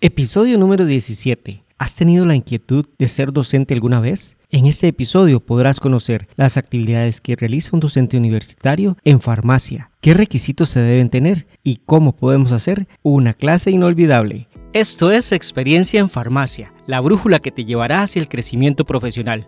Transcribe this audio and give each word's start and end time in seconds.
Episodio 0.00 0.58
número 0.58 0.86
17. 0.86 1.64
¿Has 1.76 1.96
tenido 1.96 2.24
la 2.24 2.36
inquietud 2.36 2.86
de 3.00 3.08
ser 3.08 3.32
docente 3.32 3.74
alguna 3.74 3.98
vez? 3.98 4.36
En 4.48 4.66
este 4.66 4.86
episodio 4.86 5.40
podrás 5.40 5.80
conocer 5.80 6.28
las 6.36 6.56
actividades 6.56 7.20
que 7.20 7.34
realiza 7.34 7.70
un 7.72 7.80
docente 7.80 8.16
universitario 8.16 8.96
en 9.02 9.20
farmacia, 9.20 9.90
qué 10.00 10.14
requisitos 10.14 10.68
se 10.68 10.78
deben 10.78 11.10
tener 11.10 11.48
y 11.64 11.80
cómo 11.84 12.14
podemos 12.14 12.52
hacer 12.52 12.86
una 13.02 13.34
clase 13.34 13.72
inolvidable. 13.72 14.46
Esto 14.72 15.10
es 15.10 15.32
Experiencia 15.32 15.98
en 15.98 16.08
Farmacia, 16.08 16.72
la 16.88 17.00
brújula 17.00 17.38
que 17.38 17.52
te 17.52 17.66
llevará 17.66 18.02
hacia 18.02 18.20
el 18.20 18.28
crecimiento 18.28 18.84
profesional. 18.84 19.46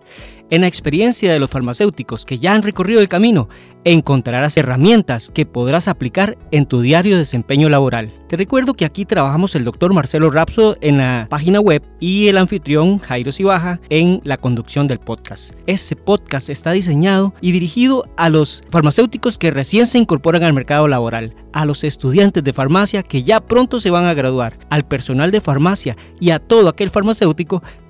En 0.50 0.60
la 0.60 0.66
experiencia 0.66 1.32
de 1.32 1.40
los 1.40 1.48
farmacéuticos 1.48 2.26
que 2.26 2.38
ya 2.38 2.54
han 2.54 2.62
recorrido 2.62 3.00
el 3.00 3.08
camino, 3.08 3.48
encontrarás 3.84 4.58
herramientas 4.58 5.30
que 5.32 5.46
podrás 5.46 5.88
aplicar 5.88 6.36
en 6.50 6.66
tu 6.66 6.82
diario 6.82 7.16
desempeño 7.16 7.70
laboral. 7.70 8.12
Te 8.28 8.36
recuerdo 8.36 8.74
que 8.74 8.84
aquí 8.84 9.06
trabajamos 9.06 9.54
el 9.54 9.64
doctor 9.64 9.94
Marcelo 9.94 10.30
Rapso 10.30 10.76
en 10.82 10.98
la 10.98 11.28
página 11.30 11.60
web 11.60 11.82
y 11.98 12.28
el 12.28 12.36
anfitrión 12.36 12.98
Jairo 12.98 13.32
Sibaja 13.32 13.80
en 13.88 14.20
la 14.22 14.36
conducción 14.36 14.86
del 14.86 14.98
podcast. 14.98 15.54
Este 15.66 15.96
podcast 15.96 16.50
está 16.50 16.72
diseñado 16.72 17.32
y 17.40 17.52
dirigido 17.52 18.04
a 18.16 18.28
los 18.28 18.64
farmacéuticos 18.70 19.38
que 19.38 19.50
recién 19.50 19.86
se 19.86 19.98
incorporan 19.98 20.42
al 20.42 20.52
mercado 20.52 20.88
laboral, 20.88 21.34
a 21.52 21.64
los 21.64 21.84
estudiantes 21.84 22.44
de 22.44 22.52
farmacia 22.52 23.02
que 23.02 23.22
ya 23.22 23.40
pronto 23.40 23.80
se 23.80 23.90
van 23.90 24.04
a 24.04 24.14
graduar, 24.14 24.58
al 24.68 24.84
personal 24.86 25.30
de 25.30 25.40
farmacia 25.40 25.96
y 26.20 26.30
a 26.30 26.38
todo 26.38 26.68
aquel 26.68 26.90
farmacéutico 26.90 27.29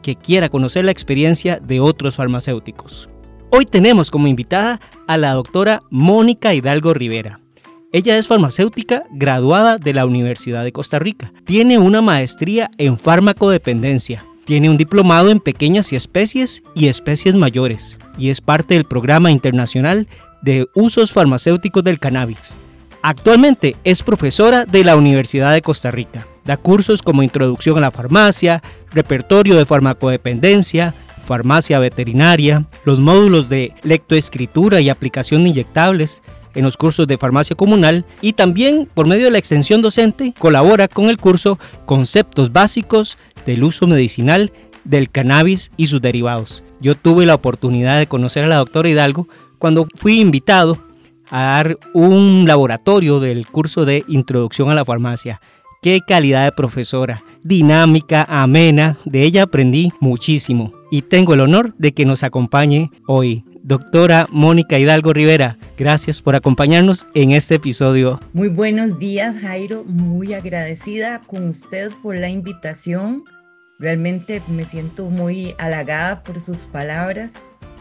que 0.02 0.16
quiera 0.16 0.48
conocer 0.48 0.84
la 0.84 0.92
experiencia 0.92 1.58
de 1.58 1.80
otros 1.80 2.16
farmacéuticos. 2.16 3.08
Hoy 3.50 3.66
tenemos 3.66 4.10
como 4.10 4.28
invitada 4.28 4.80
a 5.08 5.16
la 5.16 5.32
doctora 5.32 5.82
Mónica 5.90 6.54
Hidalgo 6.54 6.94
Rivera. 6.94 7.40
Ella 7.92 8.16
es 8.16 8.28
farmacéutica 8.28 9.02
graduada 9.10 9.76
de 9.76 9.92
la 9.92 10.06
Universidad 10.06 10.62
de 10.62 10.70
Costa 10.70 11.00
Rica. 11.00 11.32
Tiene 11.44 11.76
una 11.76 12.00
maestría 12.00 12.70
en 12.78 12.96
farmacodependencia. 12.96 14.24
Tiene 14.44 14.70
un 14.70 14.76
diplomado 14.76 15.30
en 15.30 15.40
pequeñas 15.40 15.92
y 15.92 15.96
especies 15.96 16.62
y 16.76 16.86
especies 16.86 17.34
mayores. 17.34 17.98
Y 18.16 18.30
es 18.30 18.40
parte 18.40 18.74
del 18.74 18.84
programa 18.84 19.32
internacional 19.32 20.06
de 20.42 20.68
usos 20.74 21.10
farmacéuticos 21.10 21.82
del 21.82 21.98
cannabis. 21.98 22.58
Actualmente 23.02 23.74
es 23.82 24.02
profesora 24.04 24.66
de 24.66 24.84
la 24.84 24.94
Universidad 24.94 25.52
de 25.52 25.62
Costa 25.62 25.90
Rica. 25.90 26.26
Da 26.50 26.56
cursos 26.56 27.00
como 27.00 27.22
Introducción 27.22 27.78
a 27.78 27.80
la 27.80 27.92
Farmacia, 27.92 28.60
Repertorio 28.90 29.54
de 29.54 29.66
Farmacodependencia, 29.66 30.96
Farmacia 31.24 31.78
Veterinaria, 31.78 32.66
los 32.84 32.98
módulos 32.98 33.48
de 33.48 33.72
lectoescritura 33.84 34.80
y 34.80 34.88
aplicación 34.88 35.44
de 35.44 35.50
inyectables, 35.50 36.22
en 36.56 36.64
los 36.64 36.76
cursos 36.76 37.06
de 37.06 37.18
farmacia 37.18 37.54
comunal 37.54 38.04
y 38.20 38.32
también 38.32 38.88
por 38.92 39.06
medio 39.06 39.26
de 39.26 39.30
la 39.30 39.38
extensión 39.38 39.80
docente 39.80 40.34
colabora 40.36 40.88
con 40.88 41.08
el 41.08 41.18
curso 41.18 41.56
Conceptos 41.86 42.52
Básicos 42.52 43.16
del 43.46 43.62
Uso 43.62 43.86
Medicinal 43.86 44.52
del 44.82 45.08
Cannabis 45.08 45.70
y 45.76 45.86
sus 45.86 46.02
derivados. 46.02 46.64
Yo 46.80 46.96
tuve 46.96 47.26
la 47.26 47.36
oportunidad 47.36 48.00
de 48.00 48.08
conocer 48.08 48.42
a 48.42 48.48
la 48.48 48.56
doctora 48.56 48.88
Hidalgo 48.88 49.28
cuando 49.60 49.86
fui 49.94 50.18
invitado 50.18 50.82
a 51.30 51.42
dar 51.42 51.78
un 51.94 52.46
laboratorio 52.48 53.20
del 53.20 53.46
curso 53.46 53.84
de 53.84 54.02
Introducción 54.08 54.68
a 54.68 54.74
la 54.74 54.84
Farmacia. 54.84 55.40
Qué 55.82 56.02
calidad 56.06 56.44
de 56.44 56.52
profesora, 56.52 57.24
dinámica, 57.42 58.26
amena, 58.28 58.98
de 59.06 59.22
ella 59.22 59.44
aprendí 59.44 59.90
muchísimo 59.98 60.74
y 60.90 61.00
tengo 61.00 61.32
el 61.32 61.40
honor 61.40 61.74
de 61.78 61.92
que 61.92 62.04
nos 62.04 62.22
acompañe 62.22 62.90
hoy. 63.06 63.46
Doctora 63.62 64.26
Mónica 64.30 64.78
Hidalgo 64.78 65.14
Rivera, 65.14 65.56
gracias 65.78 66.20
por 66.20 66.36
acompañarnos 66.36 67.06
en 67.14 67.30
este 67.30 67.54
episodio. 67.54 68.20
Muy 68.34 68.48
buenos 68.48 68.98
días, 68.98 69.40
Jairo. 69.40 69.84
Muy 69.84 70.34
agradecida 70.34 71.22
con 71.26 71.48
usted 71.48 71.90
por 72.02 72.14
la 72.14 72.28
invitación. 72.28 73.24
Realmente 73.78 74.42
me 74.48 74.66
siento 74.66 75.06
muy 75.06 75.54
halagada 75.56 76.22
por 76.22 76.40
sus 76.40 76.66
palabras 76.66 77.40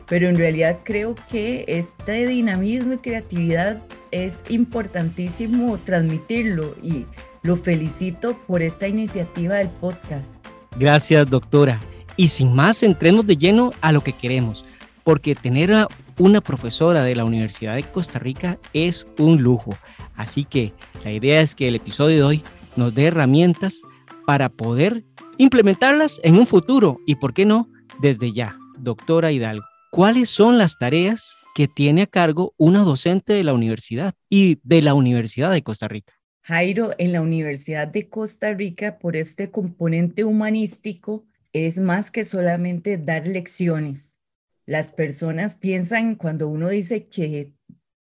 pero 0.09 0.27
en 0.27 0.37
realidad 0.37 0.79
creo 0.83 1.15
que 1.31 1.63
este 1.67 2.25
dinamismo 2.25 2.93
y 2.93 2.97
creatividad 2.97 3.79
es 4.09 4.43
importantísimo 4.49 5.77
transmitirlo 5.85 6.75
y 6.81 7.05
lo 7.41 7.55
felicito 7.55 8.37
por 8.47 8.61
esta 8.61 8.87
iniciativa 8.87 9.55
del 9.55 9.69
podcast. 9.69 10.35
Gracias, 10.77 11.29
doctora. 11.29 11.79
Y 12.15 12.27
sin 12.27 12.53
más, 12.53 12.83
entremos 12.83 13.25
de 13.25 13.37
lleno 13.37 13.71
a 13.81 13.91
lo 13.91 14.01
que 14.01 14.13
queremos, 14.13 14.65
porque 15.03 15.35
tener 15.35 15.73
a 15.73 15.87
una 16.17 16.41
profesora 16.41 17.03
de 17.03 17.15
la 17.15 17.23
Universidad 17.23 17.75
de 17.75 17.83
Costa 17.83 18.19
Rica 18.19 18.57
es 18.73 19.07
un 19.17 19.41
lujo. 19.41 19.75
Así 20.15 20.43
que 20.43 20.73
la 21.03 21.11
idea 21.11 21.41
es 21.41 21.55
que 21.55 21.69
el 21.69 21.75
episodio 21.75 22.17
de 22.17 22.23
hoy 22.23 22.43
nos 22.75 22.93
dé 22.93 23.05
herramientas 23.05 23.81
para 24.25 24.49
poder 24.49 25.03
implementarlas 25.37 26.19
en 26.23 26.35
un 26.35 26.45
futuro 26.45 26.99
y, 27.05 27.15
¿por 27.15 27.33
qué 27.33 27.45
no?, 27.45 27.69
desde 28.01 28.33
ya. 28.33 28.57
Doctora 28.77 29.31
Hidalgo. 29.31 29.65
¿cuáles 29.89 30.29
son 30.29 30.57
las 30.57 30.77
tareas 30.77 31.37
que 31.55 31.67
tiene 31.67 32.03
a 32.03 32.07
cargo 32.07 32.53
una 32.57 32.83
docente 32.83 33.33
de 33.33 33.43
la 33.43 33.53
universidad 33.53 34.13
y 34.29 34.59
de 34.63 34.81
la 34.81 34.93
Universidad 34.93 35.51
de 35.51 35.63
Costa 35.63 35.87
Rica? 35.87 36.13
Jairo, 36.49 36.95
en 36.97 37.11
la 37.11 37.21
Universidad 37.21 37.87
de 37.87 38.09
Costa 38.09 38.51
Rica, 38.55 38.97
por 38.97 39.15
este 39.15 39.51
componente 39.51 40.23
humanístico, 40.23 41.27
es 41.53 41.77
más 41.77 42.09
que 42.09 42.25
solamente 42.25 42.97
dar 42.97 43.27
lecciones. 43.27 44.17
Las 44.65 44.91
personas 44.91 45.55
piensan 45.55 46.15
cuando 46.15 46.47
uno 46.47 46.69
dice 46.69 47.05
que 47.05 47.53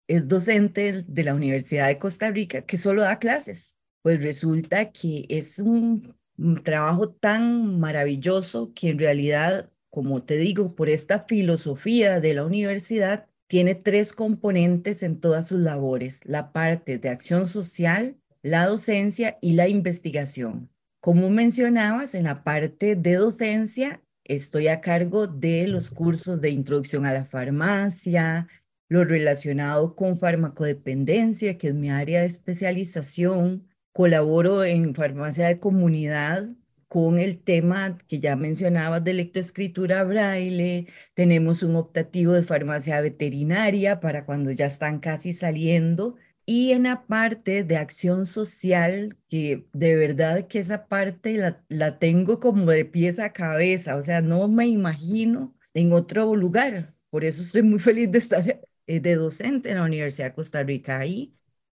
es 0.08 0.28
docente 0.28 1.04
de 1.06 1.24
la 1.24 1.34
Universidad 1.34 1.88
de 1.88 1.98
Costa 1.98 2.30
Rica 2.30 2.62
que 2.62 2.78
solo 2.78 3.02
da 3.02 3.18
clases. 3.18 3.76
Pues 4.00 4.22
resulta 4.22 4.92
que 4.92 5.26
es 5.28 5.58
un, 5.58 6.16
un 6.38 6.62
trabajo 6.62 7.10
tan 7.10 7.80
maravilloso 7.80 8.72
que 8.74 8.88
en 8.88 8.98
realidad 8.98 9.70
como 9.90 10.22
te 10.22 10.38
digo, 10.38 10.74
por 10.74 10.88
esta 10.88 11.26
filosofía 11.26 12.18
de 12.18 12.32
la 12.32 12.46
universidad, 12.46 13.26
tiene 13.46 13.74
tres 13.74 14.14
componentes 14.14 15.02
en 15.02 15.20
todas 15.20 15.48
sus 15.48 15.60
labores, 15.60 16.20
la 16.24 16.50
parte 16.50 16.96
de 16.96 17.10
acción 17.10 17.46
social, 17.46 18.16
la 18.42 18.66
docencia 18.66 19.38
y 19.40 19.52
la 19.52 19.68
investigación. 19.68 20.70
Como 21.00 21.30
mencionabas, 21.30 22.14
en 22.14 22.24
la 22.24 22.44
parte 22.44 22.96
de 22.96 23.14
docencia 23.14 24.02
estoy 24.24 24.68
a 24.68 24.80
cargo 24.80 25.26
de 25.26 25.66
los 25.68 25.90
cursos 25.90 26.40
de 26.40 26.50
introducción 26.50 27.06
a 27.06 27.12
la 27.12 27.24
farmacia, 27.24 28.48
lo 28.88 29.04
relacionado 29.04 29.96
con 29.96 30.18
farmacodependencia, 30.18 31.58
que 31.58 31.68
es 31.68 31.74
mi 31.74 31.90
área 31.90 32.20
de 32.20 32.26
especialización. 32.26 33.66
Colaboro 33.92 34.64
en 34.64 34.94
farmacia 34.94 35.46
de 35.48 35.58
comunidad 35.58 36.48
con 36.92 37.18
el 37.18 37.42
tema 37.42 37.96
que 38.06 38.20
ya 38.20 38.36
mencionabas 38.36 39.02
de 39.02 39.14
lectoescritura 39.14 40.04
braille, 40.04 40.88
tenemos 41.14 41.62
un 41.62 41.76
optativo 41.76 42.34
de 42.34 42.42
farmacia 42.42 43.00
veterinaria 43.00 43.98
para 43.98 44.26
cuando 44.26 44.50
ya 44.50 44.66
están 44.66 44.98
casi 45.00 45.32
saliendo, 45.32 46.16
y 46.46 46.72
en 46.72 46.84
la 46.84 47.06
parte 47.06 47.64
de 47.64 47.76
acción 47.76 48.26
social, 48.26 49.16
que 49.28 49.66
de 49.72 49.96
verdad 49.96 50.46
que 50.48 50.58
esa 50.58 50.88
parte 50.88 51.36
la, 51.36 51.64
la 51.68 51.98
tengo 51.98 52.40
como 52.40 52.70
de 52.70 52.84
pies 52.84 53.18
a 53.18 53.32
cabeza, 53.32 53.96
o 53.96 54.02
sea, 54.02 54.20
no 54.20 54.48
me 54.48 54.66
imagino 54.66 55.54
en 55.74 55.92
otro 55.92 56.34
lugar. 56.36 56.94
Por 57.10 57.24
eso 57.24 57.42
estoy 57.42 57.62
muy 57.62 57.78
feliz 57.80 58.10
de 58.10 58.18
estar 58.18 58.60
eh, 58.86 59.00
de 59.00 59.14
docente 59.14 59.70
en 59.70 59.76
la 59.76 59.84
Universidad 59.84 60.28
de 60.28 60.34
Costa 60.34 60.62
Rica. 60.62 60.98
Ahí 60.98 61.34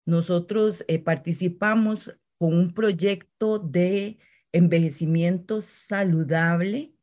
nosotros 0.06 0.84
eh, 0.88 0.98
participamos 0.98 2.16
con 2.38 2.54
un 2.54 2.74
proyecto 2.74 3.58
de 3.58 4.18
envejecimiento 4.52 5.60
saludable 5.60 6.94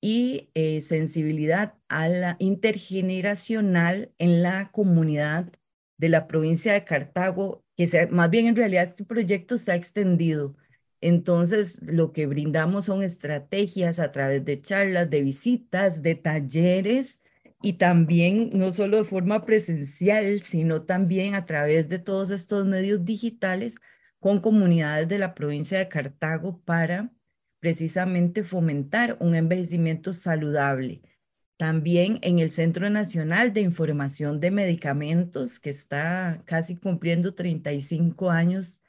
y 0.00 0.50
eh, 0.54 0.80
sensibilidad 0.80 1.74
a 1.88 2.08
la 2.08 2.36
intergeneracional 2.38 4.12
en 4.18 4.42
la 4.42 4.70
comunidad 4.72 5.52
de 6.00 6.08
la 6.08 6.26
provincia 6.26 6.72
de 6.72 6.84
Cartago, 6.84 7.62
que 7.76 7.86
sea, 7.86 8.08
más 8.10 8.30
bien 8.30 8.46
en 8.46 8.56
realidad 8.56 8.84
este 8.84 9.04
proyecto 9.04 9.58
se 9.58 9.72
ha 9.72 9.74
extendido. 9.76 10.56
Entonces, 11.02 11.80
lo 11.82 12.12
que 12.12 12.26
brindamos 12.26 12.86
son 12.86 13.02
estrategias 13.02 14.00
a 14.00 14.10
través 14.12 14.44
de 14.44 14.60
charlas, 14.62 15.10
de 15.10 15.22
visitas, 15.22 16.02
de 16.02 16.14
talleres 16.14 17.20
y 17.62 17.74
también 17.74 18.50
no 18.54 18.72
solo 18.72 18.98
de 18.98 19.04
forma 19.04 19.44
presencial, 19.44 20.40
sino 20.42 20.84
también 20.84 21.34
a 21.34 21.44
través 21.46 21.88
de 21.90 21.98
todos 21.98 22.30
estos 22.30 22.66
medios 22.66 23.04
digitales 23.04 23.76
con 24.20 24.40
comunidades 24.40 25.08
de 25.08 25.18
la 25.18 25.34
provincia 25.34 25.78
de 25.78 25.88
Cartago 25.88 26.60
para 26.64 27.12
precisamente 27.60 28.42
fomentar 28.44 29.18
un 29.20 29.34
envejecimiento 29.34 30.12
saludable. 30.14 31.02
También 31.60 32.20
en 32.22 32.38
el 32.38 32.52
Centro 32.52 32.88
Nacional 32.88 33.52
de 33.52 33.60
Información 33.60 34.40
de 34.40 34.50
Medicamentos, 34.50 35.60
que 35.60 35.68
está 35.68 36.40
casi 36.46 36.74
cumpliendo 36.78 37.34
35 37.34 38.30
años 38.30 38.80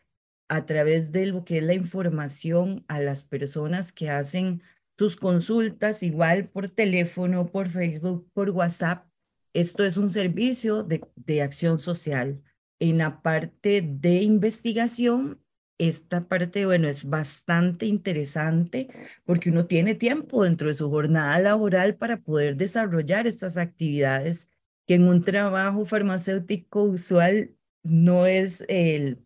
a 0.47 0.65
través 0.65 1.11
de 1.11 1.25
lo 1.25 1.43
que 1.43 1.57
es 1.57 1.65
la 1.65 1.73
información 1.73 2.85
a 2.87 3.01
las 3.01 3.23
personas 3.23 3.91
que 3.91 4.09
hacen 4.09 4.63
sus 4.97 5.17
consultas, 5.17 6.01
igual 6.01 6.47
por 6.47 6.69
teléfono, 6.69 7.51
por 7.51 7.67
Facebook, 7.67 8.31
por 8.31 8.51
WhatsApp. 8.51 9.05
Esto 9.51 9.83
es 9.83 9.97
un 9.97 10.09
servicio 10.09 10.83
de, 10.83 11.05
de 11.17 11.41
acción 11.41 11.77
social. 11.77 12.41
En 12.79 12.99
la 12.99 13.21
parte 13.21 13.81
de 13.81 14.21
investigación, 14.21 15.41
esta 15.87 16.27
parte, 16.27 16.65
bueno, 16.65 16.87
es 16.87 17.05
bastante 17.09 17.87
interesante 17.87 18.89
porque 19.25 19.49
uno 19.49 19.65
tiene 19.65 19.95
tiempo 19.95 20.43
dentro 20.43 20.67
de 20.67 20.75
su 20.75 20.89
jornada 20.91 21.39
laboral 21.39 21.95
para 21.95 22.17
poder 22.21 22.55
desarrollar 22.55 23.25
estas 23.25 23.57
actividades 23.57 24.47
que 24.87 24.95
en 24.95 25.07
un 25.07 25.23
trabajo 25.23 25.83
farmacéutico 25.85 26.83
usual 26.83 27.55
no 27.83 28.27
es 28.27 28.63
el, 28.67 29.23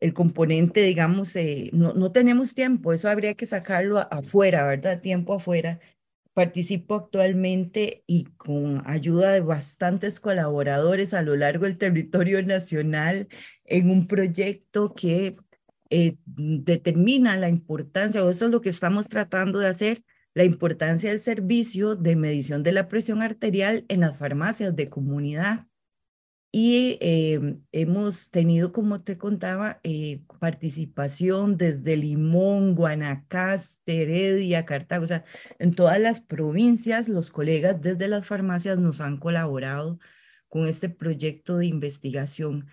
el 0.00 0.14
componente, 0.14 0.82
digamos, 0.82 1.36
eh, 1.36 1.70
no, 1.74 1.92
no 1.94 2.12
tenemos 2.12 2.54
tiempo, 2.54 2.92
eso 2.94 3.08
habría 3.10 3.34
que 3.34 3.46
sacarlo 3.46 3.98
afuera, 4.10 4.66
¿verdad? 4.66 5.00
Tiempo 5.02 5.34
afuera. 5.34 5.80
Participo 6.32 6.94
actualmente 6.94 8.04
y 8.06 8.24
con 8.36 8.82
ayuda 8.86 9.32
de 9.32 9.40
bastantes 9.40 10.20
colaboradores 10.20 11.12
a 11.12 11.22
lo 11.22 11.36
largo 11.36 11.66
del 11.66 11.76
territorio 11.76 12.42
nacional 12.42 13.28
en 13.64 13.90
un 13.90 14.06
proyecto 14.06 14.94
que 14.94 15.34
eh, 15.90 16.16
determina 16.24 17.36
la 17.36 17.48
importancia, 17.48 18.24
o 18.24 18.30
eso 18.30 18.46
es 18.46 18.52
lo 18.52 18.60
que 18.60 18.68
estamos 18.70 19.08
tratando 19.08 19.58
de 19.58 19.68
hacer, 19.68 20.04
la 20.34 20.44
importancia 20.44 21.10
del 21.10 21.20
servicio 21.20 21.96
de 21.96 22.16
medición 22.16 22.62
de 22.62 22.72
la 22.72 22.88
presión 22.88 23.22
arterial 23.22 23.84
en 23.88 24.00
las 24.00 24.16
farmacias 24.16 24.76
de 24.76 24.88
comunidad. 24.88 25.66
Y 26.52 26.98
em, 27.00 27.62
hemos 27.70 28.30
tenido, 28.30 28.72
como 28.72 29.02
te 29.02 29.16
contaba, 29.18 29.80
eh, 29.84 30.22
participación 30.40 31.56
desde 31.56 31.96
Limón, 31.96 32.74
Guanacaste, 32.74 34.02
Heredia, 34.02 34.64
Cartago, 34.66 35.04
o 35.04 35.06
sea, 35.06 35.24
en 35.60 35.74
todas 35.74 36.00
las 36.00 36.20
provincias, 36.20 37.08
los 37.08 37.30
colegas 37.30 37.80
desde 37.80 38.08
las 38.08 38.26
farmacias 38.26 38.78
nos 38.78 39.00
han 39.00 39.18
colaborado 39.18 40.00
con 40.48 40.66
este 40.66 40.88
proyecto 40.88 41.58
de 41.58 41.66
investigación 41.66 42.66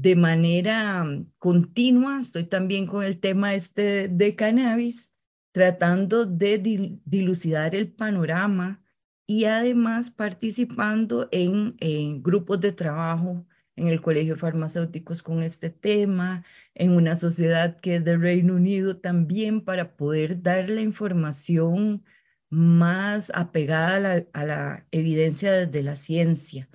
de 0.00 0.16
manera 0.16 1.04
mm, 1.04 1.32
continua. 1.38 2.20
Estoy 2.20 2.44
también 2.44 2.86
con 2.86 3.02
el 3.04 3.18
tema 3.18 3.54
este 3.54 4.08
de 4.08 4.36
cannabis, 4.36 5.12
tratando 5.52 6.24
de 6.26 7.00
dilucidar 7.04 7.74
el 7.74 7.92
panorama 7.92 8.82
y 9.26 9.44
además 9.44 10.10
participando 10.10 11.28
en, 11.32 12.22
grupos 12.22 12.60
de 12.60 12.72
trabajo 12.72 13.46
en 13.76 13.88
el 13.88 14.00
Colegio 14.00 14.34
de 14.34 14.40
Farmacéuticos 14.40 15.22
con 15.22 15.42
este 15.42 15.70
tema, 15.70 16.44
en 16.74 16.92
una 16.92 17.16
sociedad 17.16 17.78
que 17.80 17.96
es 17.96 18.04
del 18.04 18.20
Reino 18.20 18.54
Unido 18.54 18.98
también 18.98 19.60
para 19.64 19.96
poder 19.96 20.42
dar 20.42 20.68
la 20.70 20.80
información 20.80 22.04
más 22.50 23.30
apegada 23.34 23.96
a 23.96 24.00
la, 24.00 24.26
a 24.32 24.46
la 24.46 24.86
evidencia 24.90 25.52
desde 25.52 25.82
la 25.82 25.96
ciencia. 25.96 26.68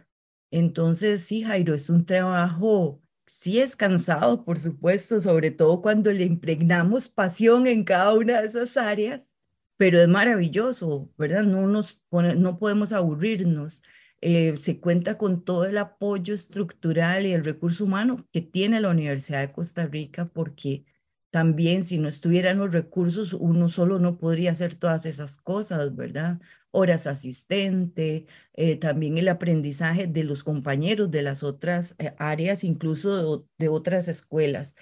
Entonces, 0.51 1.21
sí, 1.21 1.43
Jairo, 1.43 1.73
es 1.73 1.89
un 1.89 2.05
trabajo 2.05 3.02
Sí 3.25 3.59
es 3.59 3.75
cansado, 3.75 4.43
por 4.43 4.59
supuesto, 4.59 5.19
sobre 5.19 5.51
todo 5.51 5.81
cuando 5.81 6.11
le 6.11 6.25
impregnamos 6.25 7.07
pasión 7.09 7.67
en 7.67 7.83
cada 7.85 8.13
una 8.13 8.41
de 8.41 8.47
esas 8.47 8.75
áreas, 8.77 9.21
pero 9.77 10.01
es 10.01 10.07
maravilloso, 10.07 11.09
¿verdad? 11.17 11.43
No, 11.43 11.67
nos 11.67 12.03
no 12.11 12.59
podemos 12.59 12.91
aburrirnos. 12.91 13.81
Eh, 14.21 14.55
se 14.57 14.79
cuenta 14.79 15.17
con 15.17 15.43
todo 15.43 15.65
el 15.65 15.77
apoyo 15.77 16.33
estructural 16.33 17.25
y 17.25 17.33
el 17.33 17.43
recurso 17.43 17.85
humano 17.85 18.25
que 18.31 18.41
tiene 18.41 18.79
la 18.81 18.89
Universidad 18.89 19.41
de 19.41 19.51
Costa 19.53 19.85
Rica, 19.85 20.25
porque 20.25 20.85
también 21.33 21.83
si 21.83 21.97
no 21.97 22.09
estuvieran 22.09 22.59
los 22.59 22.71
recursos, 22.71 23.33
uno 23.33 23.67
solo 23.67 23.97
no 23.97 24.19
podría 24.19 24.51
hacer 24.51 24.75
todas 24.75 25.07
esas 25.07 25.37
cosas, 25.37 25.95
¿verdad? 25.95 26.39
horas 26.69 27.07
asistente, 27.07 28.27
eh, 28.53 28.75
también 28.75 29.17
el 29.17 29.27
aprendizaje 29.27 30.05
de 30.05 30.23
los 30.23 30.43
compañeros 30.43 31.09
de 31.09 31.23
las 31.23 31.41
otras 31.41 31.95
eh, 31.97 32.13
áreas, 32.19 32.63
incluso 32.63 33.47
de, 33.57 33.67
otras 33.67 34.07
escuelas. 34.07 34.75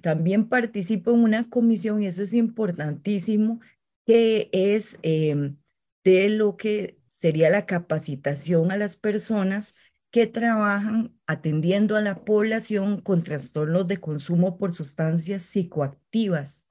También 0.00 0.48
participo 0.48 1.10
en 1.10 1.24
una 1.24 1.50
comisión, 1.50 2.04
y 2.04 2.06
eso 2.06 2.22
es 2.22 2.34
importantísimo, 2.34 3.60
que 4.06 4.48
es 4.52 5.00
em, 5.02 5.56
de 6.04 6.30
lo 6.30 6.56
que 6.56 7.00
sería 7.08 7.50
la 7.50 7.66
capacitación 7.66 8.70
a 8.70 8.76
las 8.76 8.94
personas 8.94 9.74
que 10.12 10.26
trabajan 10.26 11.18
atendiendo 11.26 11.96
a 11.96 12.02
la 12.02 12.24
población 12.24 13.00
con 13.00 13.24
trastornos 13.24 13.88
de 13.88 13.98
consumo 13.98 14.58
por 14.58 14.74
sustancias 14.74 15.42
psicoactivas. 15.42 16.66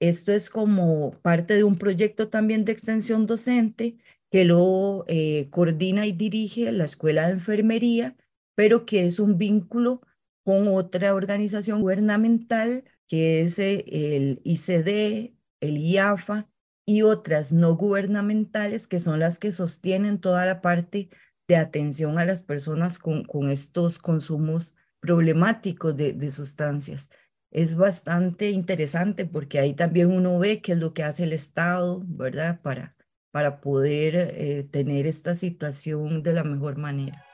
Esto 0.00 0.32
es 0.32 0.48
como 0.48 1.12
parte 1.20 1.54
de 1.54 1.62
un 1.64 1.76
proyecto 1.76 2.30
también 2.30 2.64
de 2.64 2.72
extensión 2.72 3.26
docente 3.26 3.98
que 4.30 4.46
lo 4.46 5.04
eh, 5.08 5.48
coordina 5.50 6.06
y 6.06 6.12
dirige 6.12 6.72
la 6.72 6.86
Escuela 6.86 7.26
de 7.26 7.34
Enfermería, 7.34 8.16
pero 8.54 8.86
que 8.86 9.04
es 9.04 9.20
un 9.20 9.36
vínculo 9.36 10.00
con 10.42 10.66
otra 10.68 11.14
organización 11.14 11.82
gubernamental 11.82 12.84
que 13.06 13.42
es 13.42 13.58
eh, 13.58 13.84
el 13.88 14.40
ICD, 14.42 15.34
el 15.60 15.78
IAFA 15.78 16.48
y 16.86 17.02
otras 17.02 17.52
no 17.52 17.76
gubernamentales 17.76 18.86
que 18.86 19.00
son 19.00 19.20
las 19.20 19.38
que 19.38 19.52
sostienen 19.52 20.18
toda 20.18 20.46
la 20.46 20.62
parte 20.62 21.10
de 21.50 21.56
atención 21.56 22.16
a 22.18 22.24
las 22.24 22.42
personas 22.42 23.00
con, 23.00 23.24
con 23.24 23.50
estos 23.50 23.98
consumos 23.98 24.72
problemáticos 25.00 25.96
de, 25.96 26.12
de 26.12 26.30
sustancias 26.30 27.08
es 27.50 27.74
bastante 27.74 28.50
interesante 28.50 29.26
porque 29.26 29.58
ahí 29.58 29.74
también 29.74 30.12
uno 30.12 30.38
ve 30.38 30.60
qué 30.60 30.72
es 30.72 30.78
lo 30.78 30.94
que 30.94 31.02
hace 31.02 31.24
el 31.24 31.32
Estado, 31.32 32.00
¿verdad? 32.06 32.60
Para, 32.62 32.94
para 33.32 33.60
poder 33.60 34.14
eh, 34.14 34.68
tener 34.70 35.08
esta 35.08 35.34
situación 35.34 36.22
de 36.22 36.34
la 36.34 36.44
mejor 36.44 36.76
manera. 36.78 37.26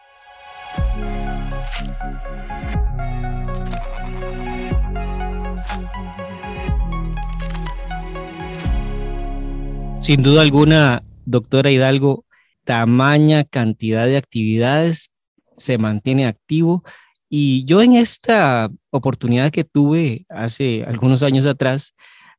Sin 10.00 10.22
duda 10.22 10.40
alguna, 10.40 11.02
doctora 11.26 11.70
Hidalgo, 11.70 12.25
tamaña 12.66 13.44
cantidad 13.44 14.06
de 14.06 14.16
actividades 14.16 15.12
se 15.56 15.78
mantiene 15.78 16.26
activo 16.26 16.82
y 17.28 17.64
yo 17.64 17.80
en 17.80 17.94
esta 17.94 18.68
oportunidad 18.90 19.50
que 19.50 19.64
tuve 19.64 20.26
hace 20.28 20.84
algunos 20.84 21.22
años 21.22 21.46
atrás, 21.46 21.94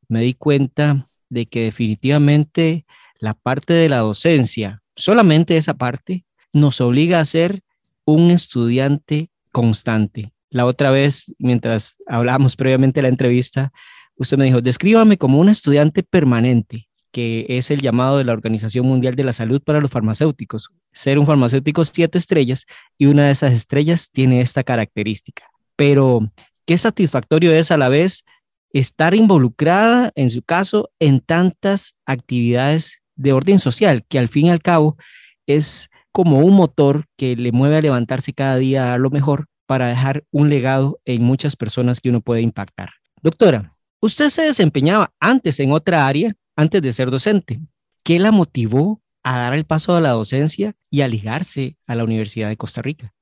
me 0.06 0.20
di 0.20 0.34
cuenta 0.34 1.06
de 1.28 1.46
que 1.46 1.64
definitivamente 1.64 2.86
la 3.18 3.34
parte 3.34 3.72
de 3.72 3.88
la 3.88 3.98
docencia, 3.98 4.82
solamente 4.96 5.56
esa 5.56 5.74
parte, 5.74 6.24
nos 6.52 6.80
obliga 6.80 7.20
a 7.20 7.24
ser 7.24 7.62
un 8.04 8.30
estudiante 8.30 9.30
constante. 9.50 10.32
La 10.50 10.64
otra 10.64 10.90
vez, 10.90 11.34
mientras 11.38 11.96
hablábamos 12.06 12.56
previamente 12.56 12.98
de 12.98 13.02
la 13.02 13.08
entrevista, 13.08 13.72
usted 14.16 14.38
me 14.38 14.46
dijo, 14.46 14.60
descríbame 14.60 15.18
como 15.18 15.38
un 15.38 15.48
estudiante 15.48 16.02
permanente, 16.02 16.87
que 17.12 17.46
es 17.48 17.70
el 17.70 17.80
llamado 17.80 18.18
de 18.18 18.24
la 18.24 18.32
Organización 18.32 18.86
Mundial 18.86 19.14
de 19.16 19.24
la 19.24 19.32
Salud 19.32 19.62
para 19.62 19.80
los 19.80 19.90
farmacéuticos, 19.90 20.70
ser 20.92 21.18
un 21.18 21.26
farmacéutico 21.26 21.84
siete 21.84 22.18
estrellas 22.18 22.66
y 22.96 23.06
una 23.06 23.26
de 23.26 23.32
esas 23.32 23.52
estrellas 23.52 24.10
tiene 24.10 24.40
esta 24.40 24.64
característica. 24.64 25.44
Pero, 25.76 26.20
¿qué 26.66 26.76
satisfactorio 26.76 27.52
es 27.52 27.70
a 27.70 27.76
la 27.76 27.88
vez 27.88 28.24
estar 28.72 29.14
involucrada, 29.14 30.12
en 30.14 30.30
su 30.30 30.42
caso, 30.42 30.90
en 30.98 31.20
tantas 31.20 31.94
actividades 32.04 33.00
de 33.16 33.32
orden 33.32 33.58
social, 33.58 34.04
que 34.08 34.18
al 34.18 34.28
fin 34.28 34.46
y 34.46 34.50
al 34.50 34.60
cabo 34.60 34.96
es 35.46 35.88
como 36.12 36.40
un 36.40 36.54
motor 36.54 37.04
que 37.16 37.36
le 37.36 37.52
mueve 37.52 37.76
a 37.76 37.82
levantarse 37.82 38.32
cada 38.32 38.56
día 38.56 38.94
a 38.94 38.98
lo 38.98 39.10
mejor 39.10 39.46
para 39.66 39.88
dejar 39.88 40.24
un 40.30 40.48
legado 40.48 41.00
en 41.04 41.22
muchas 41.22 41.56
personas 41.56 42.00
que 42.00 42.08
uno 42.08 42.20
puede 42.20 42.40
impactar. 42.40 42.90
Doctora, 43.22 43.70
usted 44.00 44.30
se 44.30 44.42
desempeñaba 44.42 45.12
antes 45.20 45.60
en 45.60 45.72
otra 45.72 46.06
área, 46.06 46.34
antes 46.58 46.82
de 46.82 46.92
ser 46.92 47.10
docente. 47.10 47.60
¿Qué 48.02 48.18
la 48.18 48.32
motivó 48.32 49.00
a 49.22 49.38
dar 49.38 49.54
el 49.54 49.64
paso 49.64 49.94
a 49.94 50.00
la 50.00 50.10
docencia 50.10 50.74
y 50.90 51.02
a 51.02 51.08
ligarse 51.08 51.76
a 51.86 51.94
la 51.94 52.04
Universidad 52.04 52.48
de 52.48 52.56
Costa 52.56 52.80
Rica. 52.80 53.14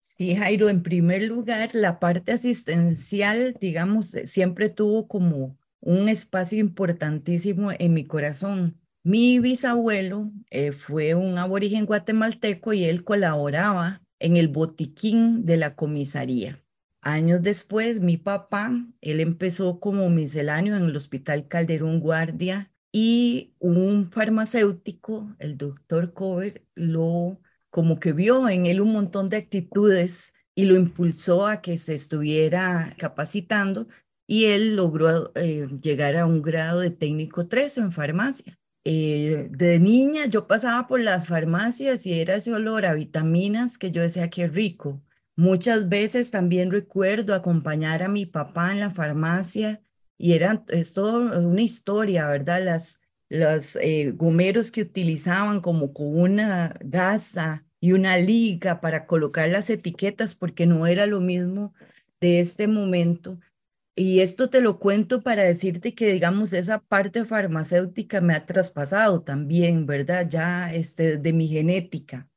Sí, 0.00 0.34
Jairo, 0.34 0.68
en 0.68 0.82
primer 0.82 1.22
lugar, 1.22 1.70
la 1.72 2.00
parte 2.00 2.32
asistencial, 2.32 3.56
digamos, 3.60 4.16
siempre 4.24 4.68
tuvo 4.70 5.06
como 5.06 5.56
un 5.80 6.08
espacio 6.08 6.58
importantísimo 6.58 7.70
en 7.72 7.94
mi 7.94 8.04
corazón. 8.04 8.76
Mi 9.04 9.38
bisabuelo 9.38 10.32
eh, 10.50 10.72
fue 10.72 11.14
un 11.14 11.38
aborigen 11.38 11.86
guatemalteco 11.86 12.72
y 12.72 12.84
él 12.84 13.04
colaboraba 13.04 14.02
en 14.18 14.36
el 14.36 14.48
botiquín 14.48 15.44
de 15.46 15.56
la 15.56 15.76
comisaría. 15.76 16.58
Años 17.00 17.42
después, 17.42 18.00
mi 18.00 18.16
papá, 18.16 18.72
él 19.00 19.20
empezó 19.20 19.78
como 19.78 20.10
misceláneo 20.10 20.76
en 20.76 20.84
el 20.86 20.96
Hospital 20.96 21.46
Calderón 21.46 22.00
Guardia 22.00 22.71
y 22.92 23.54
un 23.58 24.10
farmacéutico, 24.10 25.34
el 25.38 25.56
doctor 25.56 26.12
Cover, 26.12 26.64
lo 26.74 27.40
como 27.70 27.98
que 27.98 28.12
vio 28.12 28.48
en 28.48 28.66
él 28.66 28.80
un 28.82 28.92
montón 28.92 29.28
de 29.28 29.38
actitudes 29.38 30.34
y 30.54 30.66
lo 30.66 30.76
impulsó 30.76 31.46
a 31.46 31.62
que 31.62 31.76
se 31.78 31.94
estuviera 31.94 32.94
capacitando 32.98 33.88
y 34.26 34.46
él 34.46 34.76
logró 34.76 35.32
eh, 35.34 35.66
llegar 35.80 36.16
a 36.16 36.26
un 36.26 36.42
grado 36.42 36.80
de 36.80 36.90
técnico 36.90 37.48
3 37.48 37.78
en 37.78 37.92
farmacia. 37.92 38.54
Eh, 38.84 39.48
de 39.50 39.78
niña 39.78 40.26
yo 40.26 40.46
pasaba 40.46 40.86
por 40.88 41.00
las 41.00 41.26
farmacias 41.28 42.04
y 42.06 42.20
era 42.20 42.34
ese 42.34 42.52
olor 42.52 42.84
a 42.84 42.94
vitaminas 42.94 43.78
que 43.78 43.90
yo 43.90 44.02
decía 44.02 44.28
que 44.28 44.48
rico, 44.48 45.02
Muchas 45.36 45.88
veces 45.88 46.30
también 46.30 46.70
recuerdo 46.70 47.34
acompañar 47.34 48.02
a 48.02 48.08
mi 48.08 48.26
papá 48.26 48.70
en 48.72 48.80
la 48.80 48.90
farmacia 48.90 49.82
y 50.18 50.34
era, 50.34 50.64
es 50.68 50.96
una 50.96 51.62
historia, 51.62 52.28
¿verdad? 52.28 52.64
Las, 52.64 53.00
los 53.28 53.76
eh, 53.76 54.12
gomeros 54.14 54.70
que 54.70 54.82
utilizaban 54.82 55.60
como 55.60 55.92
con 55.92 56.18
una 56.18 56.76
gasa 56.80 57.66
y 57.80 57.92
una 57.92 58.18
liga 58.18 58.80
para 58.80 59.06
colocar 59.06 59.48
las 59.48 59.70
etiquetas 59.70 60.34
porque 60.34 60.66
no 60.66 60.86
era 60.86 61.06
lo 61.06 61.20
mismo 61.20 61.74
de 62.20 62.40
este 62.40 62.68
momento. 62.68 63.40
Y 63.94 64.20
esto 64.20 64.48
te 64.48 64.60
lo 64.60 64.78
cuento 64.78 65.22
para 65.22 65.42
decirte 65.42 65.94
que, 65.94 66.12
digamos, 66.12 66.52
esa 66.52 66.80
parte 66.80 67.26
farmacéutica 67.26 68.20
me 68.20 68.34
ha 68.34 68.46
traspasado 68.46 69.22
también, 69.22 69.86
¿verdad? 69.86 70.28
Ya 70.28 70.72
este, 70.72 71.18
de 71.18 71.32
mi 71.32 71.48
genética. 71.48 72.28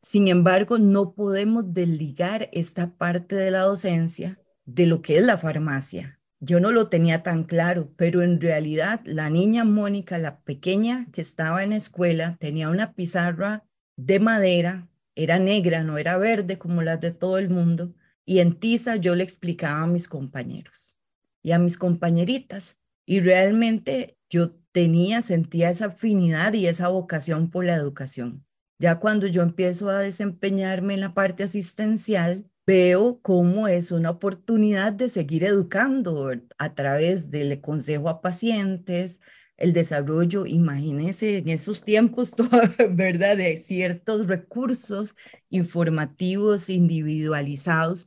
Sin 0.00 0.28
embargo, 0.28 0.78
no 0.78 1.14
podemos 1.14 1.74
desligar 1.74 2.48
esta 2.52 2.94
parte 2.96 3.36
de 3.36 3.50
la 3.50 3.60
docencia 3.60 4.38
de 4.64 4.86
lo 4.86 5.02
que 5.02 5.18
es 5.18 5.24
la 5.24 5.36
farmacia. 5.36 6.20
Yo 6.44 6.58
no 6.58 6.72
lo 6.72 6.88
tenía 6.88 7.22
tan 7.22 7.44
claro, 7.44 7.92
pero 7.96 8.20
en 8.20 8.40
realidad 8.40 9.00
la 9.04 9.30
niña 9.30 9.62
Mónica, 9.62 10.18
la 10.18 10.40
pequeña 10.40 11.06
que 11.12 11.20
estaba 11.20 11.62
en 11.62 11.72
escuela, 11.72 12.36
tenía 12.40 12.68
una 12.68 12.94
pizarra 12.94 13.64
de 13.96 14.18
madera, 14.18 14.88
era 15.14 15.38
negra, 15.38 15.84
no 15.84 15.98
era 15.98 16.18
verde 16.18 16.58
como 16.58 16.82
las 16.82 17.00
de 17.00 17.12
todo 17.12 17.38
el 17.38 17.48
mundo, 17.48 17.94
y 18.24 18.40
en 18.40 18.58
tiza 18.58 18.96
yo 18.96 19.14
le 19.14 19.22
explicaba 19.22 19.82
a 19.82 19.86
mis 19.86 20.08
compañeros 20.08 20.98
y 21.44 21.52
a 21.52 21.60
mis 21.60 21.78
compañeritas, 21.78 22.76
y 23.06 23.20
realmente 23.20 24.18
yo 24.28 24.50
tenía, 24.72 25.22
sentía 25.22 25.70
esa 25.70 25.86
afinidad 25.86 26.54
y 26.54 26.66
esa 26.66 26.88
vocación 26.88 27.50
por 27.50 27.66
la 27.66 27.76
educación. 27.76 28.44
Ya 28.80 28.98
cuando 28.98 29.28
yo 29.28 29.42
empiezo 29.42 29.90
a 29.90 30.00
desempeñarme 30.00 30.94
en 30.94 31.02
la 31.02 31.14
parte 31.14 31.44
asistencial, 31.44 32.50
veo 32.66 33.20
cómo 33.22 33.68
es 33.68 33.92
una 33.92 34.10
oportunidad 34.10 34.92
de 34.92 35.08
seguir 35.08 35.44
educando 35.44 36.32
a 36.58 36.74
través 36.74 37.30
del 37.30 37.60
consejo 37.60 38.08
a 38.08 38.20
pacientes, 38.20 39.20
el 39.56 39.72
desarrollo, 39.72 40.46
imagínense 40.46 41.38
en 41.38 41.48
esos 41.48 41.84
tiempos, 41.84 42.34
¿verdad? 42.90 43.36
De 43.36 43.56
ciertos 43.56 44.26
recursos 44.26 45.14
informativos 45.50 46.68
individualizados. 46.70 48.06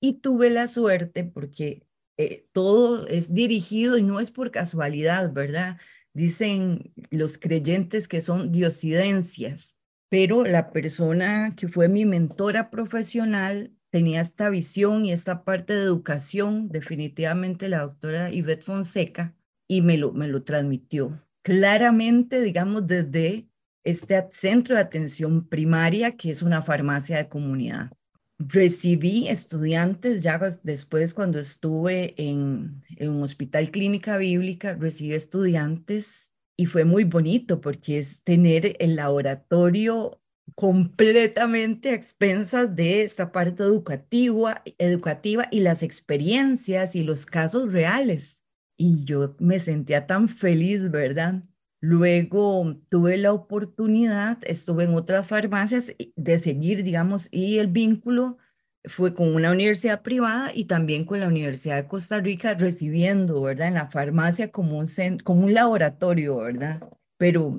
Y 0.00 0.14
tuve 0.20 0.50
la 0.50 0.66
suerte 0.66 1.24
porque 1.24 1.86
eh, 2.16 2.46
todo 2.52 3.06
es 3.06 3.34
dirigido 3.34 3.98
y 3.98 4.02
no 4.02 4.20
es 4.20 4.30
por 4.30 4.50
casualidad, 4.50 5.32
¿verdad? 5.32 5.78
Dicen 6.12 6.92
los 7.10 7.38
creyentes 7.38 8.08
que 8.08 8.20
son 8.20 8.52
diosidencias 8.52 9.76
pero 10.10 10.44
la 10.44 10.72
persona 10.72 11.54
que 11.56 11.68
fue 11.68 11.88
mi 11.88 12.04
mentora 12.04 12.68
profesional 12.68 13.72
tenía 13.90 14.20
esta 14.20 14.48
visión 14.50 15.04
y 15.04 15.12
esta 15.12 15.44
parte 15.44 15.74
de 15.74 15.82
educación, 15.82 16.68
definitivamente 16.68 17.68
la 17.68 17.82
doctora 17.82 18.30
Yvette 18.30 18.62
Fonseca, 18.64 19.34
y 19.68 19.82
me 19.82 19.96
lo, 19.96 20.12
me 20.12 20.28
lo 20.28 20.42
transmitió 20.42 21.22
claramente, 21.42 22.40
digamos, 22.42 22.86
desde 22.86 23.48
este 23.84 24.28
centro 24.30 24.74
de 24.74 24.82
atención 24.82 25.46
primaria, 25.48 26.16
que 26.16 26.30
es 26.30 26.42
una 26.42 26.62
farmacia 26.62 27.16
de 27.16 27.28
comunidad. 27.28 27.90
Recibí 28.38 29.28
estudiantes 29.28 30.22
ya 30.22 30.38
después 30.62 31.12
cuando 31.14 31.38
estuve 31.38 32.14
en, 32.16 32.82
en 32.96 33.10
un 33.10 33.22
hospital 33.22 33.70
clínica 33.70 34.16
bíblica, 34.16 34.74
recibí 34.74 35.14
estudiantes 35.14 36.32
y 36.56 36.66
fue 36.66 36.84
muy 36.84 37.04
bonito 37.04 37.60
porque 37.60 37.98
es 37.98 38.22
tener 38.22 38.76
el 38.80 38.96
laboratorio 38.96 40.19
completamente 40.54 41.90
a 41.90 41.94
expensas 41.94 42.74
de 42.76 43.02
esta 43.02 43.32
parte 43.32 43.62
educativa, 43.62 44.62
educativa 44.78 45.48
y 45.50 45.60
las 45.60 45.82
experiencias 45.82 46.96
y 46.96 47.04
los 47.04 47.26
casos 47.26 47.72
reales. 47.72 48.42
Y 48.76 49.04
yo 49.04 49.36
me 49.38 49.58
sentía 49.58 50.06
tan 50.06 50.28
feliz, 50.28 50.90
¿verdad? 50.90 51.42
Luego 51.80 52.76
tuve 52.88 53.16
la 53.16 53.32
oportunidad, 53.32 54.38
estuve 54.42 54.84
en 54.84 54.94
otras 54.94 55.28
farmacias 55.28 55.94
de 56.16 56.38
seguir, 56.38 56.84
digamos, 56.84 57.28
y 57.32 57.58
el 57.58 57.68
vínculo 57.68 58.38
fue 58.84 59.14
con 59.14 59.34
una 59.34 59.50
universidad 59.50 60.02
privada 60.02 60.50
y 60.54 60.64
también 60.66 61.04
con 61.04 61.20
la 61.20 61.28
Universidad 61.28 61.76
de 61.76 61.88
Costa 61.88 62.20
Rica 62.20 62.54
recibiendo, 62.54 63.42
¿verdad? 63.42 63.68
En 63.68 63.74
la 63.74 63.86
farmacia 63.86 64.50
como 64.50 64.78
un, 64.78 64.88
como 65.24 65.44
un 65.44 65.54
laboratorio, 65.54 66.38
¿verdad? 66.38 66.80
Pero, 67.20 67.54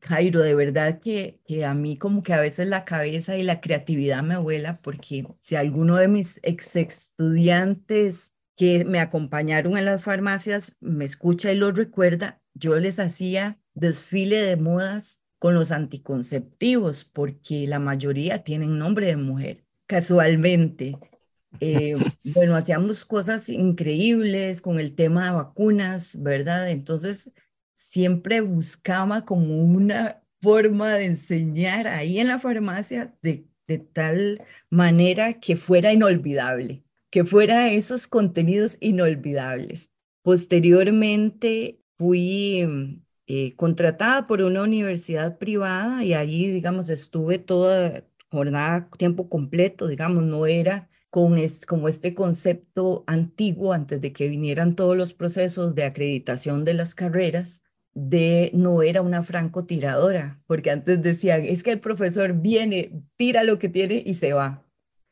Jairo, 0.00 0.40
de 0.40 0.54
verdad 0.54 1.00
que, 1.00 1.38
que 1.44 1.66
a 1.66 1.74
mí 1.74 1.98
como 1.98 2.22
que 2.22 2.32
a 2.32 2.40
veces 2.40 2.66
la 2.66 2.86
cabeza 2.86 3.36
y 3.36 3.42
la 3.42 3.60
creatividad 3.60 4.22
me 4.22 4.38
vuela 4.38 4.80
porque 4.80 5.26
si 5.42 5.54
alguno 5.54 5.96
de 5.96 6.08
mis 6.08 6.40
ex 6.42 6.76
estudiantes 6.76 8.32
que 8.56 8.86
me 8.86 8.98
acompañaron 8.98 9.76
en 9.76 9.84
las 9.84 10.02
farmacias 10.02 10.76
me 10.80 11.04
escucha 11.04 11.52
y 11.52 11.56
lo 11.56 11.72
recuerda, 11.72 12.40
yo 12.54 12.74
les 12.76 12.98
hacía 12.98 13.60
desfile 13.74 14.40
de 14.40 14.56
modas 14.56 15.20
con 15.38 15.54
los 15.54 15.72
anticonceptivos 15.72 17.04
porque 17.04 17.66
la 17.66 17.78
mayoría 17.78 18.44
tienen 18.44 18.78
nombre 18.78 19.08
de 19.08 19.16
mujer 19.16 19.66
casualmente. 19.84 20.98
Eh, 21.60 21.96
bueno, 22.34 22.56
hacíamos 22.56 23.04
cosas 23.04 23.50
increíbles 23.50 24.62
con 24.62 24.80
el 24.80 24.94
tema 24.94 25.26
de 25.26 25.32
vacunas, 25.32 26.16
¿verdad? 26.22 26.70
Entonces, 26.70 27.30
siempre 27.76 28.40
buscaba 28.40 29.24
como 29.24 29.62
una 29.62 30.22
forma 30.40 30.94
de 30.94 31.04
enseñar 31.04 31.86
ahí 31.86 32.18
en 32.18 32.28
la 32.28 32.38
farmacia 32.38 33.14
de, 33.22 33.46
de 33.68 33.78
tal 33.78 34.42
manera 34.70 35.34
que 35.40 35.56
fuera 35.56 35.92
inolvidable, 35.92 36.84
que 37.10 37.24
fuera 37.24 37.70
esos 37.70 38.08
contenidos 38.08 38.78
inolvidables. 38.80 39.90
Posteriormente 40.22 41.80
fui 41.98 43.02
eh, 43.26 43.54
contratada 43.56 44.26
por 44.26 44.42
una 44.42 44.62
universidad 44.62 45.38
privada 45.38 46.02
y 46.04 46.14
allí, 46.14 46.48
digamos, 46.48 46.88
estuve 46.88 47.38
toda, 47.38 48.04
jornada 48.30 48.88
tiempo 48.98 49.28
completo, 49.28 49.86
digamos, 49.86 50.24
no 50.24 50.46
era 50.46 50.88
con 51.10 51.38
es, 51.38 51.64
como 51.66 51.88
este 51.88 52.14
concepto 52.14 53.04
antiguo 53.06 53.72
antes 53.72 54.00
de 54.00 54.12
que 54.12 54.28
vinieran 54.28 54.76
todos 54.76 54.96
los 54.96 55.14
procesos 55.14 55.74
de 55.74 55.84
acreditación 55.84 56.64
de 56.64 56.74
las 56.74 56.94
carreras, 56.94 57.62
de 57.96 58.50
no 58.52 58.82
era 58.82 59.00
una 59.00 59.22
francotiradora, 59.22 60.38
porque 60.46 60.70
antes 60.70 61.02
decían, 61.02 61.44
es 61.44 61.62
que 61.62 61.72
el 61.72 61.80
profesor 61.80 62.34
viene, 62.34 62.92
tira 63.16 63.42
lo 63.42 63.58
que 63.58 63.70
tiene 63.70 64.02
y 64.04 64.14
se 64.14 64.34
va, 64.34 64.62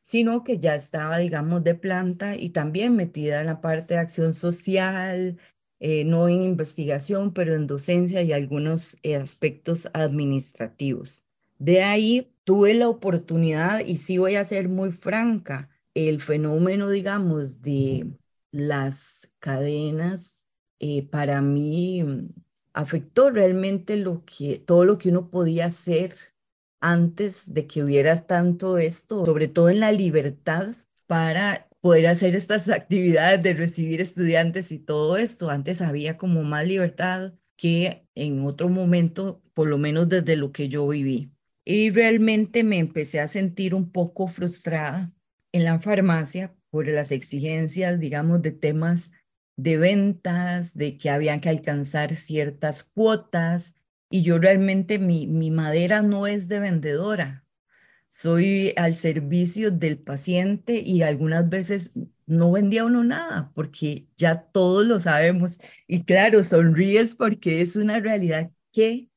sino 0.03 0.45
que 0.45 0.59
ya 0.59 0.75
estaba, 0.75 1.17
digamos, 1.17 1.65
de 1.65 1.75
planta 1.75 2.37
y 2.37 2.51
también 2.51 2.95
metida 2.95 3.41
en 3.41 3.47
la 3.47 3.63
parte 3.63 3.95
de 3.95 4.01
acción 4.01 4.35
social, 4.35 5.39
eh, 5.81 6.05
no 6.05 6.29
en 6.29 6.43
investigación, 6.43 7.33
pero 7.33 7.55
en 7.55 7.67
docencia 7.67 8.21
y 8.23 8.35
algunos 8.35 8.99
eh, 9.03 9.17
aspectos 9.17 9.89
administrativos. 9.95 11.27
De 11.59 11.83
ahí 11.83 12.35
tuve 12.45 12.75
la 12.75 12.89
oportunidad, 12.91 13.81
y 13.81 13.97
sí 13.97 14.19
voy 14.19 14.37
a 14.37 14.45
ser 14.45 14.69
muy 14.69 14.93
franca, 14.93 15.71
el 15.95 16.21
fenómeno, 16.21 16.91
digamos, 16.91 17.63
de 17.63 18.07
las 18.51 19.31
cadenas, 19.39 20.47
eh, 20.81 21.09
para 21.09 21.41
mí 21.41 22.05
afectó 22.75 23.31
realmente 23.31 23.97
lo 23.97 24.25
que, 24.25 24.59
todo 24.59 24.85
lo 24.85 24.99
que 24.99 25.09
uno 25.09 25.31
podía 25.31 25.67
hacer 25.67 26.13
antes 26.81 27.55
de 27.55 27.67
que 27.67 27.83
hubiera 27.83 28.27
tanto 28.27 28.77
esto, 28.77 29.25
sobre 29.25 29.49
todo 29.49 29.71
en 29.71 29.81
la 29.81 29.93
libertad 29.93 30.75
para 31.07 31.69
poder 31.81 32.09
hacer 32.09 32.37
estas 32.37 32.69
actividades 32.71 33.43
de 33.43 33.55
recibir 33.55 34.01
estudiantes 34.01 34.73
y 34.73 34.79
todo 34.79 35.17
esto. 35.17 35.49
Antes 35.49 35.81
había 35.81 36.19
como 36.19 36.43
más 36.43 36.67
libertad 36.67 37.33
que 37.57 38.07
en 38.15 38.45
otro 38.45 38.69
momento, 38.69 39.43
por 39.55 39.69
lo 39.69 39.79
menos 39.79 40.09
desde 40.09 40.37
lo 40.37 40.53
que 40.53 40.69
yo 40.69 40.87
viví. 40.89 41.31
Y 41.65 41.91
realmente 41.91 42.65
me 42.65 42.79
empecé 42.79 43.21
a 43.21 43.29
sentir 43.29 43.75
un 43.75 43.91
poco 43.91 44.27
frustrada 44.27 45.13
en 45.53 45.65
la 45.65 45.79
farmacia 45.79 46.55
por 46.71 46.89
las 46.89 47.13
exigencias, 47.13 48.01
digamos, 48.01 48.43
de 48.43 48.51
temas 48.51 49.13
de 49.57 49.77
ventas, 49.77 50.75
de 50.77 50.99
que 50.99 51.11
habían 51.11 51.41
que 51.41 51.49
alcanzar 51.49 52.15
ciertas 52.15 52.83
cuotas. 52.83 53.75
Y 54.11 54.23
yo 54.23 54.39
realmente 54.39 54.99
mi, 54.99 55.27
mi 55.27 55.51
madera 55.51 56.03
no 56.03 56.27
es 56.27 56.49
de 56.49 56.61
vendedora. 56.61 57.45
Soy 58.09 58.73
al 58.77 58.97
servicio 58.97 59.71
del 59.71 59.99
paciente 59.99 60.81
y 60.81 61.03
algunas 61.03 61.49
veces 61.49 61.93
no 62.27 62.53
vendía 62.53 62.85
uno 62.85 63.05
nada 63.05 63.53
porque 63.55 64.07
ya 64.17 64.43
todos 64.43 64.87
lo 64.87 65.01
sabemos. 65.01 65.59
Y 65.87 66.05
claro, 66.05 66.45
sonríes 66.45 67.15
porque 67.15 67.61
es 67.61 67.77
una 67.77 68.01
realidad 68.01 68.51
que 68.73 69.11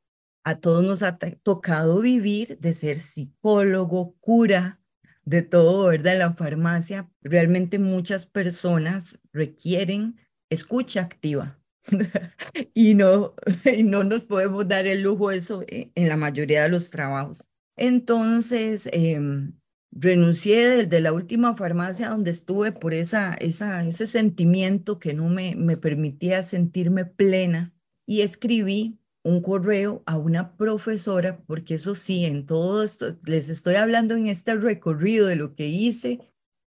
a 0.44 0.56
todos 0.56 0.84
nos 0.84 1.04
ha 1.04 1.18
tocado 1.18 2.00
vivir 2.00 2.58
de 2.60 2.74
ser 2.74 2.98
psicólogo, 2.98 4.16
cura, 4.20 4.80
de 5.26 5.42
todo, 5.42 5.88
¿verdad? 5.88 6.14
En 6.14 6.20
la 6.20 6.34
farmacia, 6.36 7.10
realmente 7.22 7.80
muchas 7.80 8.26
personas 8.26 9.20
requieren 9.34 10.16
escucha 10.50 11.02
activa. 11.02 11.60
y, 12.74 12.96
no, 12.96 13.34
no 13.84 14.04
nos 14.04 14.26
podemos 14.26 14.68
dar 14.68 14.88
el 14.88 15.02
lujo 15.02 15.30
de 15.30 15.38
eso 15.38 15.64
eh, 15.68 15.92
en 15.96 16.10
la 16.10 16.18
mayoría 16.18 16.64
de 16.64 16.70
los 16.70 16.90
trabajos. 16.90 17.46
Entonces, 17.76 18.90
em, 18.92 19.54
renuncié 19.92 20.68
desde 20.68 21.00
la 21.00 21.14
última 21.14 21.56
farmacia 21.56 22.10
donde 22.10 22.32
estuve 22.32 22.72
por 22.72 22.94
esa, 22.94 23.34
esa, 23.36 23.84
ese 23.86 24.08
sentimiento 24.08 25.00
que 25.00 25.14
no 25.14 25.30
me, 25.30 25.56
me 25.56 25.78
permitía 25.78 26.44
sentirme 26.44 27.06
plena 27.06 27.74
y 28.06 28.22
escribí 28.22 29.00
un 29.24 29.42
correo 29.42 30.04
a 30.06 30.18
una 30.18 30.56
profesora, 30.56 31.44
porque 31.46 31.76
eso 31.76 31.96
sí, 31.96 32.26
en 32.26 32.46
todo 32.46 32.84
esto, 32.84 33.18
les 33.26 33.50
estoy 33.50 33.76
hablando 33.76 34.16
en 34.16 34.28
este 34.28 34.56
recorrido 34.56 35.28
de 35.28 35.36
lo 35.36 35.54
que 35.54 35.68
hice, 35.68 36.20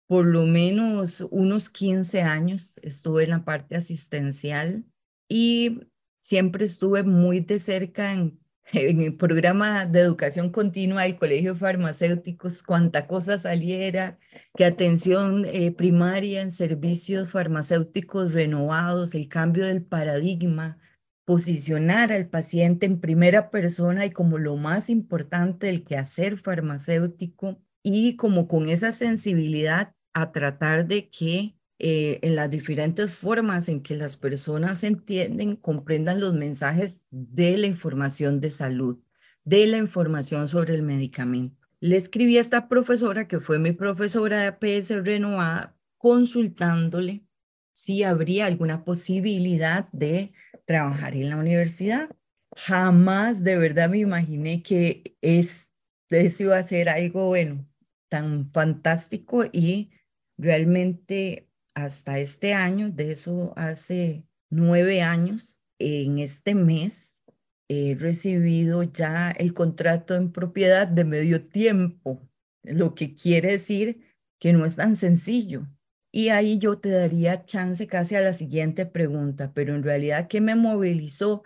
por 0.08 0.26
lo 0.26 0.46
menos 0.46 1.26
unos 1.32 1.70
15 1.70 2.22
años 2.22 2.80
estuve 2.84 3.24
en 3.24 3.32
la 3.32 3.46
parte 3.46 3.76
asistencial 3.76 4.86
y 5.28 5.82
siempre 6.22 6.66
estuve 6.66 7.04
muy 7.04 7.40
de 7.40 7.60
cerca 7.60 8.14
en 8.14 8.40
el 8.74 9.16
programa 9.16 9.86
de 9.86 10.00
educación 10.00 10.50
continua 10.50 11.04
del 11.04 11.18
Colegio 11.18 11.54
de 11.54 11.60
Farmacéuticos, 11.60 12.64
cuánta 12.64 13.08
cosa 13.08 13.38
saliera, 13.38 14.20
que 14.56 14.66
atención 14.66 15.46
eh, 15.46 15.72
primaria 15.72 16.42
en 16.42 16.52
servicios 16.52 17.30
farmacéuticos 17.30 18.34
renovados, 18.34 19.16
el 19.16 19.28
cambio 19.28 19.66
del 19.66 19.84
paradigma, 19.84 20.80
posicionar 21.26 22.12
al 22.12 22.28
paciente 22.28 22.86
en 22.86 23.00
primera 23.00 23.50
persona 23.50 24.06
y 24.06 24.12
como 24.12 24.38
lo 24.38 24.58
más 24.58 24.90
importante 24.90 25.68
del 25.68 25.84
quehacer 25.84 26.38
farmacéutico 26.38 27.62
y 27.84 28.16
como 28.16 28.48
con 28.48 28.70
esa 28.70 28.92
sensibilidad 28.92 29.94
a 30.14 30.32
tratar 30.32 30.88
de 30.88 31.10
que 31.10 31.56
eh, 31.80 32.20
en 32.22 32.36
las 32.38 32.50
diferentes 32.50 33.14
formas 33.14 33.68
en 33.68 33.82
que 33.82 33.96
las 33.98 34.16
personas 34.16 34.84
entienden, 34.84 35.58
comprendan 35.58 36.22
los 36.22 36.34
mensajes 36.34 37.06
de 37.12 37.58
la 37.58 37.68
información 37.68 38.40
de 38.40 38.52
salud, 38.52 39.00
de 39.44 39.68
la 39.68 39.78
información 39.78 40.48
sobre 40.48 40.76
el 40.76 40.84
medicamento. 40.84 41.58
Le 41.82 41.98
escribí 41.98 42.38
a 42.38 42.42
esta 42.42 42.70
profesora, 42.70 43.28
que 43.28 43.42
fue 43.42 43.60
mi 43.60 43.74
profesora 43.74 44.40
de 44.40 44.48
APS 44.48 45.04
renovada, 45.04 45.76
consultándole 45.98 47.26
si 47.74 48.04
habría 48.04 48.46
alguna 48.46 48.86
posibilidad 48.86 49.90
de 49.92 50.32
trabajar 50.66 51.16
en 51.16 51.30
la 51.32 51.38
universidad. 51.38 52.10
Jamás 52.56 53.44
de 53.44 53.58
verdad 53.58 53.90
me 53.90 53.98
imaginé 53.98 54.64
que 54.64 55.18
es, 55.22 55.72
eso 56.10 56.44
iba 56.44 56.58
a 56.58 56.64
ser 56.64 56.88
algo 56.88 57.28
bueno, 57.28 57.68
tan 58.14 58.46
fantástico 58.52 59.44
y 59.52 59.90
realmente 60.38 61.50
hasta 61.74 62.20
este 62.20 62.54
año, 62.54 62.92
de 62.92 63.12
eso 63.12 63.54
hace 63.56 64.24
nueve 64.52 65.02
años, 65.02 65.60
en 65.80 66.20
este 66.20 66.54
mes 66.54 67.20
he 67.68 67.96
recibido 67.96 68.84
ya 68.84 69.32
el 69.32 69.56
contrato 69.56 70.14
en 70.14 70.32
propiedad 70.32 70.88
de 70.88 71.06
medio 71.06 71.44
tiempo, 71.44 72.22
lo 72.62 72.94
que 72.94 73.16
quiere 73.16 73.54
decir 73.54 74.04
que 74.40 74.54
no 74.54 74.64
es 74.68 74.76
tan 74.76 74.96
sencillo. 74.96 75.68
Y 76.12 76.30
ahí 76.30 76.60
yo 76.60 76.78
te 76.78 76.90
daría 76.90 77.46
chance 77.46 77.88
casi 77.88 78.14
a 78.14 78.22
la 78.22 78.34
siguiente 78.34 78.86
pregunta, 78.86 79.54
pero 79.56 79.74
en 79.74 79.82
realidad, 79.82 80.28
¿qué 80.28 80.40
me 80.40 80.54
movilizó? 80.54 81.42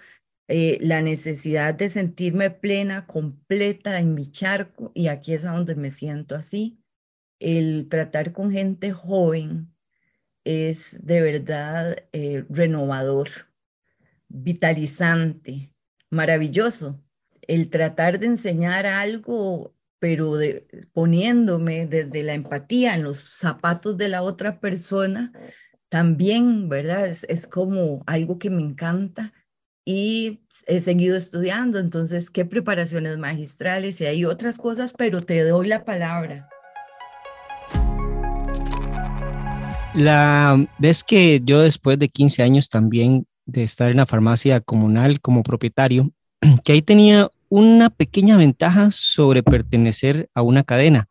Eh, 0.50 0.77
la 0.82 1.01
necesidad 1.01 1.74
de 1.74 1.89
sentirme 1.89 2.50
plena, 2.51 3.06
completa 3.06 4.00
en 4.00 4.13
mi 4.13 4.25
charco, 4.32 4.92
y 4.96 5.08
aquí 5.08 5.34
es 5.34 5.44
a 5.44 5.51
donde 5.51 5.75
me 5.75 5.92
siento 5.92 6.36
así, 6.36 6.80
el 7.39 7.88
tratar 7.89 8.32
con 8.32 8.51
gente 8.51 8.92
joven, 8.94 9.74
es 10.46 11.06
de 11.06 11.22
verdad 11.22 11.98
eh, 12.13 12.46
renovador, 12.50 13.30
vitalizante, 14.30 15.74
maravilloso. 16.10 17.04
El 17.42 17.70
tratar 17.70 18.20
de 18.20 18.27
enseñar 18.27 18.86
algo, 18.86 19.75
pero 20.00 20.36
de, 20.36 20.68
poniéndome 20.94 21.88
desde 21.88 22.24
la 22.24 22.34
empatía 22.34 22.96
en 22.96 23.04
los 23.04 23.20
zapatos 23.20 23.98
de 23.98 24.10
la 24.10 24.22
otra 24.22 24.60
persona, 24.62 25.34
también, 25.89 26.70
¿verdad? 26.70 27.08
Es, 27.08 27.25
es 27.30 27.48
como 27.48 28.04
algo 28.06 28.39
que 28.39 28.50
me 28.50 28.62
encanta 28.62 29.34
y 29.89 30.41
he 30.65 30.82
seguido 30.82 31.15
estudiando, 31.15 31.79
entonces, 31.79 32.29
¿qué 32.29 32.44
preparaciones 32.44 33.17
magistrales? 33.17 34.01
Y 34.01 34.05
hay 34.05 34.25
otras 34.25 34.57
cosas, 34.57 34.92
pero 34.92 35.22
te 35.22 35.42
doy 35.46 35.70
la 35.70 35.85
palabra. 35.85 36.50
La 39.96 40.68
vez 40.77 41.05
que 41.05 41.42
yo 41.42 41.62
después 41.62 41.98
de 41.98 42.09
15 42.09 42.44
años 42.44 42.68
también 42.68 43.27
de 43.46 43.64
estar 43.64 43.90
en 43.90 43.96
la 43.96 44.05
farmacia 44.05 44.59
comunal 44.59 45.22
como 45.22 45.42
propietario, 45.42 46.12
que 46.66 46.74
ahí 46.74 46.81
tenía 46.81 47.29
una 47.48 47.90
pequeña 47.90 48.35
ventaja 48.35 48.92
sobre 48.92 49.42
pertenecer 49.42 50.29
a 50.33 50.42
una 50.42 50.66
cadena, 50.66 51.07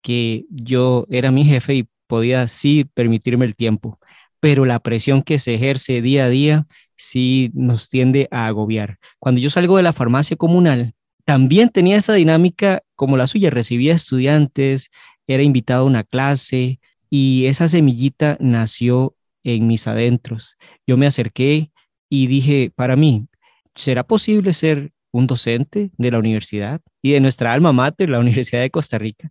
que 0.00 0.46
yo 0.50 1.06
era 1.08 1.30
mi 1.30 1.44
jefe 1.44 1.74
y 1.76 1.88
podía 2.08 2.48
sí 2.48 2.84
permitirme 2.94 3.44
el 3.44 3.54
tiempo, 3.54 4.00
pero 4.40 4.64
la 4.64 4.80
presión 4.80 5.22
que 5.22 5.38
se 5.38 5.54
ejerce 5.54 6.02
día 6.02 6.24
a 6.24 6.28
día 6.28 6.66
sí 7.02 7.50
nos 7.54 7.88
tiende 7.88 8.28
a 8.30 8.46
agobiar. 8.46 8.98
Cuando 9.18 9.40
yo 9.40 9.50
salgo 9.50 9.76
de 9.76 9.82
la 9.82 9.92
farmacia 9.92 10.36
comunal, 10.36 10.94
también 11.24 11.68
tenía 11.68 11.96
esa 11.96 12.14
dinámica 12.14 12.80
como 12.94 13.16
la 13.16 13.26
suya, 13.26 13.50
recibía 13.50 13.92
estudiantes, 13.92 14.90
era 15.26 15.42
invitado 15.42 15.82
a 15.82 15.86
una 15.86 16.04
clase, 16.04 16.80
y 17.10 17.46
esa 17.46 17.68
semillita 17.68 18.36
nació 18.40 19.16
en 19.42 19.66
mis 19.66 19.86
adentros. 19.86 20.56
Yo 20.86 20.96
me 20.96 21.06
acerqué 21.06 21.72
y 22.08 22.28
dije, 22.28 22.72
para 22.74 22.94
mí, 22.94 23.26
¿será 23.74 24.04
posible 24.04 24.52
ser 24.52 24.92
un 25.10 25.26
docente 25.26 25.90
de 25.98 26.10
la 26.10 26.18
universidad 26.18 26.80
y 27.02 27.12
de 27.12 27.20
nuestra 27.20 27.52
alma 27.52 27.72
mater, 27.72 28.10
la 28.10 28.18
Universidad 28.20 28.62
de 28.62 28.70
Costa 28.70 28.98
Rica? 28.98 29.30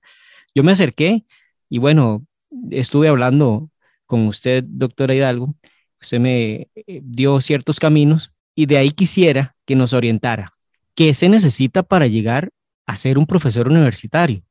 Yo 0.54 0.64
me 0.64 0.74
acerqué 0.74 1.26
y 1.70 1.78
bueno, 1.78 2.26
estuve 2.70 3.08
hablando 3.08 3.70
con 4.06 4.28
usted, 4.28 4.66
doctora 4.68 5.16
Hidalgo, 5.16 5.56
usted 6.02 6.20
me 6.20 6.68
eh, 6.76 7.02
dio 7.04 7.40
ciertos 7.42 7.80
caminos 7.80 8.34
y 8.56 8.66
de 8.66 8.78
ahí 8.78 8.92
quisiera 8.92 9.56
que 9.66 9.76
nos 9.76 9.94
orientara. 9.94 10.54
¿Qué 10.96 11.14
se 11.14 11.30
necesita 11.30 11.84
para 11.84 12.08
llegar 12.08 12.50
a 12.86 12.96
ser 12.96 13.18
un 13.18 13.26
profesor 13.26 13.68
universitario? 13.68 14.44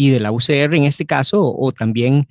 y 0.00 0.08
de 0.08 0.18
la 0.18 0.32
UCR 0.32 0.74
en 0.74 0.84
este 0.84 1.04
caso, 1.04 1.42
o, 1.44 1.72
también 1.72 2.26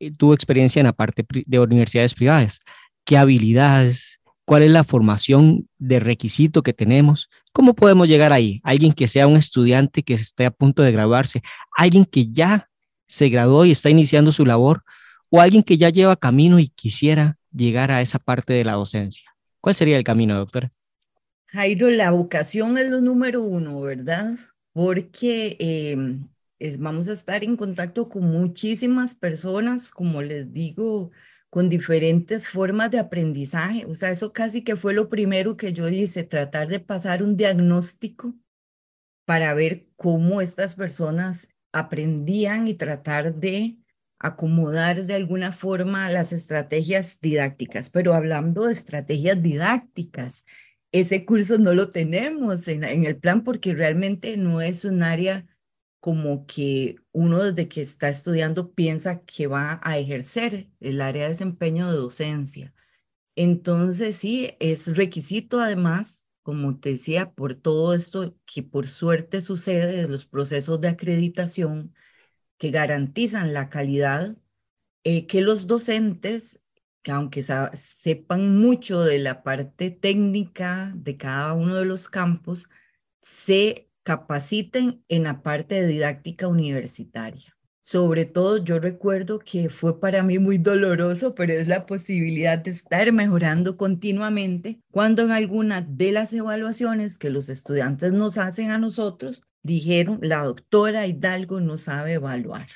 eh, 0.00 0.10
tuvo 0.10 0.34
experiencia 0.34 0.80
en 0.80 0.86
la 0.86 0.92
parte 0.92 1.24
de 1.46 1.58
universidades 1.60 2.12
privadas. 2.12 2.58
¿Qué 3.04 3.16
habilidades? 3.16 4.18
¿Cuál 4.44 4.64
es 4.64 4.70
la 4.72 4.82
formación 4.82 5.68
de 5.78 6.00
requisito 6.00 6.64
que 6.64 6.72
tenemos? 6.72 7.30
¿Cómo 7.52 7.74
podemos 7.74 8.08
llegar 8.08 8.32
ahí? 8.32 8.60
Alguien 8.64 8.90
que 8.90 9.06
sea 9.06 9.28
un 9.28 9.36
estudiante 9.36 10.02
que 10.02 10.14
esté 10.14 10.44
a 10.44 10.50
punto 10.50 10.82
de 10.82 10.90
graduarse, 10.90 11.40
alguien 11.76 12.04
que 12.04 12.32
ya 12.32 12.68
se 13.06 13.28
graduó 13.28 13.64
y 13.64 13.70
está 13.70 13.90
iniciando 13.90 14.32
su 14.32 14.44
labor, 14.44 14.82
o 15.30 15.40
alguien 15.40 15.62
que 15.62 15.76
ya 15.76 15.90
lleva 15.90 16.16
camino 16.16 16.58
y 16.58 16.66
quisiera 16.66 17.36
llegar 17.54 17.90
a 17.92 18.02
esa 18.02 18.18
parte 18.18 18.52
de 18.52 18.64
la 18.64 18.72
docencia. 18.72 19.30
¿Cuál 19.60 19.74
sería 19.74 19.96
el 19.96 20.04
camino, 20.04 20.36
doctora? 20.36 20.72
Jairo, 21.46 21.88
la 21.88 22.10
vocación 22.10 22.76
es 22.78 22.88
lo 22.88 23.00
número 23.00 23.42
uno, 23.42 23.80
¿verdad? 23.80 24.34
Porque 24.72 25.56
eh, 25.60 25.96
vamos 26.78 27.08
a 27.08 27.12
estar 27.12 27.44
en 27.44 27.56
contacto 27.56 28.08
con 28.08 28.24
muchísimas 28.24 29.14
personas, 29.14 29.90
como 29.90 30.20
les 30.20 30.52
digo, 30.52 31.12
con 31.50 31.68
diferentes 31.68 32.48
formas 32.48 32.90
de 32.90 32.98
aprendizaje. 32.98 33.86
O 33.86 33.94
sea, 33.94 34.10
eso 34.10 34.32
casi 34.32 34.62
que 34.64 34.74
fue 34.74 34.94
lo 34.94 35.08
primero 35.08 35.56
que 35.56 35.72
yo 35.72 35.88
hice, 35.88 36.24
tratar 36.24 36.66
de 36.68 36.80
pasar 36.80 37.22
un 37.22 37.36
diagnóstico 37.36 38.34
para 39.24 39.54
ver 39.54 39.86
cómo 39.96 40.40
estas 40.40 40.74
personas 40.74 41.48
aprendían 41.72 42.68
y 42.68 42.74
tratar 42.74 43.34
de 43.36 43.76
acomodar 44.24 45.04
de 45.04 45.14
alguna 45.14 45.52
forma 45.52 46.10
las 46.10 46.32
estrategias 46.32 47.20
didácticas. 47.20 47.90
Pero 47.90 48.14
hablando 48.14 48.64
de 48.64 48.72
estrategias 48.72 49.42
didácticas, 49.42 50.44
ese 50.92 51.26
curso 51.26 51.58
no 51.58 51.74
lo 51.74 51.90
tenemos 51.90 52.66
en, 52.68 52.84
el 52.84 53.16
plan 53.18 53.44
porque 53.44 53.74
realmente 53.74 54.38
no 54.38 54.62
es 54.62 54.86
un 54.86 55.02
área 55.02 55.46
como 56.00 56.46
que 56.46 56.96
uno 57.12 57.44
desde 57.44 57.68
que 57.68 57.82
está 57.82 58.08
estudiando 58.08 58.72
piensa 58.72 59.22
que 59.24 59.46
va 59.46 59.80
a 59.82 59.98
ejercer 59.98 60.70
el 60.80 61.02
área 61.02 61.24
de 61.24 61.30
desempeño 61.30 61.90
de 61.90 61.96
docencia. 61.96 62.74
Entonces, 63.36 64.16
sí, 64.16 64.52
es 64.58 64.96
requisito 64.96 65.60
además, 65.60 66.28
como 66.42 66.78
te 66.78 66.90
decía, 66.90 67.32
por 67.32 67.54
todo 67.54 67.94
esto 67.94 68.36
que 68.46 68.62
por 68.62 68.88
suerte 68.88 69.42
sucede 69.42 70.02
de 70.02 70.08
los 70.08 70.24
procesos 70.24 70.80
de 70.80 70.88
acreditación 70.88 71.94
que 72.64 72.70
garantizan 72.70 73.52
la 73.52 73.68
calidad, 73.68 74.38
eh, 75.04 75.26
que 75.26 75.42
los 75.42 75.66
docentes, 75.66 76.62
que 77.02 77.12
aunque 77.12 77.42
sepan 77.42 78.58
mucho 78.58 79.02
de 79.02 79.18
la 79.18 79.42
parte 79.42 79.90
técnica 79.90 80.90
de 80.96 81.18
cada 81.18 81.52
uno 81.52 81.76
de 81.76 81.84
los 81.84 82.08
campos, 82.08 82.70
se 83.20 83.90
capaciten 84.02 85.04
en 85.10 85.24
la 85.24 85.42
parte 85.42 85.74
de 85.74 85.88
didáctica 85.88 86.48
universitaria. 86.48 87.54
Sobre 87.82 88.24
todo, 88.24 88.56
yo 88.56 88.78
recuerdo 88.78 89.40
que 89.40 89.68
fue 89.68 90.00
para 90.00 90.22
mí 90.22 90.38
muy 90.38 90.56
doloroso, 90.56 91.34
pero 91.34 91.52
es 91.52 91.68
la 91.68 91.84
posibilidad 91.84 92.56
de 92.56 92.70
estar 92.70 93.12
mejorando 93.12 93.76
continuamente 93.76 94.80
cuando 94.90 95.20
en 95.20 95.32
alguna 95.32 95.82
de 95.82 96.12
las 96.12 96.32
evaluaciones 96.32 97.18
que 97.18 97.28
los 97.28 97.50
estudiantes 97.50 98.14
nos 98.14 98.38
hacen 98.38 98.70
a 98.70 98.78
nosotros, 98.78 99.42
dijeron, 99.64 100.20
la 100.22 100.44
doctora 100.44 101.08
Hidalgo 101.08 101.58
no 101.58 101.76
sabe 101.76 102.12
evaluar. 102.12 102.68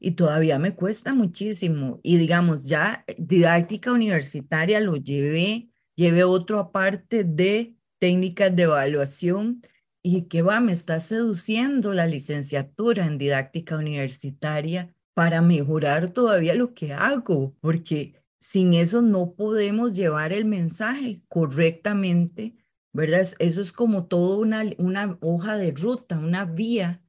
Y 0.00 0.12
todavía 0.12 0.58
me 0.58 0.74
cuesta 0.74 1.12
muchísimo. 1.12 2.00
Y 2.02 2.16
digamos, 2.16 2.64
ya 2.64 3.04
didáctica 3.18 3.92
universitaria 3.92 4.80
lo 4.80 4.96
llevé, 4.96 5.68
llevé 5.96 6.24
otro 6.24 6.60
aparte 6.60 7.24
de 7.24 7.74
técnicas 7.98 8.54
de 8.54 8.62
evaluación 8.62 9.60
y 10.02 10.22
que 10.22 10.42
va, 10.42 10.60
me 10.60 10.72
está 10.72 11.00
seduciendo 11.00 11.92
la 11.92 12.06
licenciatura 12.06 13.04
en 13.04 13.18
didáctica 13.18 13.76
universitaria 13.76 14.94
para 15.14 15.42
mejorar 15.42 16.10
todavía 16.10 16.54
lo 16.54 16.74
que 16.74 16.94
hago, 16.94 17.56
porque 17.60 18.14
sin 18.38 18.74
eso 18.74 19.02
no 19.02 19.32
podemos 19.32 19.96
llevar 19.96 20.32
el 20.32 20.44
mensaje 20.44 21.20
correctamente, 21.28 22.54
¿verdad? 22.98 23.28
Eso 23.38 23.60
es 23.60 23.70
como 23.70 24.06
toda 24.06 24.38
una, 24.38 25.18
hoja 25.20 25.56
de 25.56 25.70
ruta, 25.70 26.18
una 26.18 26.44
vía, 26.44 27.00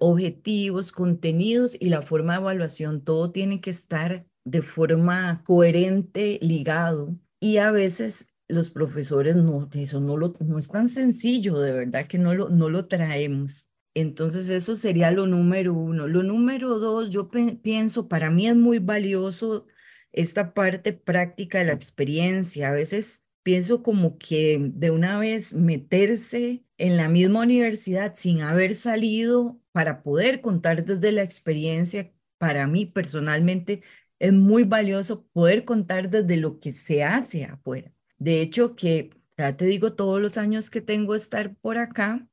objetivos, 0.00 0.90
contenidos 0.90 1.76
y 1.78 1.88
la 1.88 2.02
forma 2.02 2.32
de 2.32 2.40
evaluación, 2.40 3.04
todo 3.04 3.30
tiene 3.30 3.60
que 3.60 3.70
estar 3.70 4.26
de 4.44 4.60
forma 4.60 5.44
coherente, 5.44 6.40
ligado. 6.42 7.16
Y 7.38 7.58
a 7.58 7.70
veces 7.70 8.26
los 8.48 8.70
profesores 8.70 9.36
no, 9.36 9.68
eso 9.72 10.00
no, 10.00 10.16
lo, 10.16 10.34
no 10.40 10.58
es 10.58 10.66
tan 10.66 10.88
sencillo, 10.88 11.60
de 11.60 11.72
verdad 11.72 12.08
que 12.08 12.18
no 12.18 12.34
lo, 12.34 12.48
no 12.48 12.68
lo 12.68 12.86
traemos. 12.88 13.70
Entonces 13.94 14.48
eso 14.48 14.74
sería 14.74 15.12
lo 15.12 15.28
número 15.28 15.74
uno. 15.74 16.08
Lo 16.08 16.24
número 16.24 16.80
dos, 16.80 17.10
yo 17.10 17.30
pienso, 17.62 18.08
para 18.08 18.30
mí 18.30 18.48
es 18.48 18.56
muy 18.56 18.80
valioso 18.80 19.66
esta 20.10 20.54
parte 20.54 20.92
práctica 20.92 21.58
de 21.58 21.66
la 21.66 21.72
experiencia. 21.72 22.70
A 22.70 22.72
veces 22.72 23.23
pienso 23.44 23.82
como 23.84 24.18
que 24.18 24.58
de 24.74 24.90
una 24.90 25.18
vez 25.20 25.52
meterse 25.54 26.64
en 26.78 26.96
la 26.96 27.08
misma 27.08 27.42
universidad 27.42 28.14
sin 28.16 28.42
haber 28.42 28.74
salido 28.74 29.60
para 29.72 30.02
poder 30.02 30.40
contar 30.40 30.84
desde 30.84 31.12
la 31.12 31.22
experiencia, 31.22 32.12
para 32.38 32.66
mí 32.66 32.86
personalmente 32.86 33.82
es 34.18 34.32
muy 34.32 34.64
valioso 34.64 35.26
poder 35.32 35.64
contar 35.64 36.10
desde 36.10 36.36
lo 36.38 36.58
que 36.60 36.72
se 36.72 37.04
hace 37.04 37.44
afuera. 37.44 37.92
De 38.18 38.40
hecho, 38.42 38.74
que 38.76 39.10
ya 39.36 39.56
te 39.56 39.66
digo, 39.66 39.94
todos 39.94 40.20
los 40.20 40.38
años 40.38 40.70
que 40.70 40.80
tengo 40.80 41.14
estar 41.14 41.54
por 41.56 41.78
acá, 41.78 42.26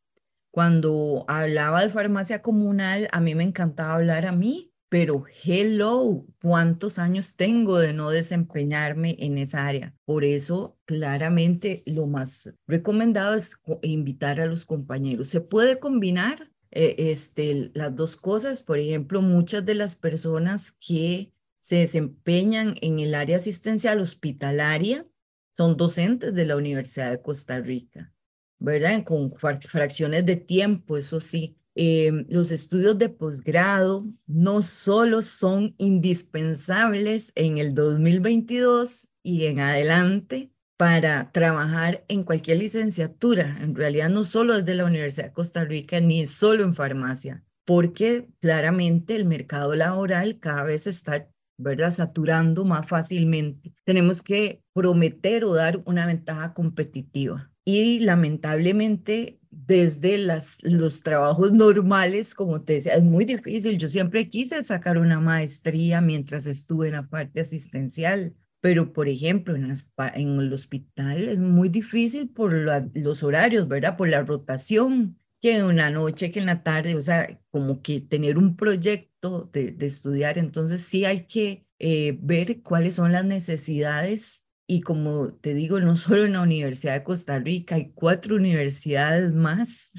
cuando 0.52 1.26
hablaba 1.28 1.82
de 1.84 1.90
farmacia 1.90 2.42
comunal, 2.42 3.10
a 3.12 3.20
mí 3.22 3.36
me 3.36 3.44
encantaba 3.44 3.96
hablar 3.96 4.26
a 4.26 4.32
mí, 4.32 4.71
pero 4.92 5.24
hello, 5.46 6.26
¿cuántos 6.42 7.00
años 7.00 7.38
tengo 7.38 7.80
de 7.80 7.94
no 7.94 8.10
desempeñarme 8.10 9.16
en 9.20 9.38
esa 9.38 9.66
área? 9.66 9.96
Por 10.04 10.26
eso, 10.26 10.78
claramente, 10.84 11.82
lo 11.86 12.08
más 12.08 12.54
recomendado 12.68 13.36
es 13.36 13.56
invitar 13.84 14.42
a 14.42 14.48
los 14.48 14.66
compañeros. 14.66 15.30
Se 15.30 15.40
puede 15.40 15.80
combinar 15.80 16.52
eh, 16.72 16.96
este, 16.98 17.72
las 17.74 17.96
dos 17.96 18.18
cosas. 18.18 18.62
Por 18.62 18.80
ejemplo, 18.80 19.22
muchas 19.22 19.66
de 19.66 19.76
las 19.76 19.96
personas 19.96 20.74
que 20.74 21.32
se 21.62 21.78
desempeñan 21.78 22.76
en 22.82 23.00
el 23.00 23.16
área 23.16 23.38
asistencial 23.38 24.02
hospitalaria 24.02 25.08
son 25.56 25.78
docentes 25.78 26.34
de 26.34 26.46
la 26.46 26.58
Universidad 26.58 27.12
de 27.12 27.22
Costa 27.22 27.62
Rica. 27.62 28.12
¿verdad? 28.60 29.04
Con 29.04 29.32
fracciones 29.32 30.26
de 30.26 30.36
tiempo, 30.36 30.98
eso 30.98 31.22
sí. 31.22 31.58
Em, 31.76 32.26
los 32.30 32.52
estudios 32.52 32.98
de 32.98 33.08
posgrado 33.10 34.06
no 34.28 34.62
solo 34.62 35.22
son 35.22 35.74
indispensables 35.78 37.32
en 37.36 37.58
el 37.58 37.74
2022 37.74 39.08
y 39.24 39.46
en 39.46 39.62
adelante 39.62 40.52
para 40.78 41.32
trabajar 41.32 42.04
en 42.10 42.24
cualquier 42.24 42.58
licenciatura, 42.58 43.60
en 43.62 43.76
realidad 43.76 44.10
no 44.10 44.26
solo 44.26 44.58
desde 44.58 44.74
la 44.74 44.86
Universidad 44.86 45.28
de 45.28 45.34
Costa 45.34 45.64
Rica 45.64 46.02
ni 46.02 46.26
solo 46.28 46.64
en 46.64 46.74
farmacia, 46.74 47.44
porque 47.66 48.28
claramente 48.42 49.16
el 49.16 49.26
mercado 49.26 49.74
laboral 49.76 50.40
cada 50.40 50.64
vez 50.64 50.88
está 50.88 51.30
¿verdad? 51.58 51.92
Saturando 51.92 52.66
más 52.66 52.88
fácilmente. 52.88 53.74
Tenemos 53.84 54.24
que 54.24 54.64
prometer 54.74 55.46
o 55.46 55.54
dar 55.54 55.82
una 55.86 56.08
ventaja 56.08 56.54
competitiva 56.56 57.51
y 57.78 58.00
lamentablemente 58.00 59.40
desde 59.50 60.18
los 60.64 61.04
trabajos 61.04 61.52
normales, 61.52 62.34
como 62.34 62.62
te 62.62 62.74
decía, 62.74 62.94
es 62.94 63.04
muy 63.04 63.26
difícil. 63.26 63.78
Yo 63.78 63.88
siempre 63.88 64.30
quise 64.30 64.64
sacar 64.64 64.98
una 64.98 65.20
maestría 65.20 66.02
mientras 66.02 66.48
estuve 66.48 66.88
en 66.88 66.94
la 66.94 67.08
parte 67.08 67.42
asistencial, 67.42 68.34
pero 68.62 68.94
por 68.94 69.08
ejemplo 69.08 69.56
en, 69.56 69.66
el 69.66 70.54
hospital 70.54 71.30
es 71.30 71.40
muy 71.40 71.70
difícil 71.70 72.30
por 72.30 72.54
los 72.94 73.24
horarios, 73.24 73.68
¿verdad? 73.68 73.98
Por 73.98 74.10
la 74.10 74.24
rotación, 74.24 75.18
que 75.42 75.56
en 75.56 75.78
la 75.78 75.90
noche, 75.90 76.32
que 76.32 76.40
en 76.40 76.46
la 76.46 76.64
tarde, 76.64 76.96
o 76.96 77.02
sea, 77.02 77.40
como 77.50 77.82
que 77.82 78.00
tener 78.00 78.38
un 78.38 78.56
proyecto 78.56 79.50
de, 79.52 79.72
de 79.72 79.86
estudiar, 79.86 80.38
entonces 80.38 80.84
sí 80.84 81.04
hay 81.06 81.26
que 81.26 81.66
eh, 81.80 82.18
ver 82.22 82.62
cuáles 82.62 82.96
son 82.96 83.12
las 83.12 83.26
necesidades 83.26 84.46
y 84.72 84.80
como 84.80 85.34
te 85.34 85.54
digo, 85.54 85.82
no 85.82 85.98
solo 85.98 86.24
en 86.24 86.32
la 86.32 86.42
Universidad 86.42 86.94
de 86.94 87.04
Costa 87.04 87.38
Rica, 87.40 87.76
hay 87.76 87.92
cuatro 87.92 88.38
universidades 88.38 89.34
más, 89.34 89.92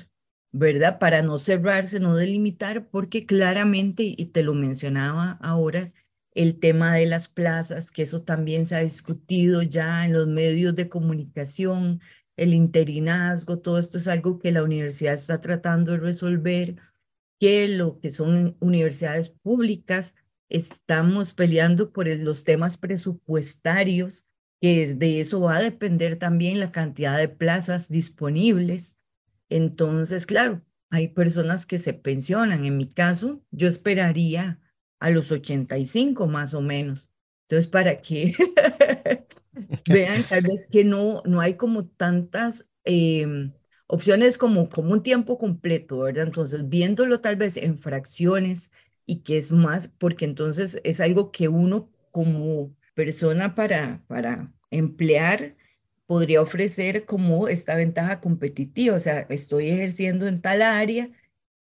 ¿verdad? 0.50 0.98
Para 0.98 1.20
no 1.20 1.37
cerrarse, 1.37 2.00
no 2.00 2.16
delimitar, 2.16 2.88
porque 2.88 3.26
claramente, 3.26 4.02
y 4.16 4.24
te 4.32 4.42
lo 4.42 4.54
mencionaba 4.54 5.32
ahora, 5.42 5.92
el 6.35 6.58
tema 6.58 6.94
de 6.94 7.04
las 7.04 7.28
plazas, 7.28 7.90
que 7.90 8.04
eso 8.04 8.22
también 8.22 8.64
se 8.64 8.74
ha 8.74 8.78
discutido 8.78 9.61
ya 9.61 10.06
en 10.06 10.14
los 10.14 10.26
medios 10.26 10.74
de 10.74 10.88
comunicación, 10.88 12.00
el 12.38 12.54
interinazgo, 12.54 13.58
todo 13.58 13.78
esto 13.78 13.98
es 13.98 14.08
algo 14.08 14.38
que 14.38 14.52
la 14.52 14.62
universidad 14.62 15.12
está 15.12 15.42
tratando 15.42 15.92
de 15.92 15.98
resolver, 15.98 16.76
que 17.38 17.68
lo 17.68 18.00
que 18.00 18.08
son 18.08 18.56
universidades 18.58 19.28
públicas, 19.28 20.14
estamos 20.48 21.35
peleando 21.35 21.92
por 21.92 22.08
los 22.08 22.44
temas 22.44 22.78
presupuestarios 22.78 24.30
que 24.62 24.94
de 24.94 25.18
eso 25.18 25.40
va 25.40 25.57
a 25.57 25.62
depender 25.62 26.20
también 26.20 26.61
la 26.61 26.70
cantidad 26.70 27.18
de 27.18 27.29
plazas 27.29 27.88
disponibles. 27.88 28.96
Entonces, 29.48 30.25
claro, 30.25 30.62
hay 30.88 31.09
personas 31.09 31.66
que 31.66 31.79
se 31.79 31.94
pensionan. 31.94 32.64
En 32.64 32.77
mi 32.77 32.87
caso, 32.87 33.42
yo 33.51 33.66
esperaría 33.66 34.61
a 35.01 35.11
los 35.11 35.33
85 35.33 36.29
más 36.29 36.55
o 36.55 36.61
menos. 36.61 37.12
Entonces, 37.48 37.66
para 37.66 38.01
que 38.01 38.37
vean 39.90 40.22
tal 40.29 40.42
vez 40.42 40.68
que 40.70 40.85
no, 40.85 41.25
no 41.27 41.40
hay 41.40 41.57
como 41.57 41.87
tantas 41.88 42.70
em, 42.85 43.53
opciones 43.88 44.38
como, 44.38 44.68
como 44.68 44.92
un 44.92 45.03
tiempo 45.03 45.38
completo, 45.38 45.98
¿verdad? 45.98 46.29
Entonces, 46.29 46.68
viéndolo 46.68 47.20
tal 47.20 47.35
vez 47.35 47.57
en 47.57 47.79
fracciones 47.79 48.70
y 49.07 49.22
que 49.22 49.38
es 49.38 49.51
más, 49.51 49.88
porque 49.88 50.25
entonces 50.25 50.81
es 50.85 51.01
algo 51.01 51.33
que 51.33 51.48
uno 51.48 51.90
como 52.12 52.77
persona 52.94 53.55
para, 53.55 54.02
para 54.07 54.52
emplear 54.70 55.57
podría 56.07 56.42
ofrecer 56.42 57.07
como 57.07 57.48
esta 57.48 57.74
ventaja 57.76 58.20
competitiva, 58.20 58.96
o 58.96 58.98
sea, 58.98 59.20
estoy 59.31 59.70
ejerciendo 59.70 60.26
en 60.26 60.42
tal 60.42 60.62
área, 60.62 61.11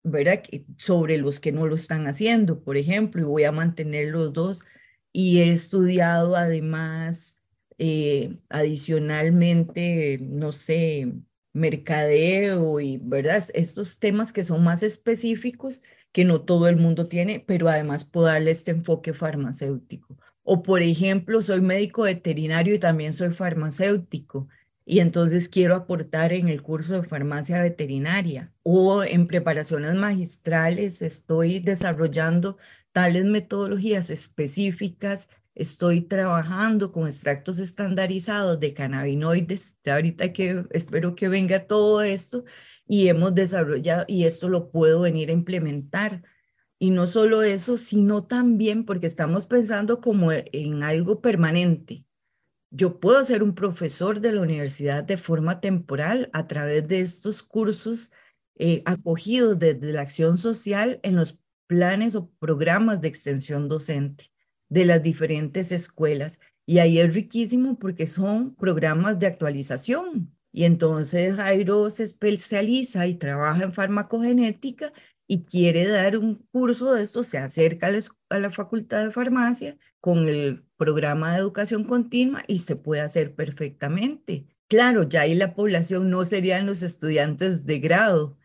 ¿verdad? 0.03 0.41
Sobre 0.77 1.17
los 1.17 1.39
que 1.39 1.51
no 1.51 1.67
lo 1.67 1.75
están 1.75 2.07
haciendo, 2.07 2.63
por 2.63 2.77
ejemplo, 2.77 3.21
y 3.21 3.25
voy 3.25 3.43
a 3.43 3.51
mantener 3.51 4.09
los 4.09 4.33
dos. 4.33 4.63
Y 5.11 5.41
he 5.41 5.51
estudiado 5.51 6.35
además, 6.35 7.37
eh, 7.77 8.37
adicionalmente, 8.49 10.19
no 10.21 10.51
sé, 10.53 11.11
mercadeo 11.53 12.79
y, 12.79 12.97
¿verdad? 12.97 13.43
Estos 13.53 13.99
temas 13.99 14.31
que 14.33 14.43
son 14.43 14.63
más 14.63 14.83
específicos 14.83 15.81
que 16.11 16.23
no 16.25 16.41
todo 16.41 16.67
el 16.69 16.77
mundo 16.77 17.07
tiene, 17.07 17.43
pero 17.45 17.67
además 17.69 18.05
puedo 18.05 18.27
darle 18.27 18.51
este 18.51 18.71
enfoque 18.71 19.13
farmacéutico. 19.13 20.17
O 20.49 20.63
por 20.63 20.81
ejemplo, 20.81 21.41
soy 21.41 21.59
médico 21.59 22.03
veterinario 22.03 22.73
y 22.73 22.79
también 22.79 23.11
soy 23.11 23.31
farmacéutico 23.31 24.47
y 24.85 24.99
entonces 25.01 25.49
quiero 25.49 25.75
aportar 25.75 26.31
en 26.31 26.47
el 26.47 26.61
curso 26.61 26.93
de 26.93 27.03
farmacia 27.03 27.61
veterinaria 27.61 28.53
o 28.63 29.03
en 29.03 29.27
preparaciones 29.27 29.95
magistrales 29.95 31.01
estoy 31.01 31.59
desarrollando 31.59 32.57
tales 32.93 33.25
metodologías 33.25 34.09
específicas, 34.09 35.27
estoy 35.53 35.99
trabajando 35.99 36.93
con 36.93 37.07
extractos 37.07 37.59
estandarizados 37.59 38.57
de 38.61 38.73
cannabinoides, 38.73 39.77
de 39.83 39.91
ahorita 39.91 40.31
que 40.31 40.63
espero 40.71 41.13
que 41.13 41.27
venga 41.27 41.67
todo 41.67 42.01
esto 42.01 42.45
y 42.87 43.09
hemos 43.09 43.35
desarrollado 43.35 44.05
y 44.07 44.23
esto 44.23 44.47
lo 44.47 44.71
puedo 44.71 45.01
venir 45.01 45.27
a 45.27 45.33
implementar 45.33 46.23
y 46.79 46.91
no 46.91 47.07
solo 47.07 47.41
eso, 47.41 47.77
sino 47.77 48.25
también 48.25 48.85
porque 48.85 49.07
estamos 49.07 49.45
pensando 49.45 49.99
como 49.99 50.31
en 50.31 50.83
algo 50.83 51.21
permanente. 51.21 52.05
Yo 52.69 52.99
puedo 52.99 53.23
ser 53.23 53.43
un 53.43 53.55
profesor 53.55 54.19
de 54.19 54.33
la 54.33 54.41
universidad 54.41 55.03
de 55.03 55.17
forma 55.17 55.59
temporal 55.61 56.29
a 56.33 56.47
través 56.47 56.87
de 56.87 57.01
estos 57.01 57.41
cursos 57.41 58.11
eh, 58.55 58.83
acogidos 58.85 59.57
desde 59.57 59.93
la 59.93 60.01
acción 60.01 60.37
social 60.37 60.99
en 61.03 61.15
los 61.15 61.39
planes 61.67 62.15
o 62.15 62.29
programas 62.39 63.01
de 63.01 63.07
extensión 63.07 63.67
docente 63.69 64.31
de 64.69 64.85
las 64.85 65.01
diferentes 65.01 65.71
escuelas. 65.71 66.39
Y 66.65 66.79
ahí 66.79 66.99
es 66.99 67.15
riquísimo 67.15 67.79
porque 67.79 68.07
son 68.07 68.53
programas 68.55 69.17
de 69.19 69.27
actualización 69.27 70.35
Y 70.51 70.65
entonces 70.65 71.35
Jairo 71.35 71.89
se 71.89 72.03
especializa 72.03 73.07
y 73.07 73.15
trabaja 73.15 73.63
en 73.63 73.71
farmacogenética 73.73 74.91
y 75.27 75.43
quiere 75.43 75.87
dar 75.87 76.17
un 76.17 76.35
curso 76.51 76.93
de 76.93 77.03
esto, 77.03 77.23
se 77.23 77.37
acerca 77.37 77.87
a 78.29 78.39
la, 78.39 78.49
Facultad 78.49 79.05
de 79.05 79.11
Farmacia 79.11 79.77
con 79.99 80.27
el 80.29 80.63
programa 80.77 81.33
de 81.33 81.39
educación 81.39 81.83
continua 81.83 82.43
y 82.47 82.59
se 82.59 82.75
puede 82.75 83.01
hacer 83.01 83.35
perfectamente. 83.35 84.45
Claro, 84.67 85.03
ya 85.03 85.21
ahí 85.21 85.35
la 85.35 85.53
población 85.53 86.09
no 86.09 86.25
serían 86.25 86.65
los 86.65 86.81
estudiantes 86.81 87.65
de 87.65 87.79
grado, 87.79 88.37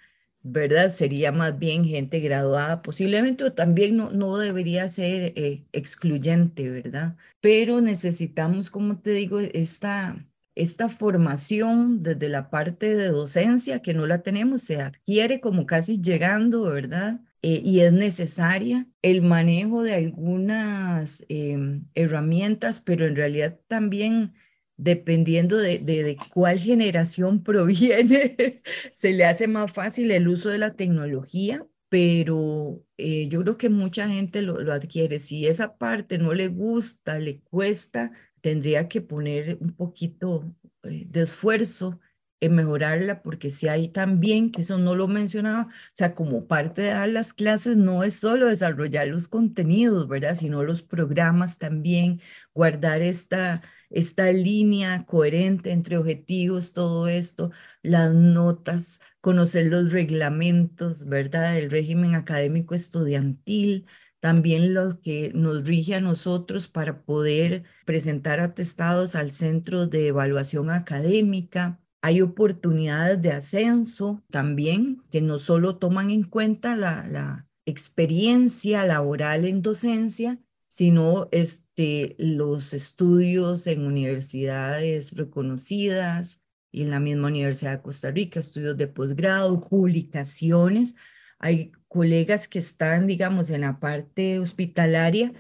¿verdad? 0.43 0.93
Sería 0.93 1.33
más 1.33 1.59
bien 1.59 1.85
gente 1.85 2.21
graduada 2.21 2.83
posiblemente, 2.83 3.45
o 3.45 3.53
también 3.53 3.97
no, 3.97 4.11
no 4.11 4.39
debería 4.39 4.89
ser 4.89 5.33
eh, 5.37 5.65
excluyente, 5.73 6.71
¿verdad? 6.71 7.17
Pero 7.41 7.81
necesitamos, 7.81 8.71
como 8.71 8.99
te 9.01 9.11
digo, 9.11 9.41
esta 9.41 10.25
esta 10.55 10.89
formación 10.89 12.03
desde 12.03 12.29
la 12.29 12.51
parte 12.51 12.95
de 12.95 13.09
docencia 13.09 13.81
que 13.81 13.95
no 13.95 14.07
la 14.07 14.23
tenemos, 14.23 14.63
se 14.63 14.81
adquiere 14.81 15.41
como 15.41 15.67
casi 15.67 16.01
llegando, 16.01 16.63
¿verdad? 16.65 17.21
Eh, 17.43 17.61
y 17.65 17.81
es 17.81 17.93
necesaria 17.93 18.87
el 19.03 19.23
manejo 19.23 19.83
de 19.83 19.95
algunas 19.95 21.25
em, 21.29 21.87
herramientas, 21.95 22.81
pero 22.81 23.07
en 23.07 23.17
realidad 23.17 23.59
también 23.67 24.35
dependiendo 24.77 25.59
de, 25.59 25.79
de, 25.79 26.17
cuál 26.33 26.59
generación 26.59 27.43
proviene, 27.45 28.63
se 28.93 29.13
le 29.13 29.25
hace 29.25 29.49
más 29.49 29.73
fácil 29.73 30.11
el 30.11 30.29
uso 30.29 30.51
de 30.51 30.59
la 30.59 30.75
tecnología, 30.75 31.67
pero 31.89 32.83
eh, 32.97 33.29
yo 33.29 33.43
creo 33.43 33.59
que 33.59 33.69
mucha 33.69 34.09
gente 34.09 34.43
lo, 34.43 34.61
lo 34.61 34.73
adquiere. 34.73 35.19
Si 35.19 35.47
esa 35.47 35.77
parte 35.77 36.19
no 36.19 36.33
le 36.35 36.49
gusta, 36.49 37.19
le 37.19 37.41
cuesta, 37.41 38.13
tendría 38.43 38.89
que 38.89 39.01
poner 39.01 39.59
un 39.61 39.75
poquito 39.75 40.55
eh, 40.85 41.07
de 41.09 41.23
esfuerzo 41.23 42.01
en 42.41 42.57
mejorarla, 42.57 43.23
porque 43.23 43.51
si 43.51 43.69
hay 43.69 43.89
también, 43.89 44.51
que 44.51 44.63
eso 44.63 44.77
no 44.77 44.97
lo 44.97 45.07
mencionaba, 45.07 45.69
o 45.69 45.71
sea, 45.95 46.15
como 46.15 46.49
parte 46.49 46.83
de 46.83 47.07
las 47.07 47.33
clases 47.33 47.77
no 47.77 48.03
es 48.03 48.15
solo 48.17 48.49
desarrollar 48.49 49.07
los 49.07 49.29
contenidos, 49.29 50.09
¿verdad? 50.09 50.35
Sino 50.35 50.65
los 50.65 50.83
programas 50.83 51.59
también, 51.59 52.21
guardar 52.53 53.01
esta, 53.01 53.63
esta 53.91 54.33
línea 54.33 55.07
coherente 55.07 55.71
entre 55.71 55.97
objetivos, 55.99 56.73
todo 56.73 57.07
esto, 57.07 57.53
las 57.83 58.13
notas, 58.13 59.01
conocer 59.21 59.67
los 59.67 59.93
reglamentos, 59.93 61.05
¿verdad? 61.07 61.55
Del 61.55 61.71
régimen 61.71 62.17
académico 62.17 62.75
estudiantil, 62.75 63.87
también 64.23 64.73
lo 64.73 65.01
que 65.01 65.33
nos 65.35 65.67
rige 65.67 65.97
a 65.97 66.01
nosotros 66.01 66.69
para 66.69 67.03
poder 67.03 67.65
presentar 67.85 68.39
atestados 68.39 69.17
al 69.17 69.33
centro 69.33 69.89
de 69.89 70.07
evaluación 70.07 70.71
académica. 70.71 71.81
Hay 72.03 72.21
oportunidades 72.21 73.21
de 73.21 73.33
ascenso 73.33 74.23
también 74.31 75.03
que 75.11 75.21
no 75.21 75.39
solo 75.39 75.75
toman 75.79 76.13
en 76.13 76.23
cuenta 76.23 76.77
la, 76.77 77.09
la 77.09 77.49
experiencia 77.67 78.87
laboral 78.87 79.45
en 79.45 79.61
docencia, 79.61 80.39
sino 80.69 81.29
este, 81.33 82.15
los 82.17 82.75
estudios 82.75 83.67
en 83.67 83.85
universidades 83.85 85.17
reconocidas 85.17 86.41
y 86.71 86.83
en 86.83 86.91
la 86.91 87.01
misma 87.01 87.27
Universidad 87.27 87.73
de 87.73 87.83
Costa 87.83 88.13
Rica, 88.13 88.39
estudios 88.39 88.77
de 88.77 88.87
posgrado, 88.87 89.69
publicaciones. 89.69 90.95
Hay 91.41 91.73
colegas 91.93 92.49
que 92.49 92.59
están, 92.59 93.07
digamos, 93.07 93.51
en 93.51 93.61
la 93.61 93.79
parte 93.79 94.39
hospitalaria, 94.39 95.35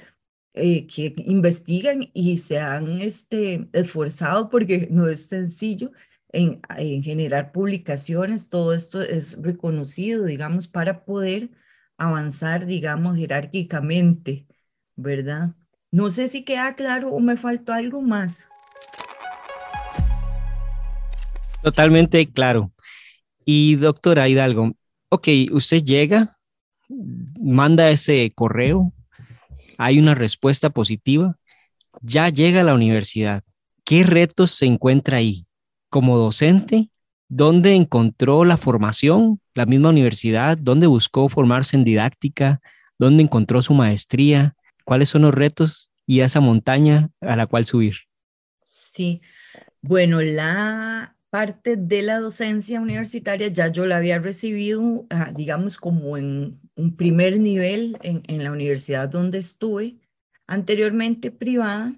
eh, 0.52 0.86
que 0.86 1.14
investigan 1.16 2.10
y 2.12 2.36
se 2.36 2.60
han 2.60 3.00
este, 3.00 3.68
esforzado 3.72 4.50
porque 4.50 4.86
no 4.90 5.08
es 5.08 5.26
sencillo 5.26 5.92
en, 6.28 6.60
en, 6.76 7.02
generar 7.02 7.52
publicaciones, 7.52 8.50
todo 8.50 8.74
esto 8.74 9.00
es 9.00 9.40
reconocido, 9.40 10.26
digamos, 10.26 10.68
para 10.68 11.06
poder 11.06 11.50
avanzar, 11.96 12.66
digamos, 12.66 13.16
jerárquicamente, 13.16 14.46
¿verdad? 14.94 15.54
No 15.90 16.10
sé 16.10 16.28
si 16.28 16.44
queda 16.44 16.74
claro 16.76 17.10
o 17.12 17.20
me 17.20 17.38
faltó 17.38 17.72
algo 17.72 18.02
más. 18.02 18.48
Totalmente 21.62 22.30
claro. 22.30 22.72
Y 23.44 23.76
doctora 23.76 24.28
Hidalgo, 24.28 24.72
ok, 25.08 25.28
usted 25.52 25.82
llega 25.82 26.38
manda 27.40 27.90
ese 27.90 28.32
correo, 28.34 28.92
hay 29.78 29.98
una 29.98 30.14
respuesta 30.14 30.70
positiva, 30.70 31.36
ya 32.00 32.28
llega 32.28 32.60
a 32.60 32.64
la 32.64 32.74
universidad. 32.74 33.42
¿Qué 33.84 34.04
retos 34.04 34.52
se 34.52 34.66
encuentra 34.66 35.18
ahí? 35.18 35.46
Como 35.90 36.16
docente, 36.16 36.90
¿dónde 37.28 37.74
encontró 37.74 38.44
la 38.44 38.56
formación? 38.56 39.40
La 39.54 39.66
misma 39.66 39.90
universidad, 39.90 40.56
¿dónde 40.56 40.86
buscó 40.86 41.28
formarse 41.28 41.76
en 41.76 41.84
didáctica? 41.84 42.60
¿Dónde 42.98 43.22
encontró 43.22 43.62
su 43.62 43.74
maestría? 43.74 44.54
¿Cuáles 44.84 45.08
son 45.08 45.22
los 45.22 45.34
retos 45.34 45.90
y 46.06 46.20
esa 46.20 46.40
montaña 46.40 47.10
a 47.20 47.36
la 47.36 47.46
cual 47.46 47.64
subir? 47.64 47.96
Sí, 48.64 49.20
bueno, 49.80 50.20
la 50.20 51.16
parte 51.32 51.76
de 51.78 52.02
la 52.02 52.20
docencia 52.20 52.82
universitaria 52.82 53.48
ya 53.48 53.68
yo 53.68 53.86
la 53.86 53.96
había 53.96 54.18
recibido, 54.18 55.06
ah, 55.08 55.32
digamos, 55.34 55.78
como 55.78 56.18
en 56.18 56.60
un 56.76 56.96
primer 56.96 57.40
nivel 57.40 57.96
en, 58.02 58.22
en, 58.28 58.44
la 58.44 58.52
universidad 58.52 59.08
donde 59.08 59.38
estuve, 59.38 59.98
anteriormente 60.46 61.30
privada, 61.30 61.94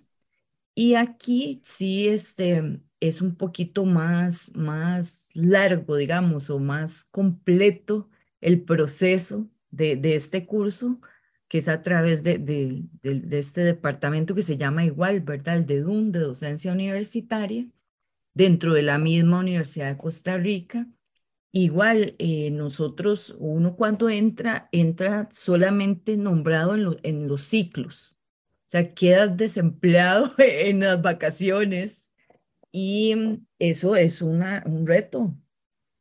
y 0.74 0.94
aquí 0.94 1.60
sí 1.64 2.08
este, 2.08 2.80
es 3.00 3.22
un 3.22 3.36
poquito 3.36 3.84
más, 3.86 4.54
más 4.54 5.30
largo, 5.34 5.96
digamos, 5.96 6.50
o 6.50 6.60
más 6.60 7.04
completo 7.04 8.08
el 8.40 8.62
proceso 8.62 9.50
de, 9.70 9.96
de 9.96 10.14
este 10.16 10.46
curso, 10.46 11.00
que 11.48 11.58
es 11.58 11.68
a 11.68 11.82
través 11.82 12.22
de, 12.22 12.38
de, 12.38 13.38
este 13.38 13.64
departamento 13.64 14.34
que 14.34 14.42
se 14.42 14.56
llama 14.56 14.84
igual, 14.84 15.22
¿verdad? 15.22 15.56
El 15.56 15.66
de 15.66 15.80
DUN, 15.80 16.12
de 16.12 16.20
docencia 16.20 16.72
universitaria 16.72 17.68
dentro 18.34 18.74
de 18.74 18.82
la 18.82 18.98
misma 18.98 19.38
Universidad 19.40 19.90
de 19.90 19.96
Costa 19.98 20.36
Rica. 20.36 20.86
Igual, 21.52 22.16
eh, 22.18 22.50
nosotros, 22.50 23.34
uno 23.38 23.76
cuando 23.76 24.10
entra, 24.10 24.68
entra 24.72 25.28
solamente 25.30 26.16
nombrado 26.16 26.74
en, 27.02 27.28
los 27.28 27.42
ciclos. 27.44 28.16
O 28.66 28.70
sea, 28.70 28.92
quedas 28.94 29.36
desempleado 29.36 30.32
en 30.38 30.80
las 30.80 31.00
vacaciones 31.00 32.12
y 32.72 33.14
eso 33.58 33.96
es 33.96 34.20
un 34.20 34.86
reto, 34.86 35.36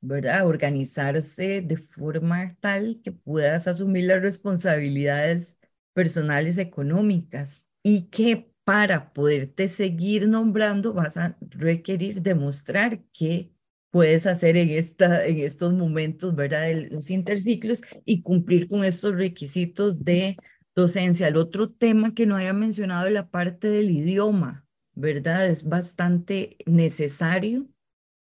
¿verdad? 0.01 0.47
Organizarse 0.47 1.61
de 1.61 1.77
forma 1.77 2.55
tal 2.59 3.01
que 3.03 3.11
puedas 3.11 3.67
asumir 3.67 4.05
las 4.05 4.21
responsabilidades 4.21 5.57
personales 5.93 6.57
económicas 6.57 7.69
y 7.83 8.09
que 8.09 8.52
para 8.63 9.13
poderte 9.13 9.67
seguir 9.67 10.27
nombrando, 10.27 10.93
vas 10.93 11.17
a 11.17 11.37
requerir 11.41 12.21
demostrar 12.21 13.03
que 13.11 13.51
puedes 13.91 14.25
hacer 14.25 14.57
en, 14.57 14.69
esta, 14.69 15.25
en 15.25 15.39
estos 15.39 15.73
momentos, 15.73 16.35
¿verdad? 16.35 16.63
De 16.63 16.89
los 16.89 17.09
interciclos 17.11 17.81
y 18.05 18.21
cumplir 18.23 18.67
con 18.67 18.83
estos 18.83 19.15
requisitos 19.15 20.03
de 20.03 20.37
docencia. 20.75 21.27
El 21.27 21.37
otro 21.37 21.69
tema 21.71 22.13
que 22.15 22.25
no 22.25 22.35
haya 22.35 22.53
mencionado 22.53 23.07
es 23.07 23.13
la 23.13 23.29
parte 23.29 23.69
del 23.69 23.91
idioma, 23.91 24.65
¿verdad? 24.95 25.47
Es 25.47 25.65
bastante 25.65 26.57
necesario 26.65 27.67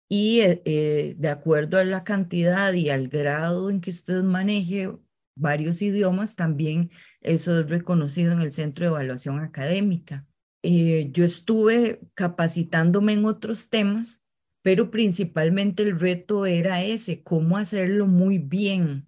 y 0.09 0.41
eh, 0.41 0.63
eh, 0.65 1.15
de 1.19 1.29
acuerdo 1.29 1.79
a 1.79 1.85
la 1.85 2.05
cantidad 2.05 2.73
y 2.75 2.91
al 2.91 3.09
grado 3.09 3.71
en 3.71 3.81
que 3.81 3.91
usted 3.91 4.23
maneje 4.23 4.91
varios 5.37 5.83
idiomas, 5.83 6.37
también 6.37 6.91
eso 7.21 7.61
es 7.61 7.69
reconocido 7.69 8.33
en 8.33 8.41
el 8.41 8.53
Centro 8.53 8.85
de 8.85 8.91
Evaluación 8.91 9.41
Académica. 9.41 10.27
Eh, 10.63 11.11
yo 11.13 11.25
estuve 11.25 12.01
capacitándome 12.15 13.13
en 13.13 13.25
otros 13.27 13.69
temas, 13.69 14.23
pero 14.63 14.91
principalmente 14.91 15.83
el 15.83 16.01
reto 16.01 16.47
era 16.47 16.83
ese, 16.83 17.23
cómo 17.23 17.59
hacerlo 17.59 18.07
muy 18.07 18.39
bien, 18.39 19.07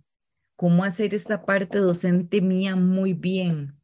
cómo 0.57 0.85
hacer 0.85 1.15
esta 1.15 1.47
parte 1.47 1.79
docente 1.79 2.43
mía 2.43 2.77
muy 2.77 3.15
bien, 3.15 3.81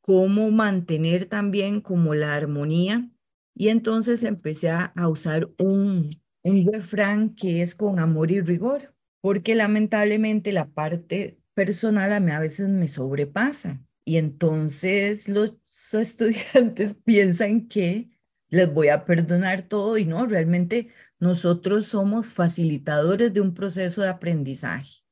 cómo 0.00 0.50
mantener 0.50 1.26
también 1.26 1.80
como 1.80 2.14
la 2.14 2.36
armonía. 2.36 3.10
Y 3.52 3.68
entonces 3.68 4.22
empecé 4.22 4.70
a, 4.70 4.92
usar 5.08 5.48
un, 5.58 6.10
un 6.44 6.72
refrán 6.72 7.34
que 7.34 7.62
es 7.62 7.74
con 7.74 7.98
amor 7.98 8.30
y 8.30 8.40
rigor, 8.40 8.94
porque 9.20 9.56
lamentablemente 9.56 10.52
la 10.52 10.70
parte 10.70 11.40
personal 11.58 12.12
a 12.12 12.20
mí 12.20 12.30
a 12.30 12.38
veces 12.38 12.68
me 12.68 12.86
sobrepasa. 12.88 13.82
Y 14.04 14.18
entonces 14.18 15.28
los 15.28 15.58
estudiantes 15.92 16.94
piensan 16.94 17.68
que 17.68 18.10
les 18.48 18.72
voy 18.72 18.88
a 18.88 19.04
perdonar 19.04 19.68
todo 19.68 19.98
y 19.98 20.04
no, 20.04 20.26
realmente 20.26 20.88
nosotros 21.18 21.86
somos 21.86 22.26
facilitadores 22.28 23.34
de 23.34 23.40
un 23.40 23.54
proceso 23.54 24.02
de 24.02 24.08
aprendizaje, 24.08 25.02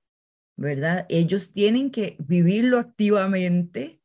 ¿verdad? 0.57 1.07
Ellos 1.09 1.53
tienen 1.53 1.91
que 1.91 2.17
vivirlo 2.21 2.79
activamente 2.79 4.01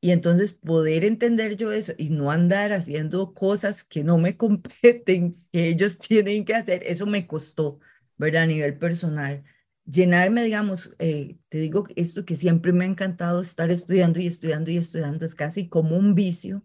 Y 0.00 0.12
entonces 0.12 0.52
poder 0.52 1.04
entender 1.04 1.56
yo 1.56 1.72
eso 1.72 1.94
y 1.98 2.10
no 2.10 2.30
andar 2.32 2.72
haciendo 2.74 3.34
cosas 3.34 3.84
que 3.84 4.04
no 4.04 4.18
me 4.18 4.36
competen, 4.38 5.44
que 5.52 5.68
ellos 5.70 5.98
tienen 5.98 6.44
que 6.46 6.54
hacer, 6.54 6.82
eso 6.86 7.06
me 7.06 7.26
costó, 7.26 7.80
¿verdad? 8.18 8.44
A 8.44 8.46
nivel 8.46 8.78
personal. 8.78 9.44
Llenarme, 9.86 10.42
digamos, 10.44 10.94
eh, 10.98 11.36
te 11.48 11.58
digo 11.58 11.86
esto 11.96 12.24
que 12.24 12.36
siempre 12.36 12.72
me 12.72 12.84
ha 12.84 12.88
encantado 12.88 13.40
estar 13.40 13.70
estudiando 13.70 14.18
y 14.18 14.26
estudiando 14.26 14.70
y 14.70 14.78
estudiando, 14.78 15.24
es 15.24 15.34
casi 15.34 15.68
como 15.68 15.96
un 15.96 16.14
vicio. 16.14 16.64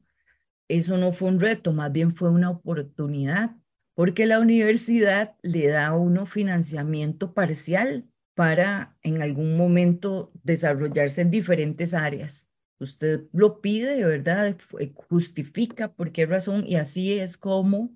Eso 0.69 0.97
no 0.97 1.12
fue 1.12 1.29
un 1.29 1.39
reto, 1.39 1.73
más 1.73 1.91
bien 1.91 2.15
fue 2.15 2.29
una 2.29 2.49
oportunidad, 2.49 3.55
porque 3.95 4.25
la 4.25 4.39
universidad 4.39 5.36
le 5.41 5.67
da 5.67 5.88
a 5.88 5.97
uno 5.97 6.25
financiamiento 6.25 7.34
parcial 7.34 8.08
para 8.36 8.97
en 9.01 9.21
algún 9.21 9.58
momento 9.58 10.32
desarrollarse 10.43 11.21
en 11.21 11.32
diferentes 11.32 11.93
áreas. 11.93 12.47
Usted 12.79 13.25
lo 13.34 13.60
pide, 13.60 14.05
¿verdad? 14.05 14.55
Justifica 15.10 15.93
por 15.93 16.13
qué 16.13 16.25
razón 16.25 16.65
y 16.65 16.75
así 16.75 17.19
es 17.19 17.36
como 17.38 17.93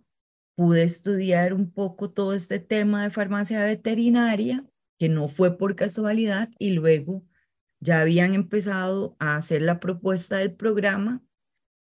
pude 0.56 0.84
estudiar 0.84 1.54
un 1.54 1.72
poco 1.72 2.12
todo 2.12 2.34
este 2.34 2.60
tema 2.60 3.04
de 3.04 3.10
farmacia 3.10 3.64
veterinaria, 3.64 4.66
que 5.00 5.10
no 5.10 5.28
fue 5.28 5.58
por 5.58 5.76
casualidad, 5.76 6.50
y 6.60 6.72
luego 6.72 7.24
ya 7.80 8.02
habían 8.02 8.34
empezado 8.34 9.16
a 9.20 9.36
hacer 9.36 9.62
la 9.62 9.80
propuesta 9.80 10.38
del 10.38 10.54
programa 10.54 11.24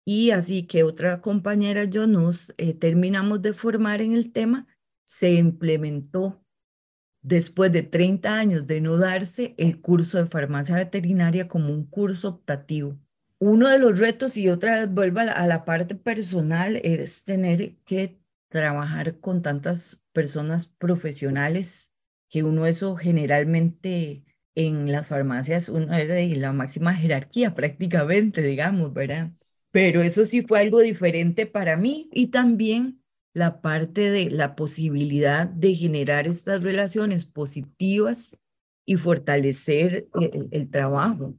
y 0.04 0.30
así 0.30 0.66
que 0.66 0.82
otra 0.82 1.20
compañera 1.20 1.84
yo 1.84 2.06
nos 2.06 2.54
eh, 2.58 2.74
terminamos 2.74 3.40
de 3.42 3.52
formar 3.52 4.02
en 4.02 4.12
el 4.12 4.32
tema, 4.32 4.66
se 5.04 5.34
implementó 5.34 6.44
después 7.22 7.70
de 7.70 7.84
30 7.84 8.36
años 8.36 8.66
de 8.66 8.80
no 8.80 8.98
darse 8.98 9.54
el 9.58 9.80
curso 9.80 10.18
de 10.18 10.26
farmacia 10.26 10.74
veterinaria 10.74 11.46
como 11.46 11.72
un 11.72 11.86
curso 11.86 12.28
optativo. 12.28 12.98
Uno 13.38 13.68
de 13.68 13.78
los 13.78 13.98
retos, 13.98 14.36
y 14.36 14.48
otra 14.48 14.80
vez 14.80 14.92
vuelvo 14.92 15.20
a 15.20 15.46
la, 15.46 15.64
parte 15.64 15.94
personal, 15.94 16.76
es 16.76 17.24
tener 17.24 17.76
que 17.84 18.20
trabajar 18.48 19.20
con 19.20 19.42
tantas 19.42 20.02
personas 20.12 20.66
profesionales, 20.66 21.91
que 22.32 22.42
uno 22.42 22.64
eso 22.64 22.96
generalmente 22.96 24.24
en 24.54 24.90
las 24.90 25.06
farmacias, 25.06 25.68
uno 25.68 25.92
era 25.94 26.14
de 26.14 26.34
la 26.36 26.52
máxima 26.52 26.94
jerarquía 26.94 27.54
prácticamente, 27.54 28.42
digamos, 28.42 28.92
¿verdad? 28.94 29.32
Pero 29.70 30.00
eso 30.00 30.24
sí 30.24 30.40
fue 30.40 30.60
algo 30.60 30.80
diferente 30.80 31.46
para 31.46 31.76
mí 31.76 32.08
y 32.10 32.28
también 32.28 33.02
la 33.34 33.60
parte 33.60 34.10
de 34.10 34.30
la 34.30 34.56
posibilidad 34.56 35.46
de 35.46 35.74
generar 35.74 36.26
estas 36.26 36.62
relaciones 36.62 37.26
positivas 37.26 38.38
y 38.86 38.96
fortalecer 38.96 40.08
el, 40.50 40.70
trabajo. 40.70 41.34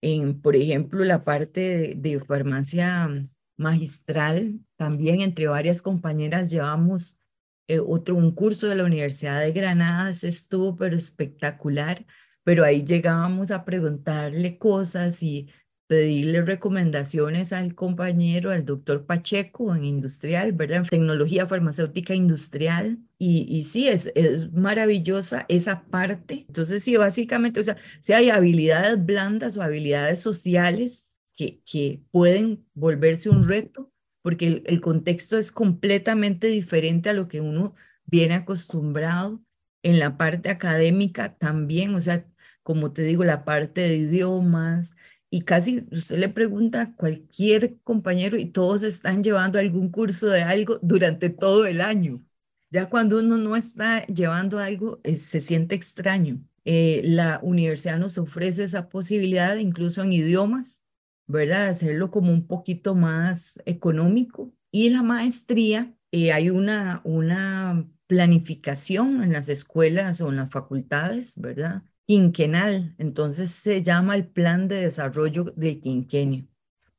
En, 0.00 0.40
por 0.40 0.56
ejemplo, 0.56 1.04
la 1.04 1.24
parte 1.24 1.94
de, 1.96 2.20
farmacia 2.20 3.28
magistral, 3.56 4.60
también 4.76 5.20
entre 5.20 5.46
varias 5.46 5.82
compañeras 5.82 6.50
llevamos 6.50 7.20
eh, 7.68 7.80
otro, 7.80 8.14
un 8.14 8.32
curso 8.32 8.68
de 8.68 8.76
la 8.76 8.84
Universidad 8.84 9.40
de 9.40 9.52
Granada, 9.52 10.10
estuvo 10.10 10.76
pero 10.76 10.96
espectacular, 10.96 12.06
pero 12.44 12.64
ahí 12.64 12.84
llegábamos 12.84 13.50
a 13.50 13.64
preguntarle 13.64 14.58
cosas 14.58 15.22
y 15.22 15.48
pedirle 15.86 16.42
recomendaciones 16.42 17.52
al 17.52 17.74
compañero, 17.74 18.50
al 18.50 18.64
doctor 18.64 19.06
Pacheco 19.06 19.74
en 19.74 19.84
industrial, 19.84 20.52
¿verdad? 20.52 20.78
En 20.78 20.86
tecnología 20.86 21.46
farmacéutica 21.46 22.14
industrial. 22.14 22.98
Y, 23.18 23.46
y 23.48 23.64
sí, 23.64 23.88
es, 23.88 24.10
es 24.14 24.52
maravillosa 24.52 25.46
esa 25.48 25.84
parte. 25.84 26.44
Entonces, 26.48 26.82
sí, 26.82 26.96
básicamente, 26.96 27.60
o 27.60 27.62
sea, 27.62 27.76
si 28.00 28.12
hay 28.12 28.30
habilidades 28.30 29.04
blandas 29.04 29.56
o 29.56 29.62
habilidades 29.62 30.20
sociales 30.20 31.18
que, 31.36 31.60
que 31.64 32.02
pueden 32.10 32.64
volverse 32.74 33.30
un 33.30 33.46
reto, 33.46 33.92
porque 34.26 34.64
el, 34.66 34.80
contexto 34.80 35.38
es 35.38 35.52
completamente 35.52 36.48
diferente 36.48 37.08
a 37.10 37.12
lo 37.12 37.28
que 37.28 37.40
uno 37.40 37.76
viene 38.06 38.34
acostumbrado. 38.34 39.40
En 39.84 40.00
la 40.00 40.16
parte 40.18 40.50
académica 40.50 41.36
también, 41.38 41.94
o 41.94 42.00
sea, 42.00 42.26
como 42.64 42.92
te 42.92 43.02
digo, 43.02 43.22
la 43.22 43.44
parte 43.44 43.82
de 43.82 43.96
idiomas, 43.98 44.96
y 45.30 45.42
casi 45.42 45.86
usted 45.92 46.18
le 46.18 46.28
pregunta 46.28 46.82
a 46.82 46.94
cualquier 46.96 47.78
compañero 47.84 48.36
y 48.36 48.46
todos 48.46 48.82
están 48.82 49.22
llevando 49.22 49.60
algún 49.60 49.90
curso 49.90 50.26
de 50.26 50.42
algo 50.42 50.80
durante 50.82 51.30
todo 51.30 51.64
el 51.66 51.80
año. 51.80 52.20
Ya 52.70 52.88
cuando 52.88 53.20
uno 53.20 53.38
no 53.38 53.54
está 53.54 54.04
llevando 54.06 54.58
algo, 54.58 55.00
eh, 55.04 55.14
se 55.14 55.38
siente 55.38 55.76
extraño. 55.76 56.40
Eh, 56.64 57.02
la 57.04 57.38
universidad 57.44 58.00
nos 58.00 58.18
ofrece 58.18 58.64
esa 58.64 58.88
posibilidad, 58.88 59.54
incluso 59.54 60.02
en 60.02 60.12
idiomas, 60.12 60.82
¿verdad? 61.26 61.68
Hacerlo 61.68 62.10
como 62.10 62.32
un 62.32 62.46
poquito 62.46 62.94
más 62.94 63.60
económico. 63.66 64.52
Y 64.70 64.90
la 64.90 65.02
maestría, 65.02 65.94
eh, 66.12 66.32
hay 66.32 66.50
una, 66.50 67.00
una 67.04 67.88
planificación 68.06 69.22
en 69.22 69.32
las 69.32 69.48
escuelas 69.48 70.20
o 70.20 70.28
en 70.28 70.36
las 70.36 70.50
facultades, 70.50 71.34
¿verdad? 71.36 71.82
quinquenal, 72.06 72.94
entonces 72.98 73.50
se 73.50 73.82
llama 73.82 74.14
el 74.14 74.28
Plan 74.28 74.68
de 74.68 74.76
Desarrollo 74.76 75.44
del 75.56 75.80
Quinquenio, 75.80 76.46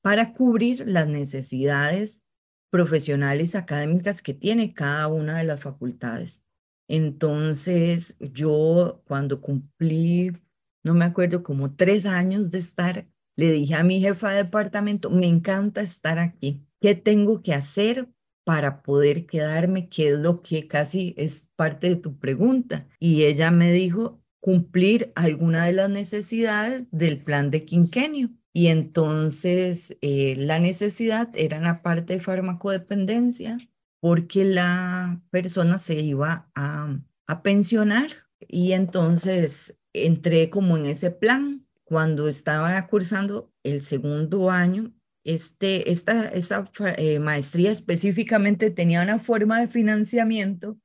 para 0.02 0.34
cubrir 0.34 0.86
las 0.88 1.08
necesidades 1.08 2.26
profesionales 2.70 3.56
académicas 3.56 4.22
que 4.22 4.34
tiene 4.34 4.74
cada 4.74 5.08
una 5.08 5.38
de 5.38 5.46
las 5.46 5.62
facultades. 5.62 6.44
Entonces, 6.90 8.18
yo 8.20 9.02
cuando 9.06 9.42
cumplí, 9.42 10.34
no 10.84 10.94
me 10.94 11.06
acuerdo, 11.06 11.42
como 11.44 11.76
tres 11.76 12.06
años 12.06 12.52
de 12.52 12.60
estar, 12.60 13.08
le 13.38 13.52
dije 13.52 13.76
a 13.76 13.84
mi 13.84 14.02
jefa 14.02 14.32
de 14.32 14.44
departamento, 14.44 15.10
me 15.10 15.28
encanta 15.28 15.82
estar 15.82 16.20
aquí. 16.20 16.66
¿Qué 16.82 16.96
tengo 16.96 17.42
que 17.42 17.54
hacer 17.54 18.10
para 18.44 18.82
poder 18.82 19.26
quedarme? 19.26 19.90
¿Qué 19.90 20.10
es 20.10 20.20
lo 20.20 20.42
que 20.42 20.68
casi 20.68 21.14
es 21.18 21.50
parte 21.56 21.90
de 21.90 21.96
tu 21.96 22.18
pregunta? 22.18 22.88
Y 23.00 23.24
ella 23.24 23.52
me 23.52 23.72
dijo, 23.72 24.22
cumplir 24.40 25.12
alguna 25.16 25.66
de 25.66 25.74
las 25.74 25.90
necesidades 25.90 26.86
del 26.92 27.22
plan 27.24 27.52
de 27.52 27.66
quinquenio. 27.66 28.30
Y 28.54 28.68
entonces 28.68 29.98
eh, 30.02 30.36
la 30.38 30.60
necesidad 30.60 31.30
era 31.34 31.60
la 31.60 31.84
parte 31.84 32.14
de 32.14 32.20
farmacodependencia 32.20 33.58
porque 34.00 34.46
la 34.46 35.22
persona 35.30 35.78
se 35.78 36.00
iba 36.00 36.50
a, 36.56 36.98
a 37.28 37.44
pensionar 37.44 38.08
y 38.40 38.72
entonces 38.72 39.78
entré 39.94 40.50
como 40.50 40.78
en 40.78 40.88
ese 40.88 41.12
plan. 41.12 41.67
Cuando 41.88 42.28
estaba 42.28 42.86
cursando 42.88 43.52
el 43.64 43.82
segundo 43.82 44.52
año, 44.52 44.94
este, 45.24 45.90
esta, 45.90 46.28
esta 46.30 46.70
eh, 46.98 47.20
maestría 47.20 47.72
específicamente 47.72 48.72
tenía 48.72 49.02
una 49.02 49.20
forma 49.20 49.62
de 49.62 49.68
financiamiento 49.68 50.78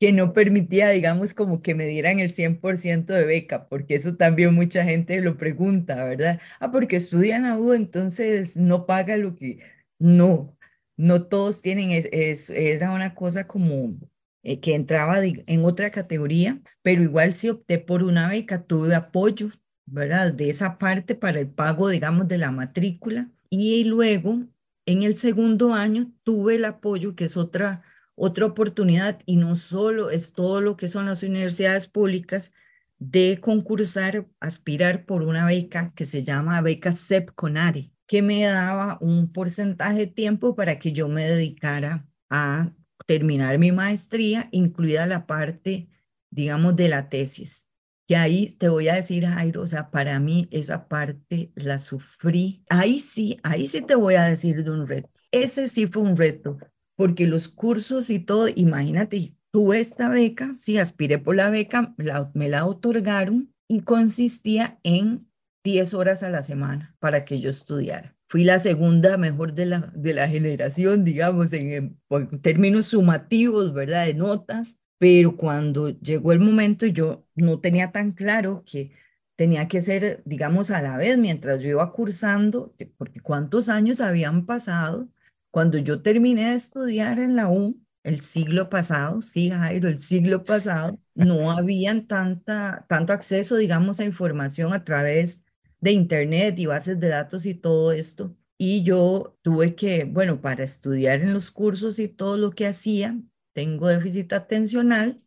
que 0.00 0.12
no 0.12 0.32
permitía, 0.32 0.90
digamos, 0.90 1.34
como 1.34 1.62
que 1.62 1.74
me 1.74 1.86
dieran 1.86 2.18
el 2.18 2.32
100% 2.32 3.14
de 3.14 3.24
beca, 3.24 3.68
porque 3.68 3.94
eso 3.96 4.16
también 4.16 4.54
mucha 4.54 4.84
gente 4.84 5.20
lo 5.20 5.36
pregunta, 5.36 6.04
¿verdad? 6.04 6.40
Ah, 6.60 6.70
porque 6.72 6.96
estudian 6.96 7.46
a 7.46 7.58
U, 7.58 7.72
entonces 7.72 8.56
no 8.56 8.86
paga 8.86 9.16
lo 9.16 9.34
que... 9.36 9.60
No, 9.98 10.56
no 10.96 11.24
todos 11.26 11.62
tienen, 11.62 11.90
es, 11.90 12.08
es 12.12 12.50
era 12.50 12.92
una 12.92 13.14
cosa 13.14 13.46
como 13.46 13.96
eh, 14.42 14.60
que 14.60 14.74
entraba 14.74 15.18
en 15.24 15.64
otra 15.64 15.90
categoría, 15.90 16.60
pero 16.82 17.02
igual 17.02 17.32
si 17.34 17.48
opté 17.48 17.78
por 17.78 18.02
una 18.02 18.28
beca, 18.28 18.62
tuve 18.64 18.94
apoyo, 18.94 19.50
¿verdad? 19.90 20.32
De 20.32 20.50
esa 20.50 20.78
parte 20.78 21.14
para 21.14 21.40
el 21.40 21.48
pago, 21.48 21.88
digamos, 21.88 22.28
de 22.28 22.38
la 22.38 22.50
matrícula. 22.50 23.30
Y 23.50 23.84
luego, 23.84 24.46
en 24.86 25.02
el 25.02 25.16
segundo 25.16 25.74
año, 25.74 26.12
tuve 26.24 26.56
el 26.56 26.64
apoyo, 26.64 27.14
que 27.14 27.24
es 27.24 27.36
otra 27.36 27.82
otra 28.18 28.46
oportunidad 28.46 29.20
y 29.26 29.36
no 29.36 29.54
solo 29.56 30.10
es 30.10 30.32
todo 30.32 30.60
lo 30.60 30.76
que 30.76 30.88
son 30.88 31.06
las 31.06 31.22
universidades 31.22 31.86
públicas 31.86 32.52
de 32.98 33.38
concursar, 33.40 34.26
aspirar 34.40 35.06
por 35.06 35.22
una 35.22 35.46
beca 35.46 35.92
que 35.94 36.04
se 36.04 36.24
llama 36.24 36.60
beca 36.60 36.92
CEP 36.94 37.30
Conare, 37.36 37.92
que 38.06 38.22
me 38.22 38.42
daba 38.42 38.98
un 39.00 39.32
porcentaje 39.32 39.98
de 40.00 40.06
tiempo 40.08 40.56
para 40.56 40.80
que 40.80 40.92
yo 40.92 41.08
me 41.08 41.24
dedicara 41.24 42.08
a 42.28 42.72
terminar 43.06 43.58
mi 43.58 43.70
maestría, 43.70 44.48
incluida 44.50 45.06
la 45.06 45.26
parte, 45.26 45.88
digamos, 46.30 46.74
de 46.74 46.88
la 46.88 47.08
tesis. 47.08 47.67
Que 48.08 48.16
ahí 48.16 48.54
te 48.58 48.68
voy 48.68 48.88
a 48.88 48.94
decir, 48.94 49.26
Jairo, 49.26 49.62
o 49.62 49.66
sea, 49.66 49.90
para 49.90 50.18
mí 50.18 50.48
esa 50.50 50.88
parte 50.88 51.52
la 51.54 51.78
sufrí. 51.78 52.64
Ahí 52.70 53.00
sí, 53.00 53.38
ahí 53.42 53.66
sí 53.66 53.82
te 53.82 53.94
voy 53.94 54.14
a 54.14 54.24
decir 54.24 54.64
de 54.64 54.70
un 54.70 54.86
reto. 54.86 55.10
Ese 55.30 55.68
sí 55.68 55.86
fue 55.86 56.02
un 56.02 56.16
reto, 56.16 56.58
porque 56.96 57.26
los 57.26 57.48
cursos 57.48 58.08
y 58.08 58.18
todo, 58.18 58.48
imagínate, 58.48 59.34
tuve 59.52 59.78
esta 59.78 60.08
beca, 60.08 60.54
sí, 60.54 60.78
aspiré 60.78 61.18
por 61.18 61.36
la 61.36 61.50
beca, 61.50 61.94
me 62.34 62.48
la 62.48 62.66
otorgaron 62.66 63.54
y 63.68 63.82
consistía 63.82 64.80
en 64.82 65.28
10 65.62 65.92
horas 65.94 66.22
a 66.22 66.30
la 66.30 66.42
semana 66.42 66.96
para 66.98 67.24
que 67.26 67.40
yo 67.40 67.50
estudiara. 67.50 68.16
Fui 68.28 68.44
la 68.44 68.58
segunda 68.58 69.16
mejor 69.16 69.54
de 69.54 69.66
la, 69.66 69.92
de 69.94 70.14
la 70.14 70.28
generación, 70.28 71.04
digamos, 71.04 71.52
en, 71.52 71.98
en 72.10 72.40
términos 72.40 72.86
sumativos, 72.86 73.72
¿verdad? 73.72 74.06
De 74.06 74.14
notas, 74.14 74.78
pero 74.98 75.36
cuando 75.36 75.90
llegó 75.90 76.32
el 76.32 76.40
momento 76.40 76.86
yo 76.86 77.24
no 77.34 77.60
tenía 77.60 77.92
tan 77.92 78.12
claro 78.12 78.64
que 78.66 78.92
tenía 79.36 79.68
que 79.68 79.80
ser, 79.80 80.22
digamos, 80.26 80.70
a 80.70 80.82
la 80.82 80.96
vez, 80.96 81.16
mientras 81.18 81.60
yo 81.62 81.68
iba 81.70 81.92
cursando, 81.92 82.74
porque 82.96 83.20
cuántos 83.20 83.68
años 83.68 84.00
habían 84.00 84.46
pasado 84.46 85.08
cuando 85.50 85.78
yo 85.78 86.02
terminé 86.02 86.50
de 86.50 86.54
estudiar 86.56 87.18
en 87.18 87.36
la 87.36 87.48
U, 87.48 87.80
el 88.02 88.20
siglo 88.20 88.68
pasado, 88.70 89.22
sí, 89.22 89.50
Jairo, 89.50 89.88
el 89.88 89.98
siglo 89.98 90.44
pasado, 90.44 90.98
no 91.14 91.50
habían 91.50 92.06
tanta, 92.06 92.86
tanto 92.88 93.12
acceso, 93.12 93.56
digamos, 93.56 94.00
a 94.00 94.04
información 94.04 94.72
a 94.72 94.84
través 94.84 95.44
de 95.80 95.92
Internet 95.92 96.58
y 96.58 96.66
bases 96.66 96.98
de 97.00 97.08
datos 97.08 97.46
y 97.46 97.54
todo 97.54 97.92
esto. 97.92 98.36
Y 98.56 98.82
yo 98.82 99.36
tuve 99.42 99.74
que, 99.74 100.04
bueno, 100.04 100.40
para 100.40 100.64
estudiar 100.64 101.20
en 101.20 101.32
los 101.34 101.50
cursos 101.50 101.98
y 101.98 102.08
todo 102.08 102.36
lo 102.36 102.50
que 102.50 102.66
hacía, 102.66 103.16
tengo 103.58 103.88
déficit 103.88 104.32
atencional, 104.34 105.20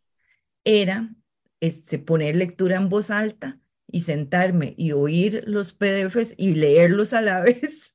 era 0.64 1.14
este, 1.60 1.98
poner 1.98 2.34
lectura 2.34 2.76
en 2.76 2.88
voz 2.88 3.10
alta 3.10 3.60
y 3.86 4.00
sentarme 4.00 4.74
y 4.78 4.92
oír 4.92 5.44
los 5.46 5.74
PDFs 5.74 6.34
y 6.38 6.54
leerlos 6.54 7.12
a 7.12 7.20
la 7.20 7.40
vez 7.42 7.94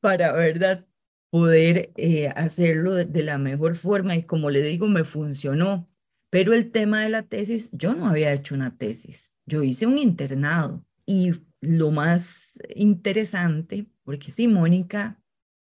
para, 0.00 0.32
¿verdad? 0.32 0.88
Poder 1.30 1.92
eh, 1.96 2.30
hacerlo 2.30 2.96
de 2.96 3.22
la 3.22 3.38
mejor 3.38 3.76
forma 3.76 4.16
y 4.16 4.24
como 4.24 4.50
le 4.50 4.60
digo, 4.62 4.88
me 4.88 5.04
funcionó. 5.04 5.88
Pero 6.30 6.52
el 6.52 6.72
tema 6.72 7.02
de 7.02 7.10
la 7.10 7.22
tesis, 7.22 7.70
yo 7.72 7.94
no 7.94 8.08
había 8.08 8.32
hecho 8.32 8.56
una 8.56 8.76
tesis, 8.76 9.38
yo 9.46 9.62
hice 9.62 9.86
un 9.86 9.98
internado 9.98 10.84
y 11.06 11.30
lo 11.60 11.92
más 11.92 12.58
interesante, 12.74 13.86
porque 14.02 14.32
sí, 14.32 14.48
Mónica, 14.48 15.22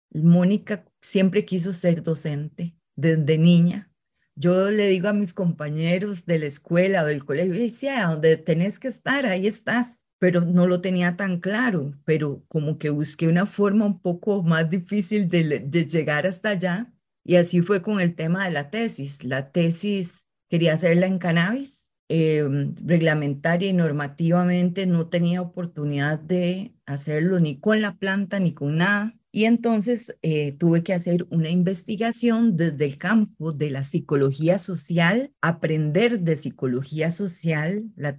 Mónica 0.10 0.84
siempre 1.00 1.46
quiso 1.46 1.72
ser 1.72 2.04
docente 2.04 2.76
desde 2.96 3.38
niña 3.38 3.92
yo 4.36 4.70
le 4.70 4.90
digo 4.90 5.08
a 5.08 5.14
mis 5.14 5.34
compañeros 5.34 6.26
de 6.26 6.40
la 6.40 6.46
escuela 6.48 7.04
o 7.04 7.06
del 7.06 7.26
colegio, 7.26 7.54
decía, 7.54 8.08
donde 8.08 8.38
tenés 8.38 8.80
que 8.80 8.90
estar, 8.90 9.26
ahí 9.26 9.48
estás, 9.48 10.04
pero 10.20 10.42
no 10.42 10.68
lo 10.68 10.82
tenía 10.82 11.16
tan 11.16 11.40
claro, 11.40 11.94
pero 12.04 12.44
como 12.50 12.78
que 12.78 12.90
busqué 12.90 13.28
una 13.28 13.46
forma 13.46 13.86
un 13.86 14.00
poco 14.02 14.44
más 14.44 14.70
difícil 14.70 15.30
de, 15.30 15.86
llegar 15.88 16.28
hasta 16.28 16.50
allá. 16.50 16.92
Y 17.24 17.38
así 17.38 17.62
fue 17.62 17.82
con 17.82 18.00
el 18.00 18.14
tema 18.14 18.46
de 18.46 18.52
la 18.52 18.70
tesis. 18.70 19.24
La 19.24 19.52
tesis 19.52 20.28
quería 20.50 20.74
hacerla 20.74 21.08
en 21.08 21.18
cannabis, 21.18 21.92
em, 22.10 22.76
reglamentaria 22.86 23.70
y 23.70 23.74
normativamente 23.74 24.86
no 24.86 25.08
tenía 25.08 25.42
oportunidad 25.42 26.20
de 26.20 26.76
hacerlo 26.86 27.40
ni 27.40 27.60
con 27.60 27.82
la 27.82 27.98
planta 27.98 28.40
ni 28.40 28.54
con 28.54 28.78
nada. 28.78 29.16
Y 29.36 29.44
entonces 29.44 30.16
eh, 30.22 30.54
tuve 30.54 30.82
que 30.82 30.94
hacer 30.94 31.28
una 31.30 31.50
investigación 31.50 32.56
desde 32.56 32.86
el 32.86 32.98
campo 32.98 33.52
de 33.52 33.70
la 33.70 33.84
psicología 33.84 34.60
social, 34.60 35.34
aprender 35.42 36.22
de 36.22 36.38
psicología 36.38 37.12
social, 37.12 37.84
la 37.98 38.18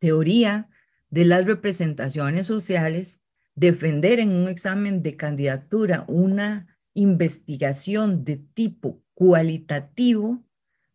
teoría 0.00 0.68
de 1.10 1.24
las 1.26 1.44
representaciones 1.46 2.48
sociales, 2.48 3.20
defender 3.54 4.18
en 4.18 4.30
un 4.30 4.48
examen 4.48 5.00
de 5.00 5.14
candidatura 5.14 6.04
una 6.08 6.66
investigación 6.92 8.24
de 8.24 8.38
tipo 8.38 9.00
cualitativo 9.14 10.42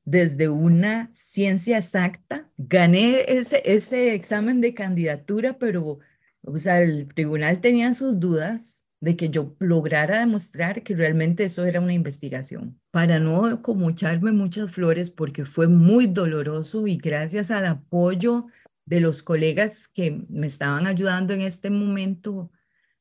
desde 0.04 0.50
una 0.50 1.10
ciencia 1.14 1.78
exacta. 1.78 2.52
Gané 2.58 3.22
ese, 3.30 3.62
ese 3.64 4.14
examen 4.14 4.60
de 4.60 4.74
candidatura, 4.74 5.58
pero 5.58 6.00
o 6.42 6.58
sea, 6.58 6.82
el 6.82 7.08
tribunal 7.14 7.62
tenía 7.62 7.94
sus 7.94 8.20
dudas 8.20 8.83
de 9.04 9.18
que 9.18 9.30
yo 9.30 9.54
lograra 9.60 10.20
demostrar 10.20 10.82
que 10.82 10.96
realmente 10.96 11.44
eso 11.44 11.66
era 11.66 11.82
una 11.82 11.92
investigación, 11.92 12.80
para 12.90 13.20
no 13.20 13.62
como 13.62 13.90
echarme 13.90 14.32
muchas 14.32 14.72
flores 14.72 15.10
porque 15.10 15.44
fue 15.44 15.68
muy 15.68 16.08
doloroso 16.08 16.88
y 16.88 16.96
gracias 16.96 17.52
al 17.52 17.66
apoyo 17.66 18.46
de 18.86 19.02
los 19.02 19.22
colegas 19.22 19.90
que 19.90 20.26
me 20.30 20.48
estaban 20.48 20.88
ayudando 20.88 21.34
en 21.34 21.42
este 21.42 21.70
momento, 21.70 22.50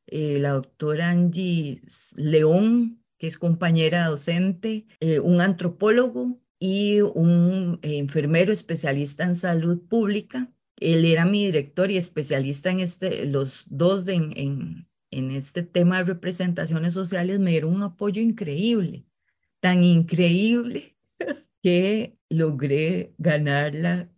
eh, 0.09 0.41
la 0.41 0.51
doctora 0.55 1.11
Angie 1.11 1.83
León, 2.17 3.01
que 3.17 3.29
es 3.29 3.39
compañera 3.39 4.09
docente, 4.09 4.89
eh, 4.99 5.21
un 5.21 5.41
antropólogo 5.41 6.41
y 6.59 7.01
un 7.01 7.79
eh, 7.83 7.99
enfermero 7.99 8.53
especialista 8.53 9.23
en 9.23 9.37
salud 9.37 9.81
pública. 9.89 10.51
Él 10.81 11.05
era 11.05 11.25
mi 11.27 11.47
director 11.47 11.93
y 11.93 11.97
especialista 11.97 12.71
en 12.71 12.81
este, 12.81 13.25
los 13.25 13.67
dos 13.71 14.09
en, 14.09 14.37
en 14.37 14.89
en 15.13 15.31
este 15.31 15.63
tema 15.63 15.99
de 15.99 16.05
representaciones 16.05 16.95
sociales 16.95 17.39
me 17.39 17.53
dieron 17.53 17.75
un 17.75 17.83
apoyo 17.83 18.21
increíble, 18.21 19.07
tan 19.61 19.85
increíble 19.85 20.97
que 21.63 22.17
logré 22.29 23.15
ganarla 23.19 24.11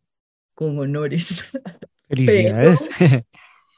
con 0.54 0.78
honores. 0.78 1.52
Felicidades. 2.08 2.88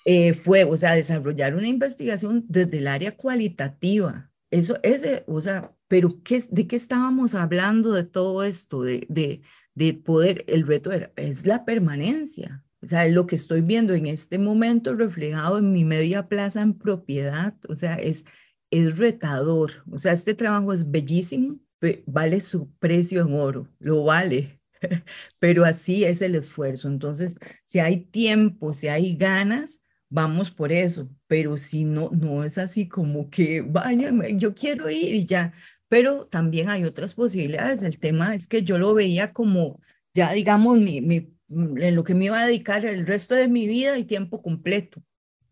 Eh, 0.08 0.34
fue, 0.34 0.62
o 0.62 0.76
sea, 0.76 0.94
desarrollar 0.94 1.56
una 1.56 1.66
investigación 1.66 2.44
desde 2.48 2.78
el 2.78 2.86
área 2.86 3.16
cualitativa. 3.16 4.30
Eso, 4.52 4.78
ese, 4.84 5.24
o 5.26 5.40
sea, 5.40 5.74
pero 5.88 6.22
¿qué, 6.22 6.40
¿de 6.48 6.68
qué 6.68 6.76
estábamos 6.76 7.34
hablando 7.34 7.92
de 7.92 8.04
todo 8.04 8.44
esto? 8.44 8.82
De, 8.82 9.04
de, 9.08 9.42
de 9.74 9.94
poder, 9.94 10.44
el 10.46 10.64
reto 10.64 10.92
era, 10.92 11.12
es 11.16 11.44
la 11.44 11.64
permanencia. 11.64 12.64
O 12.82 12.86
sea, 12.86 13.06
lo 13.08 13.26
que 13.26 13.36
estoy 13.36 13.62
viendo 13.62 13.94
en 13.94 14.06
este 14.06 14.38
momento 14.38 14.94
reflejado 14.94 15.58
en 15.58 15.72
mi 15.72 15.84
media 15.84 16.28
plaza 16.28 16.62
en 16.62 16.74
propiedad, 16.74 17.54
o 17.68 17.74
sea, 17.74 17.94
es, 17.94 18.24
es 18.70 18.98
retador. 18.98 19.84
O 19.90 19.98
sea, 19.98 20.12
este 20.12 20.34
trabajo 20.34 20.72
es 20.72 20.90
bellísimo, 20.90 21.58
vale 22.06 22.40
su 22.40 22.70
precio 22.78 23.22
en 23.22 23.34
oro, 23.34 23.68
lo 23.78 24.04
vale, 24.04 24.60
pero 25.38 25.64
así 25.64 26.04
es 26.04 26.22
el 26.22 26.34
esfuerzo. 26.34 26.88
Entonces, 26.88 27.38
si 27.64 27.78
hay 27.80 28.04
tiempo, 28.06 28.72
si 28.72 28.88
hay 28.88 29.16
ganas, 29.16 29.82
vamos 30.08 30.50
por 30.50 30.72
eso, 30.72 31.10
pero 31.26 31.56
si 31.56 31.84
no, 31.84 32.10
no 32.12 32.44
es 32.44 32.58
así 32.58 32.88
como 32.88 33.30
que, 33.30 33.62
vaya, 33.62 34.12
yo 34.34 34.54
quiero 34.54 34.88
ir 34.90 35.14
y 35.14 35.26
ya, 35.26 35.52
pero 35.88 36.26
también 36.26 36.68
hay 36.70 36.84
otras 36.84 37.14
posibilidades. 37.14 37.82
El 37.82 37.98
tema 37.98 38.34
es 38.34 38.48
que 38.48 38.62
yo 38.62 38.78
lo 38.78 38.94
veía 38.94 39.32
como, 39.32 39.80
ya 40.14 40.32
digamos, 40.32 40.78
mi, 40.78 41.00
mi 41.00 41.35
en 41.48 41.94
lo 41.94 42.04
que 42.04 42.14
me 42.14 42.26
iba 42.26 42.40
a 42.40 42.46
dedicar 42.46 42.84
el 42.84 43.06
resto 43.06 43.34
de 43.34 43.48
mi 43.48 43.66
vida 43.66 43.98
y 43.98 44.04
tiempo 44.04 44.42
completo. 44.42 45.02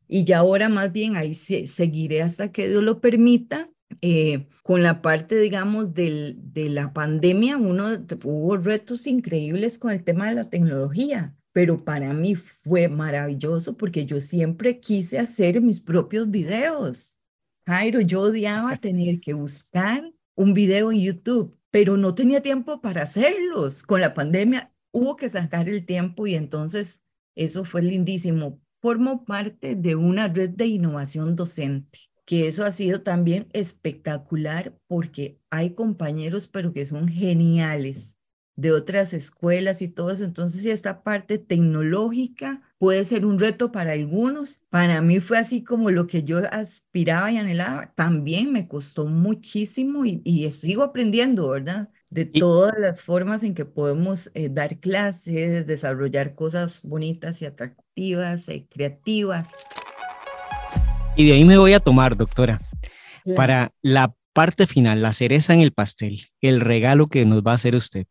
Y 0.06 0.24
ya 0.24 0.38
ahora 0.38 0.68
más 0.68 0.92
bien 0.92 1.16
ahí 1.16 1.34
seguiré 1.34 2.22
hasta 2.22 2.52
que 2.52 2.68
Dios 2.68 2.82
lo 2.82 3.00
permita. 3.00 3.70
Eh, 4.00 4.48
con 4.62 4.82
la 4.82 5.02
parte, 5.02 5.38
digamos, 5.38 5.94
del, 5.94 6.36
de 6.52 6.68
la 6.68 6.92
pandemia, 6.92 7.56
uno 7.58 8.04
hubo 8.24 8.56
retos 8.56 9.06
increíbles 9.06 9.78
con 9.78 9.92
el 9.92 10.02
tema 10.02 10.28
de 10.28 10.34
la 10.34 10.50
tecnología, 10.50 11.36
pero 11.52 11.84
para 11.84 12.12
mí 12.12 12.34
fue 12.34 12.88
maravilloso 12.88 13.76
porque 13.76 14.04
yo 14.04 14.20
siempre 14.20 14.80
quise 14.80 15.18
hacer 15.18 15.60
mis 15.60 15.80
propios 15.80 16.30
videos. 16.30 17.16
Jairo, 17.66 18.00
yo 18.00 18.22
odiaba 18.22 18.76
tener 18.78 19.20
que 19.20 19.32
buscar 19.32 20.12
un 20.34 20.54
video 20.54 20.90
en 20.90 21.00
YouTube, 21.00 21.56
pero 21.70 21.96
no 21.96 22.14
tenía 22.14 22.40
tiempo 22.40 22.80
para 22.80 23.02
hacerlos. 23.02 23.84
Con 23.84 24.00
la 24.00 24.12
pandemia 24.12 24.73
hubo 24.94 25.16
que 25.16 25.28
sacar 25.28 25.68
el 25.68 25.84
tiempo 25.84 26.26
y 26.26 26.36
entonces 26.36 27.02
eso 27.34 27.64
fue 27.64 27.82
lindísimo. 27.82 28.60
Formo 28.80 29.24
parte 29.24 29.74
de 29.76 29.96
una 29.96 30.28
red 30.28 30.50
de 30.50 30.66
innovación 30.66 31.36
docente, 31.36 31.98
que 32.24 32.46
eso 32.46 32.64
ha 32.64 32.72
sido 32.72 33.02
también 33.02 33.48
espectacular 33.52 34.78
porque 34.86 35.40
hay 35.50 35.74
compañeros, 35.74 36.46
pero 36.48 36.72
que 36.72 36.86
son 36.86 37.08
geniales 37.08 38.16
de 38.56 38.70
otras 38.72 39.12
escuelas 39.14 39.82
y 39.82 39.88
todo 39.88 40.10
eso. 40.12 40.24
Entonces, 40.24 40.64
esta 40.66 41.02
parte 41.02 41.38
tecnológica 41.38 42.62
puede 42.78 43.04
ser 43.04 43.26
un 43.26 43.38
reto 43.38 43.72
para 43.72 43.92
algunos. 43.92 44.58
Para 44.70 45.00
mí 45.02 45.18
fue 45.20 45.38
así 45.38 45.64
como 45.64 45.90
lo 45.90 46.06
que 46.06 46.22
yo 46.22 46.38
aspiraba 46.52 47.32
y 47.32 47.38
anhelaba. 47.38 47.92
También 47.96 48.52
me 48.52 48.68
costó 48.68 49.06
muchísimo 49.06 50.04
y, 50.06 50.22
y 50.24 50.48
sigo 50.52 50.82
aprendiendo, 50.84 51.48
¿verdad? 51.48 51.90
De 52.14 52.26
todas 52.26 52.78
las 52.78 53.02
formas 53.02 53.42
en 53.42 53.54
que 53.54 53.64
podemos 53.64 54.30
eh, 54.34 54.48
dar 54.48 54.78
clases, 54.78 55.66
desarrollar 55.66 56.36
cosas 56.36 56.80
bonitas 56.84 57.42
y 57.42 57.46
atractivas, 57.46 58.48
y 58.48 58.52
eh, 58.52 58.66
creativas. 58.70 59.50
Y 61.16 61.26
de 61.26 61.32
ahí 61.32 61.44
me 61.44 61.58
voy 61.58 61.72
a 61.72 61.80
tomar, 61.80 62.16
doctora, 62.16 62.60
para 63.34 63.72
la 63.82 64.14
parte 64.32 64.68
final, 64.68 65.02
la 65.02 65.12
cereza 65.12 65.54
en 65.54 65.60
el 65.60 65.72
pastel, 65.72 66.28
el 66.40 66.60
regalo 66.60 67.08
que 67.08 67.24
nos 67.24 67.42
va 67.42 67.50
a 67.50 67.56
hacer 67.56 67.74
usted. 67.74 68.06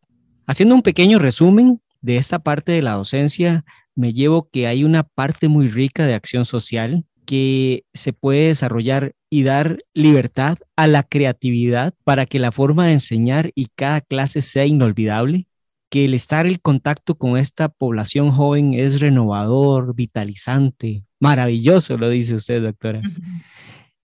Haciendo 0.46 0.74
un 0.74 0.82
pequeño 0.82 1.18
resumen 1.18 1.80
de 2.02 2.18
esta 2.18 2.40
parte 2.40 2.72
de 2.72 2.82
la 2.82 2.92
docencia, 2.92 3.64
me 3.94 4.12
llevo 4.12 4.50
que 4.50 4.66
hay 4.66 4.84
una 4.84 5.04
parte 5.04 5.48
muy 5.48 5.68
rica 5.68 6.04
de 6.04 6.12
acción 6.12 6.44
social 6.44 7.06
que 7.24 7.84
se 7.94 8.12
puede 8.12 8.48
desarrollar 8.48 9.14
y 9.30 9.42
dar 9.42 9.84
libertad 9.94 10.58
a 10.76 10.86
la 10.86 11.02
creatividad 11.02 11.94
para 12.04 12.26
que 12.26 12.38
la 12.38 12.52
forma 12.52 12.86
de 12.86 12.92
enseñar 12.92 13.50
y 13.54 13.68
cada 13.74 14.00
clase 14.00 14.42
sea 14.42 14.66
inolvidable, 14.66 15.48
que 15.90 16.04
el 16.04 16.14
estar 16.14 16.46
en 16.46 16.58
contacto 16.60 17.16
con 17.16 17.36
esta 17.36 17.68
población 17.68 18.30
joven 18.32 18.74
es 18.74 19.00
renovador, 19.00 19.94
vitalizante, 19.94 21.04
maravilloso, 21.20 21.96
lo 21.96 22.10
dice 22.10 22.34
usted, 22.34 22.62
doctora. 22.62 23.00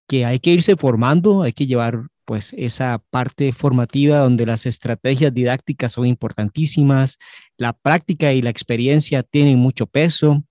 Que 0.06 0.24
hay 0.24 0.40
que 0.40 0.50
irse 0.50 0.76
formando, 0.76 1.42
hay 1.42 1.52
que 1.52 1.66
llevar 1.66 2.06
pues 2.24 2.54
esa 2.56 3.02
parte 3.10 3.52
formativa 3.52 4.18
donde 4.18 4.46
las 4.46 4.64
estrategias 4.64 5.34
didácticas 5.34 5.92
son 5.92 6.06
importantísimas, 6.06 7.18
la 7.56 7.72
práctica 7.72 8.32
y 8.32 8.40
la 8.40 8.50
experiencia 8.50 9.24
tienen 9.24 9.58
mucho 9.58 9.86
peso, 9.86 10.44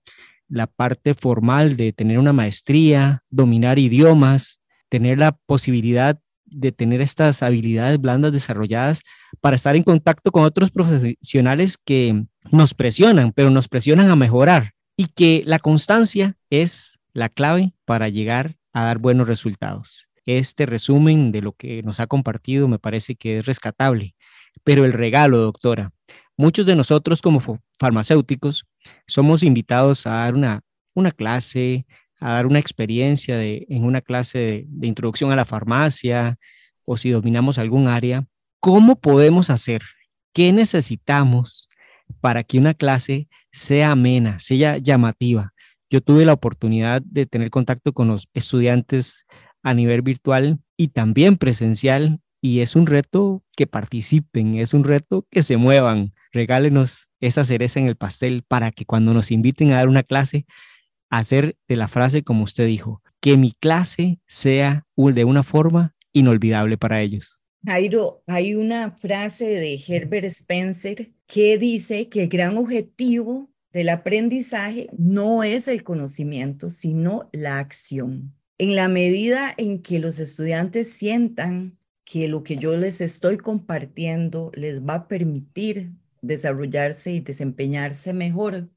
la 0.50 0.66
parte 0.66 1.14
formal 1.14 1.76
de 1.76 1.92
tener 1.92 2.18
una 2.18 2.32
maestría, 2.32 3.22
dominar 3.30 3.78
idiomas, 3.78 4.60
tener 4.88 5.18
la 5.18 5.32
posibilidad 5.32 6.18
de 6.44 6.72
tener 6.72 7.00
estas 7.00 7.42
habilidades 7.44 8.00
blandas 8.00 8.32
desarrolladas 8.32 9.02
para 9.40 9.54
estar 9.56 9.76
en 9.76 9.84
contacto 9.84 10.32
con 10.32 10.42
otros 10.42 10.72
profesionales 10.72 11.78
que 11.78 12.24
nos 12.50 12.74
presionan, 12.74 13.32
pero 13.32 13.50
nos 13.50 13.68
presionan 13.68 14.10
a 14.10 14.16
mejorar 14.16 14.72
y 14.96 15.06
que 15.06 15.42
la 15.46 15.60
constancia 15.60 16.36
es 16.50 16.98
la 17.12 17.28
clave 17.28 17.72
para 17.84 18.08
llegar 18.08 18.56
a 18.72 18.84
dar 18.84 18.98
buenos 18.98 19.28
resultados. 19.28 20.08
Este 20.26 20.66
resumen 20.66 21.32
de 21.32 21.42
lo 21.42 21.52
que 21.52 21.82
nos 21.82 22.00
ha 22.00 22.08
compartido 22.08 22.66
me 22.68 22.78
parece 22.78 23.14
que 23.14 23.38
es 23.38 23.46
rescatable, 23.46 24.16
pero 24.64 24.84
el 24.84 24.92
regalo, 24.92 25.38
doctora, 25.38 25.92
muchos 26.36 26.66
de 26.66 26.76
nosotros 26.76 27.22
como 27.22 27.40
farmacéuticos 27.78 28.64
somos 29.06 29.42
invitados 29.42 30.06
a 30.06 30.10
dar 30.10 30.34
una, 30.34 30.62
una 30.94 31.10
clase, 31.10 31.86
a 32.20 32.34
dar 32.34 32.46
una 32.46 32.58
experiencia 32.58 33.36
de, 33.36 33.66
en 33.68 33.84
una 33.84 34.00
clase 34.00 34.64
de, 34.68 34.86
introducción 34.86 35.32
a 35.32 35.36
la 35.36 35.44
farmacia 35.44 36.38
o 36.84 36.96
si 36.96 37.10
dominamos 37.10 37.58
algún 37.58 37.88
área, 37.88 38.26
¿cómo 38.60 39.00
podemos 39.00 39.50
hacer? 39.50 39.82
¿Qué 40.34 40.52
necesitamos 40.52 41.68
para 42.20 42.42
que 42.42 42.58
una 42.58 42.74
clase 42.74 43.28
sea 43.52 43.92
amena, 43.92 44.38
sea 44.38 44.78
llamativa? 44.78 45.52
Yo 45.88 46.00
tuve 46.00 46.24
la 46.24 46.32
oportunidad 46.32 47.02
de 47.02 47.26
tener 47.26 47.50
contacto 47.50 47.92
con 47.92 48.08
los 48.08 48.28
estudiantes 48.34 49.24
a 49.62 49.74
nivel 49.74 50.02
virtual 50.02 50.58
y 50.76 50.88
también 50.88 51.36
presencial 51.36 52.20
y 52.40 52.60
es 52.60 52.76
un 52.76 52.86
reto 52.86 53.42
que 53.56 53.66
participen, 53.66 54.56
es 54.56 54.74
un 54.74 54.84
reto 54.84 55.26
que 55.30 55.42
se 55.42 55.56
muevan. 55.56 56.14
Regálenos 56.32 57.08
esa 57.20 57.44
cereza 57.44 57.80
en 57.80 57.86
el 57.86 57.96
pastel 57.96 58.42
para 58.46 58.70
que 58.70 58.86
cuando 58.86 59.12
nos 59.12 59.30
inviten 59.30 59.72
a 59.72 59.76
dar 59.76 59.88
una 59.88 60.02
clase 60.02 60.46
hacer 61.10 61.56
de 61.68 61.76
la 61.76 61.88
frase 61.88 62.22
como 62.22 62.44
usted 62.44 62.66
dijo, 62.66 63.02
que 63.20 63.36
mi 63.36 63.52
clase 63.52 64.20
sea 64.26 64.86
de 64.96 65.24
una 65.24 65.42
forma 65.42 65.94
inolvidable 66.12 66.78
para 66.78 67.02
ellos. 67.02 67.42
Jairo, 67.66 68.22
hay 68.26 68.54
una 68.54 68.92
frase 68.92 69.44
de 69.44 69.78
Herbert 69.86 70.24
Spencer 70.24 71.10
que 71.26 71.58
dice 71.58 72.08
que 72.08 72.22
el 72.22 72.28
gran 72.28 72.56
objetivo 72.56 73.50
del 73.72 73.90
aprendizaje 73.90 74.88
no 74.96 75.44
es 75.44 75.68
el 75.68 75.82
conocimiento, 75.82 76.70
sino 76.70 77.28
la 77.32 77.58
acción. 77.58 78.34
En 78.56 78.76
la 78.76 78.88
medida 78.88 79.52
en 79.56 79.82
que 79.82 79.98
los 79.98 80.18
estudiantes 80.18 80.92
sientan 80.92 81.78
que 82.04 82.28
lo 82.28 82.42
que 82.42 82.56
yo 82.56 82.76
les 82.76 83.00
estoy 83.00 83.36
compartiendo 83.38 84.50
les 84.54 84.80
va 84.82 84.94
a 84.94 85.08
permitir 85.08 85.92
desarrollarse 86.22 87.12
y 87.12 87.20
desempeñarse 87.20 88.12
mejor 88.12 88.68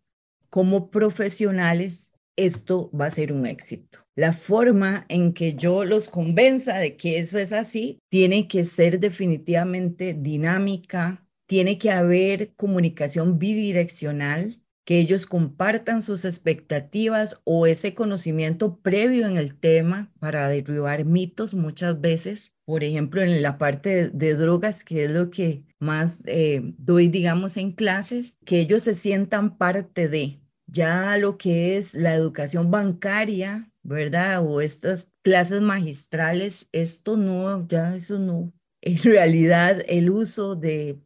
como 0.50 0.92
profesionales, 0.92 2.12
esto 2.36 2.92
va 2.92 3.08
a 3.08 3.12
ser 3.12 3.34
un 3.34 3.46
éxito. 3.46 4.00
La 4.16 4.34
forma 4.34 5.06
en 5.10 5.34
que 5.34 5.56
yo 5.56 5.84
los 5.84 6.10
convenza 6.10 6.78
de 6.78 6.96
que 6.96 7.18
eso 7.18 7.40
es 7.40 7.52
así 7.52 8.00
tiene 8.10 8.48
que 8.48 8.64
ser 8.64 9.00
definitivamente 9.00 10.14
dinámica, 10.14 11.28
tiene 11.48 11.78
que 11.78 11.92
haber 11.92 12.54
comunicación 12.54 13.40
bidireccional, 13.40 14.62
que 14.86 15.00
ellos 15.00 15.26
compartan 15.26 16.02
sus 16.02 16.26
expectativas 16.26 17.42
o 17.46 17.68
ese 17.68 17.94
conocimiento 17.94 18.78
previo 18.80 19.28
en 19.28 19.38
el 19.38 19.58
tema 19.58 20.12
para 20.20 20.48
derribar 20.50 21.06
mitos 21.06 21.54
muchas 21.54 22.00
veces. 22.02 22.53
Por 22.66 22.84
ejemplo, 22.84 23.22
en 23.22 23.42
la 23.42 23.58
parte 23.58 24.10
de, 24.10 24.36
drogas, 24.36 24.84
que 24.84 25.06
es 25.06 25.12
lo 25.12 25.30
que 25.30 25.66
más 25.80 26.22
eh, 26.26 26.62
doy, 26.78 27.08
digamos, 27.08 27.58
en 27.58 27.74
clases, 27.74 28.38
que 28.46 28.60
ellos 28.60 28.84
se 28.84 28.94
sientan 28.94 29.58
parte 29.58 30.08
de, 30.08 30.40
ya 30.68 31.18
lo 31.18 31.38
que 31.38 31.78
es 31.78 31.94
la 31.94 32.14
educación 32.16 32.72
bancaria, 32.72 33.70
¿verdad? 33.84 34.46
O 34.46 34.62
estas 34.62 35.12
clases 35.24 35.62
magistrales, 35.62 36.70
esto 36.72 37.18
no, 37.18 37.68
ya 37.68 37.96
eso 37.96 38.20
no. 38.20 38.54
En 38.86 38.98
realidad, 38.98 39.82
el 39.88 40.10
uso 40.10 40.56
de 40.56 41.00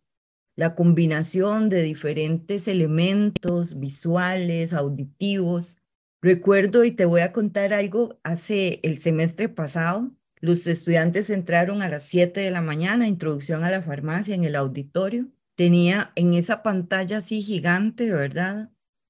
la 0.57 0.73
combinación 0.73 1.69
de 1.69 1.83
diferentes 1.83 2.67
elementos 2.67 3.79
visuales, 3.79 4.73
auditivos. 4.73 5.77
Recuerdo 6.21 6.83
y 6.83 6.91
te 6.91 7.05
voy 7.05 7.21
a 7.21 7.31
contar 7.31 7.73
algo, 7.73 8.19
hace 8.23 8.79
el 8.81 8.97
semestre 8.97 9.49
pasado, 9.49 10.11
los 10.39 10.67
estudiantes 10.67 11.29
entraron 11.29 11.81
a 11.81 11.89
las 11.89 12.03
7 12.03 12.39
de 12.39 12.51
la 12.51 12.61
mañana, 12.61 13.07
introducción 13.07 13.63
a 13.63 13.71
la 13.71 13.81
farmacia 13.81 14.35
en 14.35 14.43
el 14.43 14.55
auditorio. 14.55 15.27
Tenía 15.55 16.11
en 16.15 16.33
esa 16.35 16.61
pantalla 16.61 17.17
así 17.17 17.41
gigante, 17.41 18.11
¿verdad? 18.11 18.69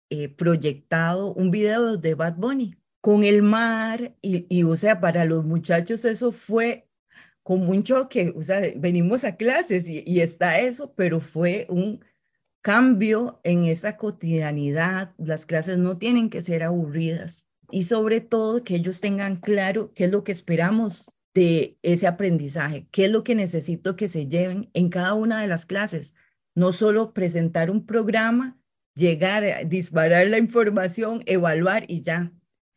Eh, 0.09 0.29
proyectado 0.29 1.33
un 1.33 1.51
video 1.51 1.97
de 1.97 2.15
Bad 2.15 2.35
Bunny 2.37 2.75
con 3.01 3.23
el 3.23 3.41
mar 3.41 4.15
y, 4.21 4.63
o 4.63 4.75
sea, 4.75 5.01
para 5.01 5.25
los 5.25 5.45
muchachos 5.45 6.05
eso 6.05 6.31
fue 6.31 6.87
como 7.43 7.71
un 7.71 7.83
choque, 7.83 8.33
o 8.35 8.43
sea, 8.43 8.61
venimos 8.75 9.23
a 9.23 9.35
clases 9.37 9.87
y, 9.87 10.03
y 10.05 10.21
está 10.21 10.59
eso, 10.59 10.93
pero 10.95 11.19
fue 11.19 11.65
un 11.69 12.03
cambio 12.61 13.39
en 13.43 13.65
esa 13.65 13.97
cotidianidad. 13.97 15.13
Las 15.17 15.45
clases 15.45 15.77
no 15.77 15.97
tienen 15.97 16.29
que 16.29 16.41
ser 16.41 16.63
aburridas 16.63 17.45
y 17.71 17.83
sobre 17.83 18.21
todo 18.21 18.63
que 18.63 18.75
ellos 18.75 19.01
tengan 19.01 19.37
claro 19.37 19.93
qué 19.93 20.05
es 20.05 20.11
lo 20.11 20.23
que 20.23 20.31
esperamos 20.31 21.11
de 21.37 21.77
ese 21.83 22.07
aprendizaje, 22.07 22.87
qué 22.89 23.05
es 23.05 23.11
lo 23.11 23.23
que 23.23 23.35
necesito 23.35 23.95
que 23.95 24.07
se 24.07 24.27
lleven 24.27 24.71
en 24.73 24.89
cada 24.89 25.13
una 25.13 25.39
de 25.39 25.47
las 25.47 25.67
clases. 25.67 26.15
No 26.55 26.73
solo 26.73 27.13
presentar 27.13 27.69
un 27.69 27.85
programa 27.85 28.57
llegar, 28.95 29.43
a 29.45 29.63
disparar 29.63 30.25
la 30.25 30.39
información, 30.39 31.21
evaluar 31.27 31.85
y 31.87 32.01
ya, 32.01 32.33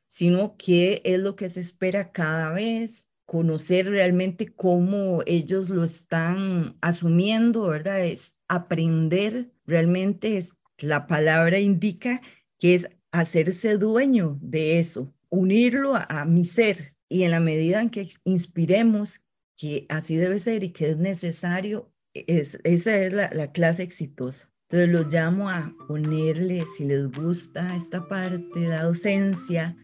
sino 0.08 0.58
qué 0.58 1.00
es 1.06 1.18
lo 1.20 1.36
que 1.36 1.48
se 1.48 1.60
espera 1.60 2.12
cada 2.12 2.52
vez, 2.52 3.08
conocer 3.24 3.88
realmente 3.88 4.52
cómo 4.52 5.22
ellos 5.24 5.70
lo 5.70 5.82
están 5.82 6.76
asumiendo, 6.82 7.66
¿verdad? 7.68 8.04
Es 8.04 8.34
aprender, 8.46 9.50
realmente 9.64 10.36
es, 10.36 10.54
la 10.76 11.06
palabra 11.06 11.60
indica 11.60 12.20
que 12.58 12.74
es 12.74 12.90
hacerse 13.10 13.78
dueño 13.78 14.38
de 14.42 14.78
eso, 14.78 15.14
unirlo 15.30 15.94
a, 15.96 16.26
mi 16.26 16.44
ser 16.44 16.94
y 17.10 17.24
en 17.24 17.32
la 17.32 17.40
medida 17.40 17.82
en 17.82 17.90
que 17.90 18.08
inspiremos 18.24 19.20
que 19.58 19.84
así 19.90 20.16
debe 20.16 20.38
ser 20.38 20.64
y 20.64 20.70
que 20.70 20.90
es 20.90 20.96
necesario, 20.96 21.92
es, 22.14 22.58
esa 22.64 22.96
es 22.96 23.12
la 23.12 23.52
clase 23.52 23.82
exitosa. 23.82 24.50
Entonces 24.70 24.88
los 24.90 25.12
llamo 25.12 25.50
a 25.50 25.74
ponerle, 25.88 26.64
si 26.64 26.84
les 26.84 27.10
gusta 27.10 27.74
esta 27.74 28.06
parte, 28.06 28.68
la 28.68 28.84
docencia, 28.84 29.76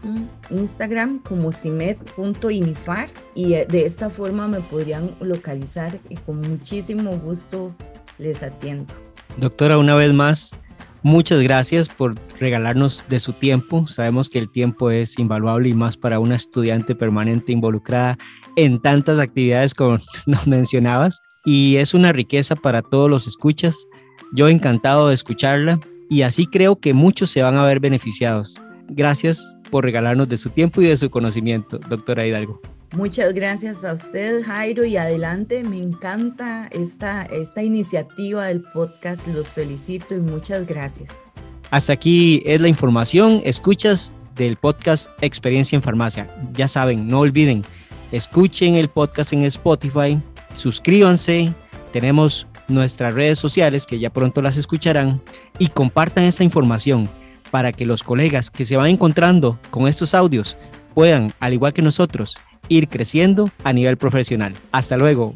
Instagram 0.48 1.18
como 1.18 1.52
cimet.inifar 1.52 3.10
y 3.34 3.52
eh, 3.52 3.66
de 3.68 3.84
esta 3.84 4.08
forma 4.08 4.48
me 4.48 4.60
podrían 4.60 5.14
localizar 5.20 5.92
y 6.08 6.16
con 6.16 6.40
muchísimo 6.40 7.18
gusto 7.18 7.74
les 8.18 8.42
atiendo. 8.42 8.94
Doctora, 9.36 9.76
una 9.76 9.94
vez 9.94 10.14
más, 10.14 10.56
muchas 11.02 11.42
gracias 11.42 11.90
por 11.90 12.14
regalarnos 12.38 13.04
de 13.10 13.20
su 13.20 13.34
tiempo. 13.34 13.86
Sabemos 13.86 14.30
que 14.30 14.38
el 14.38 14.50
tiempo 14.50 14.90
es 14.90 15.18
invaluable 15.18 15.68
y 15.68 15.74
más 15.74 15.98
para 15.98 16.18
una 16.18 16.36
estudiante 16.36 16.94
permanente 16.94 17.52
involucrada 17.52 18.16
en 18.56 18.80
tantas 18.80 19.18
actividades 19.18 19.74
como 19.74 19.98
nos 20.26 20.46
mencionabas. 20.46 21.20
Y 21.44 21.76
es 21.76 21.94
una 21.94 22.12
riqueza 22.12 22.56
para 22.56 22.82
todos 22.82 23.10
los 23.10 23.26
escuchas. 23.26 23.86
Yo 24.32 24.48
encantado 24.48 25.08
de 25.08 25.14
escucharla 25.14 25.80
y 26.08 26.22
así 26.22 26.46
creo 26.46 26.78
que 26.78 26.94
muchos 26.94 27.30
se 27.30 27.42
van 27.42 27.56
a 27.56 27.64
ver 27.64 27.80
beneficiados. 27.80 28.60
Gracias 28.88 29.54
por 29.70 29.84
regalarnos 29.84 30.28
de 30.28 30.38
su 30.38 30.50
tiempo 30.50 30.82
y 30.82 30.86
de 30.86 30.96
su 30.96 31.10
conocimiento, 31.10 31.78
doctora 31.78 32.26
Hidalgo. 32.26 32.60
Muchas 32.96 33.34
gracias 33.34 33.84
a 33.84 33.92
usted, 33.92 34.42
Jairo, 34.42 34.84
y 34.84 34.96
adelante. 34.96 35.62
Me 35.62 35.78
encanta 35.78 36.68
esta, 36.72 37.22
esta 37.26 37.62
iniciativa 37.62 38.46
del 38.46 38.62
podcast. 38.62 39.28
Los 39.28 39.52
felicito 39.52 40.14
y 40.16 40.18
muchas 40.18 40.66
gracias. 40.66 41.22
Hasta 41.70 41.92
aquí 41.92 42.42
es 42.44 42.60
la 42.60 42.66
información. 42.66 43.42
Escuchas 43.44 44.12
del 44.34 44.56
podcast 44.56 45.08
Experiencia 45.20 45.76
en 45.76 45.82
Farmacia. 45.82 46.26
Ya 46.52 46.66
saben, 46.66 47.06
no 47.06 47.20
olviden, 47.20 47.62
escuchen 48.10 48.74
el 48.74 48.88
podcast 48.88 49.32
en 49.32 49.44
Spotify, 49.44 50.20
suscríbanse, 50.54 51.52
tenemos 51.92 52.46
nuestras 52.68 53.14
redes 53.14 53.38
sociales 53.38 53.86
que 53.86 53.98
ya 53.98 54.10
pronto 54.10 54.42
las 54.42 54.56
escucharán 54.56 55.20
y 55.58 55.68
compartan 55.68 56.24
esa 56.24 56.44
información 56.44 57.08
para 57.50 57.72
que 57.72 57.86
los 57.86 58.02
colegas 58.02 58.50
que 58.50 58.64
se 58.64 58.76
van 58.76 58.90
encontrando 58.90 59.58
con 59.70 59.88
estos 59.88 60.14
audios 60.14 60.56
puedan, 60.94 61.32
al 61.40 61.52
igual 61.52 61.72
que 61.72 61.82
nosotros, 61.82 62.38
ir 62.68 62.88
creciendo 62.88 63.50
a 63.64 63.72
nivel 63.72 63.96
profesional. 63.96 64.54
Hasta 64.72 64.96
luego. 64.96 65.34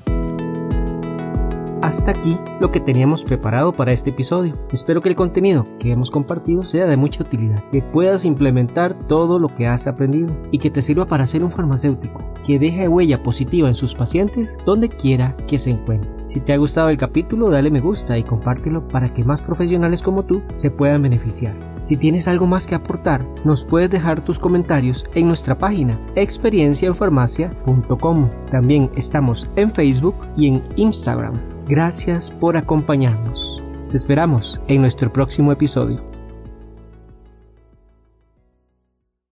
Hasta 1.84 2.12
aquí 2.12 2.38
lo 2.60 2.70
que 2.70 2.80
teníamos 2.80 3.24
preparado 3.24 3.74
para 3.74 3.92
este 3.92 4.08
episodio. 4.08 4.56
Espero 4.72 5.02
que 5.02 5.10
el 5.10 5.16
contenido 5.16 5.66
que 5.78 5.92
hemos 5.92 6.10
compartido 6.10 6.64
sea 6.64 6.86
de 6.86 6.96
mucha 6.96 7.22
utilidad, 7.22 7.62
que 7.70 7.82
puedas 7.82 8.24
implementar 8.24 8.94
todo 9.06 9.38
lo 9.38 9.54
que 9.54 9.66
has 9.66 9.86
aprendido 9.86 10.34
y 10.50 10.60
que 10.60 10.70
te 10.70 10.80
sirva 10.80 11.04
para 11.04 11.26
ser 11.26 11.44
un 11.44 11.50
farmacéutico 11.50 12.24
que 12.42 12.58
deje 12.58 12.88
huella 12.88 13.22
positiva 13.22 13.68
en 13.68 13.74
sus 13.74 13.94
pacientes 13.94 14.56
donde 14.64 14.88
quiera 14.88 15.36
que 15.46 15.58
se 15.58 15.72
encuentre. 15.72 16.08
Si 16.24 16.40
te 16.40 16.54
ha 16.54 16.56
gustado 16.56 16.88
el 16.88 16.96
capítulo, 16.96 17.50
dale 17.50 17.70
me 17.70 17.80
gusta 17.80 18.16
y 18.16 18.22
compártelo 18.22 18.88
para 18.88 19.12
que 19.12 19.22
más 19.22 19.42
profesionales 19.42 20.00
como 20.00 20.22
tú 20.22 20.40
se 20.54 20.70
puedan 20.70 21.02
beneficiar. 21.02 21.54
Si 21.82 21.98
tienes 21.98 22.28
algo 22.28 22.46
más 22.46 22.66
que 22.66 22.76
aportar, 22.76 23.26
nos 23.44 23.66
puedes 23.66 23.90
dejar 23.90 24.24
tus 24.24 24.38
comentarios 24.38 25.04
en 25.14 25.26
nuestra 25.26 25.58
página 25.58 25.98
experienciaenfarmacia.com. 26.14 28.30
También 28.50 28.90
estamos 28.96 29.50
en 29.56 29.70
Facebook 29.70 30.16
y 30.34 30.48
en 30.48 30.62
Instagram. 30.76 31.53
Gracias 31.66 32.30
por 32.30 32.58
acompañarnos. 32.58 33.62
Te 33.90 33.96
esperamos 33.96 34.60
en 34.68 34.82
nuestro 34.82 35.10
próximo 35.10 35.50
episodio. 35.50 36.13